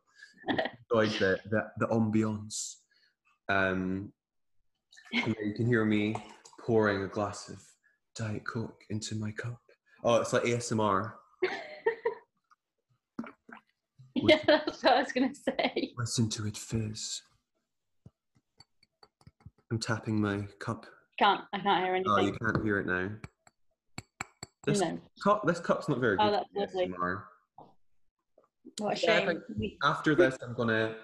like 0.91 1.11
the 1.19 1.39
the, 1.51 1.67
the 1.79 1.87
ambiance. 1.89 2.77
Um, 3.49 4.13
you 5.13 5.55
can 5.57 5.67
hear 5.67 5.85
me 5.85 6.15
pouring 6.61 7.03
a 7.03 7.09
glass 7.09 7.49
of 7.49 7.63
diet 8.15 8.45
coke 8.45 8.83
into 8.91 9.15
my 9.15 9.31
cup. 9.33 9.61
Oh, 10.05 10.17
it's 10.17 10.33
like 10.33 10.43
ASMR. 10.45 11.13
yeah, 14.15 14.39
that's 14.47 14.83
what 14.83 14.93
I 14.93 15.01
was 15.01 15.13
gonna 15.13 15.35
say. 15.35 15.93
Listen 15.97 16.29
to 16.31 16.47
it 16.47 16.57
fizz. 16.57 17.23
I'm 19.71 19.79
tapping 19.79 20.21
my 20.21 20.47
cup. 20.59 20.87
Can't 21.19 21.43
I 21.53 21.59
can't 21.59 21.85
hear 21.85 21.95
anything. 21.95 22.13
Oh, 22.13 22.21
you 22.21 22.33
can't 22.33 22.65
hear 22.65 22.79
it 22.81 22.87
now. 22.87 23.11
This 24.67 24.81
no, 24.81 24.99
cup, 25.23 25.43
this 25.47 25.61
cup's 25.61 25.89
not 25.89 25.99
very 25.99 26.17
good. 26.17 26.27
Oh, 26.27 26.31
good. 26.31 26.45
that's 26.55 26.75
lovely. 26.75 26.95
ASMR. 26.95 27.23
What 28.79 28.97
a 28.97 29.01
Yeah, 29.01 29.19
shame. 29.27 29.43
think- 29.59 29.73
After 29.83 30.15
this, 30.15 30.37
I'm 30.43 30.55
gonna 30.55 30.97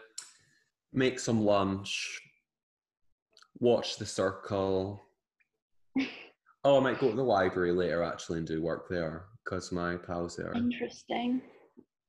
make 0.92 1.18
some 1.18 1.44
lunch, 1.44 2.20
watch 3.58 3.96
The 3.96 4.06
Circle. 4.06 5.02
Oh, 6.66 6.78
I 6.78 6.80
might 6.80 6.98
go 6.98 7.10
to 7.10 7.14
the 7.14 7.22
library 7.22 7.72
later 7.72 8.02
actually 8.02 8.38
and 8.38 8.46
do 8.46 8.62
work 8.62 8.88
there 8.88 9.26
because 9.44 9.70
my 9.70 9.96
pal's 9.96 10.34
there. 10.34 10.50
Interesting. 10.54 11.42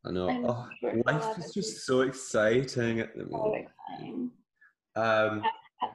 I 0.05 0.11
know. 0.11 0.29
Oh, 0.47 0.69
sure 0.79 1.03
life 1.05 1.37
is 1.37 1.53
just 1.53 1.85
so 1.85 1.99
exciting 2.01 3.01
at 3.01 3.13
the 3.17 3.25
So 3.25 3.29
moment. 3.31 3.67
exciting. 3.89 4.31
Um, 4.95 5.43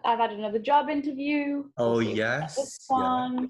I've 0.05 0.19
had 0.19 0.33
another 0.33 0.59
job 0.59 0.91
interview. 0.91 1.65
oh 1.79 1.93
We'll 1.93 2.01
see 2.03 2.11
if 2.11 2.17
yes, 2.19 2.57
This 2.57 2.87
yeah, 2.91 3.47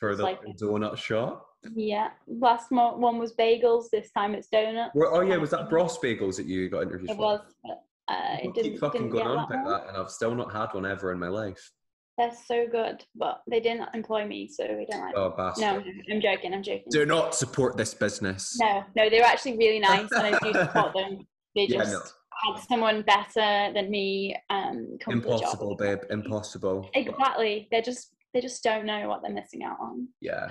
for 0.00 0.16
the 0.16 0.22
like- 0.22 0.40
donut 0.58 0.96
shop. 0.96 1.46
Yeah. 1.74 2.10
Last 2.26 2.70
mo- 2.70 2.96
one 2.96 3.18
was 3.18 3.32
bagels. 3.34 3.90
This 3.90 4.10
time 4.10 4.34
it's 4.34 4.48
donuts. 4.48 4.92
Well, 4.94 5.10
oh 5.12 5.20
yeah, 5.20 5.36
was 5.36 5.50
that. 5.50 5.68
Bross 5.70 5.98
Bagels 5.98 6.36
that 6.36 6.46
you 6.46 6.68
got 6.68 6.82
interviewed 6.82 7.10
It 7.10 7.16
for? 7.16 7.22
was. 7.22 7.40
But, 7.64 7.82
uh, 8.08 8.36
it 8.42 8.54
didn't, 8.54 8.72
keep 8.72 8.80
fucking 8.80 9.02
didn't 9.02 9.12
going 9.12 9.26
on 9.26 9.50
about 9.50 9.66
that, 9.66 9.88
and 9.88 9.96
I've 9.96 10.10
still 10.10 10.34
not 10.34 10.52
had 10.52 10.74
one 10.74 10.84
ever 10.84 11.10
in 11.12 11.18
my 11.18 11.28
life. 11.28 11.70
They're 12.18 12.30
so 12.46 12.66
good, 12.70 13.04
but 13.16 13.42
they 13.50 13.58
didn't 13.60 13.88
employ 13.94 14.24
me, 14.26 14.46
so 14.46 14.64
we 14.64 14.86
don't 14.90 15.00
like. 15.00 15.14
Oh, 15.16 15.30
bastard! 15.36 15.62
no! 15.86 16.14
I'm 16.14 16.20
joking. 16.20 16.52
I'm 16.54 16.62
joking. 16.62 16.84
Do 16.90 17.04
not 17.06 17.34
support 17.34 17.76
this 17.76 17.92
business. 17.94 18.56
No, 18.60 18.84
no, 18.94 19.08
they 19.10 19.18
were 19.18 19.24
actually 19.24 19.56
really 19.56 19.80
nice, 19.80 20.10
and 20.12 20.34
I 20.34 20.38
do 20.38 20.52
support 20.60 20.92
them. 20.94 21.26
They 21.56 21.62
Yeah, 21.66 21.78
just 21.78 21.92
no. 21.92 22.54
had 22.54 22.62
someone 22.68 23.02
better 23.02 23.72
than 23.72 23.90
me 23.90 24.36
um, 24.50 24.96
come 25.00 25.14
to 25.14 25.20
the 25.20 25.28
job. 25.30 25.40
Impossible, 25.40 25.76
babe. 25.76 25.98
Impossible. 26.10 26.88
Exactly. 26.94 27.66
They 27.72 27.80
just 27.80 28.14
they 28.32 28.40
just 28.40 28.62
don't 28.62 28.84
know 28.84 29.08
what 29.08 29.22
they're 29.22 29.32
missing 29.32 29.62
out 29.64 29.78
on. 29.80 30.08
Yeah. 30.20 30.50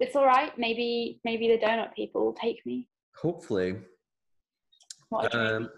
It's 0.00 0.16
all 0.16 0.24
right. 0.26 0.56
Maybe 0.58 1.20
maybe 1.24 1.48
the 1.48 1.58
donut 1.58 1.94
people 1.94 2.24
will 2.24 2.32
take 2.32 2.64
me. 2.66 2.88
Hopefully. 3.16 3.76
What. 5.10 5.34
Um, 5.34 5.68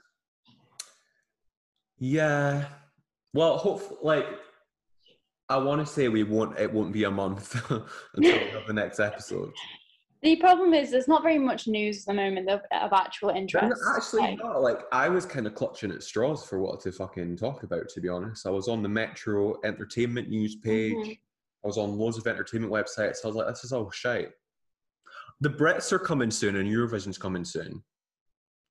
yeah. 1.99 2.67
Well, 3.35 3.57
hopefully, 3.57 3.99
like, 4.03 4.27
I 5.49 5.57
want 5.57 5.85
to 5.87 5.93
say 5.93 6.09
we 6.09 6.23
won't. 6.23 6.59
It 6.59 6.73
won't 6.73 6.93
be 6.93 7.05
a 7.05 7.11
month 7.11 7.55
until 7.71 7.85
we 8.39 8.51
have 8.51 8.67
the 8.67 8.73
next 8.73 9.01
episode. 9.01 9.53
the 10.23 10.37
problem 10.37 10.73
is 10.73 10.91
there's 10.91 11.09
not 11.09 11.23
very 11.23 11.39
much 11.39 11.67
news 11.67 12.01
at 12.01 12.07
the 12.07 12.15
moment 12.15 12.49
of, 12.49 12.61
of 12.71 12.93
actual 12.93 13.31
interest. 13.31 13.83
actually, 13.97 14.23
Like, 14.23 14.39
not. 14.39 14.63
Like, 14.63 14.81
I 14.93 15.09
was 15.09 15.27
kind 15.27 15.47
of 15.47 15.55
clutching 15.55 15.91
at 15.91 16.03
straws 16.03 16.45
for 16.45 16.61
what 16.61 16.81
to 16.83 16.93
fucking 16.93 17.37
talk 17.39 17.65
about. 17.65 17.89
To 17.89 18.01
be 18.01 18.09
honest, 18.09 18.47
I 18.47 18.51
was 18.51 18.69
on 18.69 18.83
the 18.83 18.89
Metro 18.89 19.57
Entertainment 19.65 20.29
news 20.29 20.55
page. 20.57 20.95
Mhm. 20.95 21.19
I 21.64 21.68
was 21.68 21.79
on 21.79 21.96
loads 21.96 22.18
of 22.18 22.27
entertainment 22.27 22.72
websites. 22.72 23.18
I 23.25 23.29
was 23.29 23.37
like, 23.37 23.46
this 23.46 23.64
is 23.64 23.72
all 23.72 23.90
shite. 23.90 24.31
The 25.40 25.48
Brits 25.51 25.92
are 25.92 25.98
coming 25.98 26.31
soon, 26.31 26.57
and 26.57 26.68
Eurovision's 26.68 27.18
coming 27.18 27.44
soon. 27.44 27.83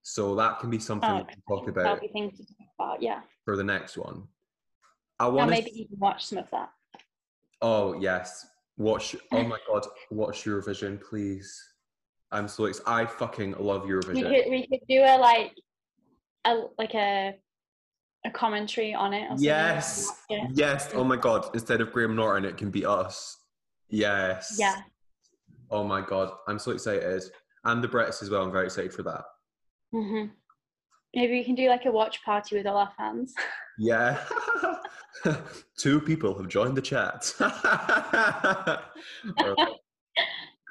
So 0.03 0.35
that 0.35 0.59
can 0.59 0.69
be 0.69 0.79
something 0.79 1.09
Oh, 1.09 1.17
we 1.17 1.23
can 1.25 1.41
talk 1.47 1.65
That'll 1.67 1.81
about 1.93 2.01
be 2.01 2.07
things 2.07 2.37
to 2.37 2.45
talk 2.45 2.67
about. 2.79 3.01
Yeah. 3.01 3.21
for 3.45 3.55
the 3.55 3.63
next 3.63 3.97
one. 3.97 4.23
I 5.19 5.27
want 5.27 5.51
maybe 5.51 5.69
can 5.71 5.99
watch 5.99 6.25
some 6.25 6.39
of 6.39 6.49
that. 6.51 6.69
Oh 7.61 7.93
yes, 7.99 8.47
watch. 8.77 9.15
Oh 9.31 9.43
my 9.43 9.59
god, 9.67 9.85
watch 10.09 10.43
Eurovision, 10.45 10.99
please. 11.01 11.55
I'm 12.31 12.47
so 12.47 12.65
excited. 12.65 12.89
I 12.89 13.05
fucking 13.05 13.55
love 13.59 13.83
We 13.85 13.91
Eurovision. 13.91 14.23
could 14.43 14.49
we 14.51 14.67
could 14.67 14.79
do 14.89 15.01
a 15.01 15.17
like 15.19 15.53
a 16.45 16.61
like 16.79 16.95
a 16.95 17.35
a 18.25 18.31
commentary 18.31 18.93
on 18.93 19.13
it. 19.13 19.27
Yes, 19.37 20.09
Yeah. 20.29 20.47
yes. 20.53 20.89
Oh 20.93 21.03
my 21.03 21.15
god, 21.17 21.49
instead 21.53 21.81
of 21.81 21.91
Graham 21.91 22.15
Norton, 22.15 22.45
it 22.45 22.57
can 22.57 22.69
be 22.71 22.85
us. 22.85 23.37
Yes. 23.89 24.55
Yeah. 24.59 24.81
Oh 25.69 25.83
my 25.83 26.01
god, 26.01 26.31
I'm 26.47 26.59
so 26.59 26.71
excited, 26.71 27.23
and 27.65 27.83
the 27.83 27.87
Brits 27.87 28.21
as 28.21 28.29
well. 28.29 28.43
I'm 28.43 28.51
very 28.51 28.65
excited 28.65 28.93
for 28.93 29.03
that. 29.03 29.23
hmm 29.91 30.25
Maybe 31.13 31.33
we 31.33 31.43
can 31.43 31.55
do 31.55 31.67
like 31.67 31.85
a 31.85 31.91
watch 31.91 32.23
party 32.23 32.55
with 32.55 32.65
all 32.67 32.77
our 32.77 32.91
fans. 32.97 33.33
Yeah. 33.79 34.21
Two 35.77 35.99
people 36.01 36.37
have 36.37 36.47
joined 36.49 36.75
the 36.77 36.81
chat. 36.81 37.33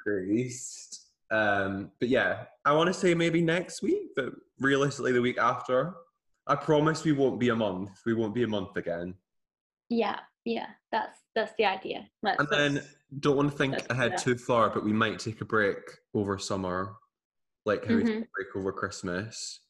Christ. 0.03 1.07
Um, 1.29 1.91
but 1.99 2.07
yeah, 2.09 2.45
I 2.63 2.73
want 2.73 2.87
to 2.87 2.93
say 2.93 3.13
maybe 3.13 3.41
next 3.41 3.81
week, 3.81 4.09
but 4.15 4.27
realistically 4.59 5.11
the 5.11 5.21
week 5.21 5.37
after. 5.37 5.95
I 6.51 6.55
promise 6.55 7.05
we 7.05 7.13
won't 7.13 7.39
be 7.39 7.47
a 7.47 7.55
month. 7.55 7.91
We 8.05 8.13
won't 8.13 8.35
be 8.35 8.43
a 8.43 8.47
month 8.47 8.75
again. 8.75 9.15
yeah, 9.87 10.19
yeah. 10.43 10.67
That's 10.91 11.17
that's 11.33 11.53
the 11.57 11.63
idea. 11.63 12.09
And 12.23 12.47
then 12.51 12.81
don't 13.21 13.37
want 13.37 13.51
to 13.51 13.57
think 13.57 13.75
ahead 13.89 14.17
too 14.17 14.35
far, 14.35 14.69
but 14.69 14.83
we 14.83 14.91
might 14.91 15.17
take 15.19 15.39
a 15.39 15.45
break 15.45 15.77
over 16.13 16.37
summer, 16.37 16.95
like 17.65 17.85
how 17.85 17.95
we 17.95 18.03
took 18.03 18.13
Mhm. 18.15 18.23
a 18.23 18.27
break 18.35 18.55
over 18.57 18.73
Christmas. 18.73 19.61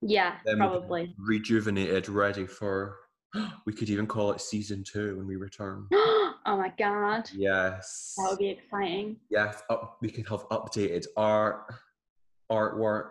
yeah, 0.00 0.38
then 0.46 0.56
probably. 0.56 1.14
Rejuvenated, 1.18 2.08
ready 2.08 2.46
for. 2.46 2.96
We 3.66 3.74
could 3.74 3.90
even 3.90 4.06
call 4.06 4.32
it 4.32 4.40
season 4.40 4.82
two 4.90 5.18
when 5.18 5.26
we 5.26 5.36
return. 5.36 5.88
oh 5.92 6.34
my 6.46 6.72
god, 6.78 7.28
Yes. 7.34 8.14
that 8.16 8.30
would 8.30 8.38
be 8.38 8.48
exciting. 8.48 9.20
Yes. 9.28 9.62
Up, 9.68 9.98
we 10.00 10.08
can 10.08 10.24
have 10.24 10.48
updated 10.48 11.04
art, 11.18 11.64
artwork. 12.50 13.10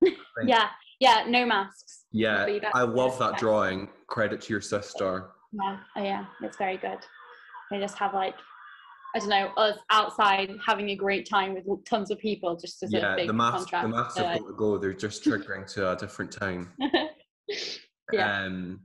Yeah, 0.46 0.70
yeah. 1.00 1.24
No 1.26 1.44
masks. 1.46 2.04
Yeah. 2.12 2.46
I 2.74 2.82
love 2.82 3.18
that 3.18 3.38
drawing. 3.38 3.88
Credit 4.06 4.40
to 4.42 4.52
your 4.52 4.60
sister. 4.60 5.30
Yeah, 5.52 5.78
oh, 5.96 6.02
yeah. 6.02 6.26
It's 6.42 6.56
very 6.56 6.76
good. 6.76 6.98
They 7.70 7.78
just 7.80 7.98
have 7.98 8.14
like. 8.14 8.34
I 9.12 9.18
don't 9.18 9.28
know, 9.28 9.48
us 9.56 9.76
outside 9.90 10.52
having 10.64 10.90
a 10.90 10.94
great 10.94 11.28
time 11.28 11.54
with 11.66 11.84
tons 11.84 12.12
of 12.12 12.20
people, 12.20 12.54
just 12.56 12.80
as 12.84 12.94
a 12.94 12.98
Yeah. 12.98 13.16
big 13.16 13.26
The 13.26 13.32
maths, 13.32 13.64
contrast. 13.64 13.82
the 13.82 13.96
maths 13.96 14.14
to, 14.14 14.24
have 14.28 14.38
got 14.38 14.46
to 14.46 14.54
go. 14.54 14.78
They're 14.78 14.92
just 14.92 15.24
triggering 15.24 15.66
to 15.74 15.90
a 15.92 15.96
different 15.96 16.30
time. 16.32 16.72
Yeah. 18.12 18.42
Um, 18.44 18.80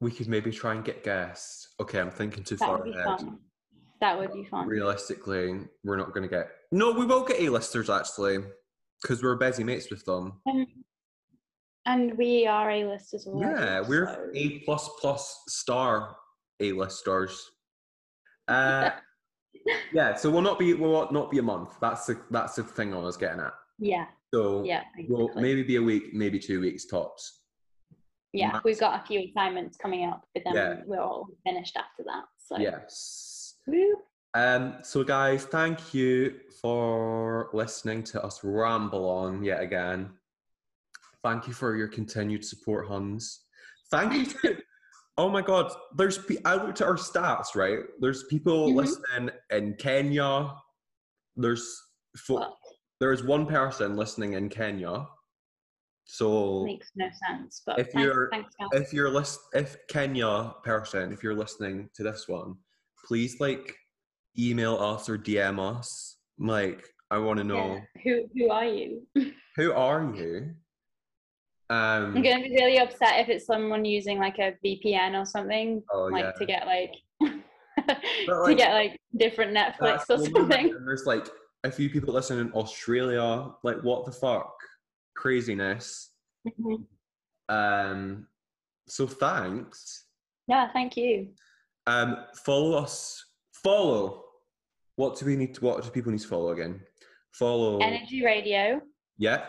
we 0.00 0.10
could 0.10 0.28
maybe 0.28 0.50
try 0.50 0.74
and 0.74 0.84
get 0.84 1.02
guests. 1.04 1.68
Okay, 1.80 2.00
I'm 2.00 2.10
thinking 2.10 2.44
too 2.44 2.56
that 2.56 2.64
far 2.66 2.76
would 2.78 2.84
be 2.84 2.92
ahead. 2.92 3.04
fun. 3.04 3.38
That 4.00 4.18
would 4.18 4.32
be 4.32 4.44
fun. 4.44 4.66
Realistically, 4.66 5.60
we're 5.84 5.96
not 5.96 6.12
going 6.12 6.22
to 6.22 6.28
get. 6.28 6.48
No, 6.72 6.92
we 6.92 7.06
will 7.06 7.24
get 7.24 7.40
A-listers 7.40 7.88
actually, 7.90 8.38
because 9.06 9.22
we're 9.22 9.36
busy 9.36 9.62
mates 9.62 9.90
with 9.90 10.04
them. 10.04 10.32
Um, 10.48 10.66
And 11.88 12.18
we 12.18 12.46
are 12.48 12.68
A 12.70 12.84
list 12.84 13.14
as 13.14 13.26
well. 13.28 13.40
Yeah, 13.40 13.80
we're 13.86 14.08
so- 14.08 14.30
A 14.34 14.58
plus 14.60 14.88
plus 15.00 15.42
star 15.48 16.16
A 16.60 16.72
listers. 16.72 17.50
Uh, 18.48 18.90
yeah, 19.92 20.14
so 20.14 20.30
we'll 20.30 20.40
not 20.40 20.56
be 20.56 20.72
we'll 20.72 21.10
not 21.10 21.32
be 21.32 21.38
a 21.38 21.42
month. 21.42 21.70
That's 21.80 22.06
the 22.06 22.20
that's 22.30 22.54
the 22.54 22.62
thing 22.62 22.94
I 22.94 22.98
was 22.98 23.16
getting 23.16 23.40
at. 23.40 23.54
Yeah, 23.80 24.06
So 24.32 24.62
yeah, 24.62 24.84
we'll 25.08 25.34
maybe 25.34 25.64
be 25.64 25.74
a 25.76 25.82
week, 25.82 26.14
maybe 26.14 26.38
two 26.38 26.60
weeks 26.60 26.86
tops. 26.86 27.40
yeah. 28.32 28.52
max- 28.52 28.62
We've 28.64 28.78
got 28.78 29.02
a 29.02 29.04
few 29.04 29.18
assignments 29.28 29.76
coming 29.78 30.04
up, 30.08 30.22
but 30.32 30.44
then 30.44 30.54
Yeah. 30.54 30.82
we're 30.86 31.00
all 31.00 31.26
finished 31.44 31.76
after 31.76 32.04
that. 32.04 32.26
So 32.38 32.56
Yes. 32.58 33.56
Woo. 33.66 33.96
Um, 34.36 34.74
so 34.82 35.02
guys, 35.02 35.46
thank 35.46 35.94
you 35.94 36.34
for 36.60 37.48
listening 37.54 38.02
to 38.04 38.22
us 38.22 38.44
ramble 38.44 39.08
on 39.08 39.42
yet 39.42 39.62
again. 39.62 40.10
Thank 41.24 41.46
you 41.46 41.54
for 41.54 41.74
your 41.74 41.88
continued 41.88 42.44
support, 42.44 42.86
Huns. 42.86 43.44
Thank 43.90 44.12
you. 44.12 44.26
To, 44.26 44.58
oh 45.16 45.30
my 45.30 45.40
God, 45.40 45.72
there's 45.96 46.18
I 46.44 46.56
looked 46.56 46.82
at 46.82 46.86
our 46.86 46.96
stats, 46.98 47.54
right? 47.54 47.78
There's 47.98 48.24
people 48.24 48.68
Mhm. 48.68 48.76
listening 48.76 49.30
in 49.50 49.74
Kenya. 49.76 50.52
There's 51.34 51.82
there 53.00 53.12
is 53.14 53.24
one 53.24 53.46
person 53.46 53.96
listening 53.96 54.34
in 54.34 54.50
Kenya. 54.50 55.06
So 56.04 56.62
makes 56.64 56.90
no 56.94 57.08
sense. 57.26 57.62
But 57.64 57.78
If 57.78 57.86
thanks, 57.92 58.04
you're- 58.04 58.28
thanks, 58.30 58.54
if 58.72 58.92
you're 58.92 59.08
list 59.08 59.40
if 59.54 59.78
Kenya 59.88 60.54
person, 60.62 61.10
if 61.10 61.22
you're 61.22 61.34
listening 61.34 61.88
to 61.94 62.02
this 62.02 62.28
one, 62.28 62.56
please 63.06 63.40
like 63.40 63.74
email 64.38 64.76
us 64.76 65.08
or 65.08 65.18
DM 65.18 65.58
us. 65.58 66.16
Like, 66.38 66.84
I 67.10 67.18
want 67.18 67.38
to 67.38 67.44
know 67.44 67.74
Yeah. 67.74 68.02
Who 68.04 68.28
who 68.34 68.50
are 68.50 68.64
you? 68.64 69.02
who 69.56 69.72
are 69.72 70.14
you? 70.14 70.54
Um, 71.68 72.16
I'm 72.16 72.22
gonna 72.22 72.42
be 72.42 72.50
really 72.50 72.78
upset 72.78 73.20
if 73.20 73.28
it's 73.28 73.46
someone 73.46 73.84
using 73.84 74.18
like 74.18 74.38
a 74.38 74.54
VPN 74.64 75.20
or 75.20 75.24
something, 75.24 75.82
oh 75.92 76.04
like 76.04 76.24
yeah, 76.24 76.32
to 76.32 76.46
get 76.46 76.66
like 76.66 76.94
to 77.26 78.54
get 78.54 78.72
like 78.72 79.00
different 79.16 79.56
Netflix 79.56 80.04
or 80.08 80.18
something. 80.18 80.76
There's 80.84 81.06
like 81.06 81.26
a 81.64 81.70
few 81.70 81.90
people 81.90 82.14
listening 82.14 82.46
in 82.46 82.52
Australia. 82.52 83.50
Like, 83.64 83.82
what 83.82 84.04
the 84.04 84.12
fuck? 84.12 84.54
Craziness. 85.16 86.12
Mhm. 86.46 86.84
Um, 87.48 88.28
so 88.86 89.06
thanks. 89.06 90.04
Yeah, 90.46 90.70
thank 90.72 90.96
you. 90.96 91.30
Um, 91.88 92.24
follow 92.44 92.78
us. 92.78 93.24
Follow. 93.52 94.25
What 94.96 95.18
do 95.18 95.26
we 95.26 95.36
need 95.36 95.54
to? 95.54 95.64
What 95.64 95.82
do 95.82 95.90
people 95.90 96.12
need 96.12 96.20
to 96.20 96.28
follow 96.28 96.50
again? 96.52 96.80
Follow. 97.32 97.78
Energy 97.78 98.24
Radio. 98.24 98.80
Yeah. 99.18 99.44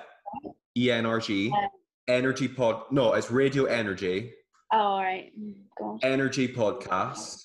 ENRG. 0.77 1.49
Yeah. 1.49 1.67
Energy 2.07 2.47
Pod. 2.47 2.83
No, 2.91 3.13
it's 3.13 3.31
Radio 3.31 3.65
Energy. 3.65 4.33
Oh, 4.73 4.77
all 4.77 5.01
right. 5.01 5.31
Mm. 5.39 5.99
Energy 6.03 6.47
Podcast. 6.53 7.41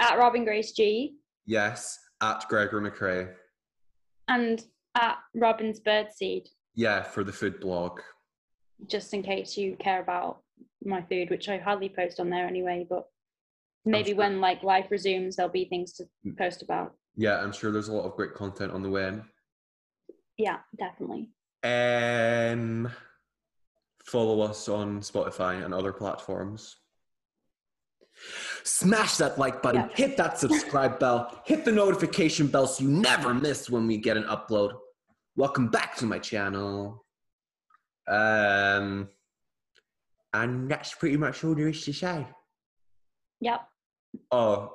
At 0.00 0.18
Robin 0.18 0.44
Grace 0.44 0.72
G 0.72 1.16
Yes. 1.46 1.98
At 2.20 2.44
Gregor 2.48 2.80
McRae. 2.80 3.32
and 4.28 4.64
at 4.94 5.18
Robin's 5.34 5.80
Birdseed, 5.80 6.46
Yeah, 6.74 7.02
for 7.02 7.24
the 7.24 7.32
food 7.32 7.58
blog. 7.60 8.00
just 8.86 9.12
in 9.12 9.22
case 9.22 9.56
you 9.56 9.76
care 9.80 10.00
about 10.00 10.42
my 10.84 11.02
food, 11.02 11.30
which 11.30 11.48
I 11.48 11.58
hardly 11.58 11.88
post 11.88 12.20
on 12.20 12.30
there 12.30 12.46
anyway. 12.46 12.86
But 12.88 13.06
maybe 13.84 14.10
sure. 14.10 14.16
when 14.18 14.40
like 14.40 14.62
life 14.62 14.86
resumes, 14.90 15.36
there'll 15.36 15.50
be 15.52 15.64
things 15.66 15.92
to 15.94 16.04
Mm. 16.26 16.36
post 16.38 16.62
about. 16.62 16.94
Yeah, 17.16 17.40
I'm 17.40 17.52
sure 17.52 17.70
there's 17.70 17.88
a 17.88 17.92
lot 17.92 18.04
of 18.06 18.16
great 18.16 18.34
content 18.34 18.72
on 18.72 18.82
the 18.82 18.90
web. 18.90 19.24
Yeah, 20.36 20.58
definitely. 20.76 21.30
Um, 21.62 22.90
follow 24.04 24.40
us 24.40 24.68
on 24.68 25.00
Spotify 25.00 25.64
and 25.64 25.72
other 25.72 25.92
platforms. 25.92 26.76
Smash 28.64 29.16
that 29.18 29.38
like 29.38 29.62
button, 29.62 29.88
Yeah. 29.90 29.96
hit 29.96 30.16
that 30.16 30.38
subscribe 30.38 30.98
bell, 30.98 31.42
hit 31.46 31.64
the 31.64 31.72
notification 31.72 32.46
bell 32.48 32.66
so 32.66 32.84
you 32.84 32.90
never 32.90 33.32
miss 33.34 33.68
when 33.70 33.86
we 33.86 33.96
get 33.98 34.16
an 34.16 34.24
upload. 34.24 34.78
Welcome 35.36 35.68
back 35.68 35.96
to 35.96 36.06
my 36.06 36.18
channel. 36.18 37.04
Um, 38.06 39.08
and 40.32 40.70
that's 40.70 40.94
pretty 40.94 41.16
much 41.16 41.42
all 41.44 41.54
there 41.54 41.68
is 41.68 41.84
to 41.84 41.92
say. 41.92 42.26
Yep. 43.40 43.60
Oh, 44.30 44.72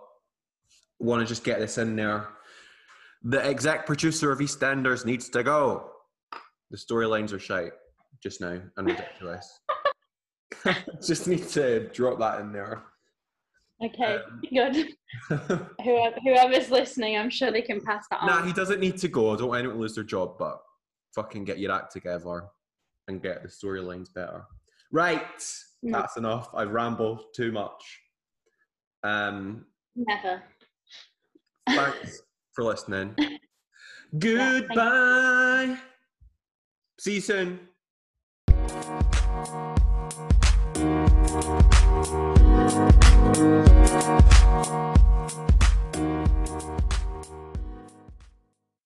want 1.00 1.22
to 1.22 1.26
just 1.28 1.44
get 1.44 1.60
this 1.60 1.78
in 1.78 1.96
there. 1.96 2.28
The 3.24 3.44
exec 3.46 3.86
producer 3.86 4.32
of 4.32 4.40
EastEnders 4.40 5.06
needs 5.06 5.30
to 5.30 5.44
go. 5.44 5.92
The 6.72 6.78
storylines 6.78 7.34
are 7.34 7.40
shite 7.40 7.72
just 8.22 8.42
now 8.42 8.60
and 8.78 8.88
ridiculous. 8.88 9.60
just 11.06 11.28
need 11.28 11.48
to 11.50 11.88
drop 11.90 12.20
that 12.20 12.42
in 12.42 12.52
there. 12.52 12.84
Okay. 13.84 14.16
Um, 14.18 14.42
Good. 14.54 14.90
Whoever, 15.84 16.16
whoever's 16.24 16.70
listening, 16.70 17.18
I'm 17.18 17.30
sure 17.30 17.50
they 17.52 17.62
can 17.62 17.80
pass 17.82 18.06
that 18.12 18.20
on. 18.22 18.28
nah, 18.28 18.44
he 18.44 18.52
doesn't 18.54 18.80
need 18.82 18.98
to 18.98 19.08
go. 19.08 19.34
I 19.34 19.38
don't 19.38 19.48
want 19.48 19.60
anyone 19.60 19.78
to 19.78 19.82
lose 19.82 19.96
their 19.96 20.04
job, 20.04 20.36
but 20.38 20.60
fucking 21.16 21.46
get 21.46 21.60
your 21.60 21.72
act 21.72 21.94
together 21.94 22.44
and 23.08 23.22
get 23.22 23.42
the 23.42 23.48
storylines 23.48 24.14
better. 24.14 24.44
Right, 24.92 25.24
No. 25.82 26.00
that's 26.00 26.18
enough. 26.18 26.50
I've 26.54 26.72
rambled 26.72 27.22
too 27.36 27.52
much. 27.52 28.00
Um, 29.04 29.66
Never. 29.95 30.43
Thanks 31.68 32.22
for 32.54 32.64
listening. 32.64 33.16
Goodbye. 34.18 35.78
See 37.00 37.16
you 37.16 37.22
soon. 37.22 37.60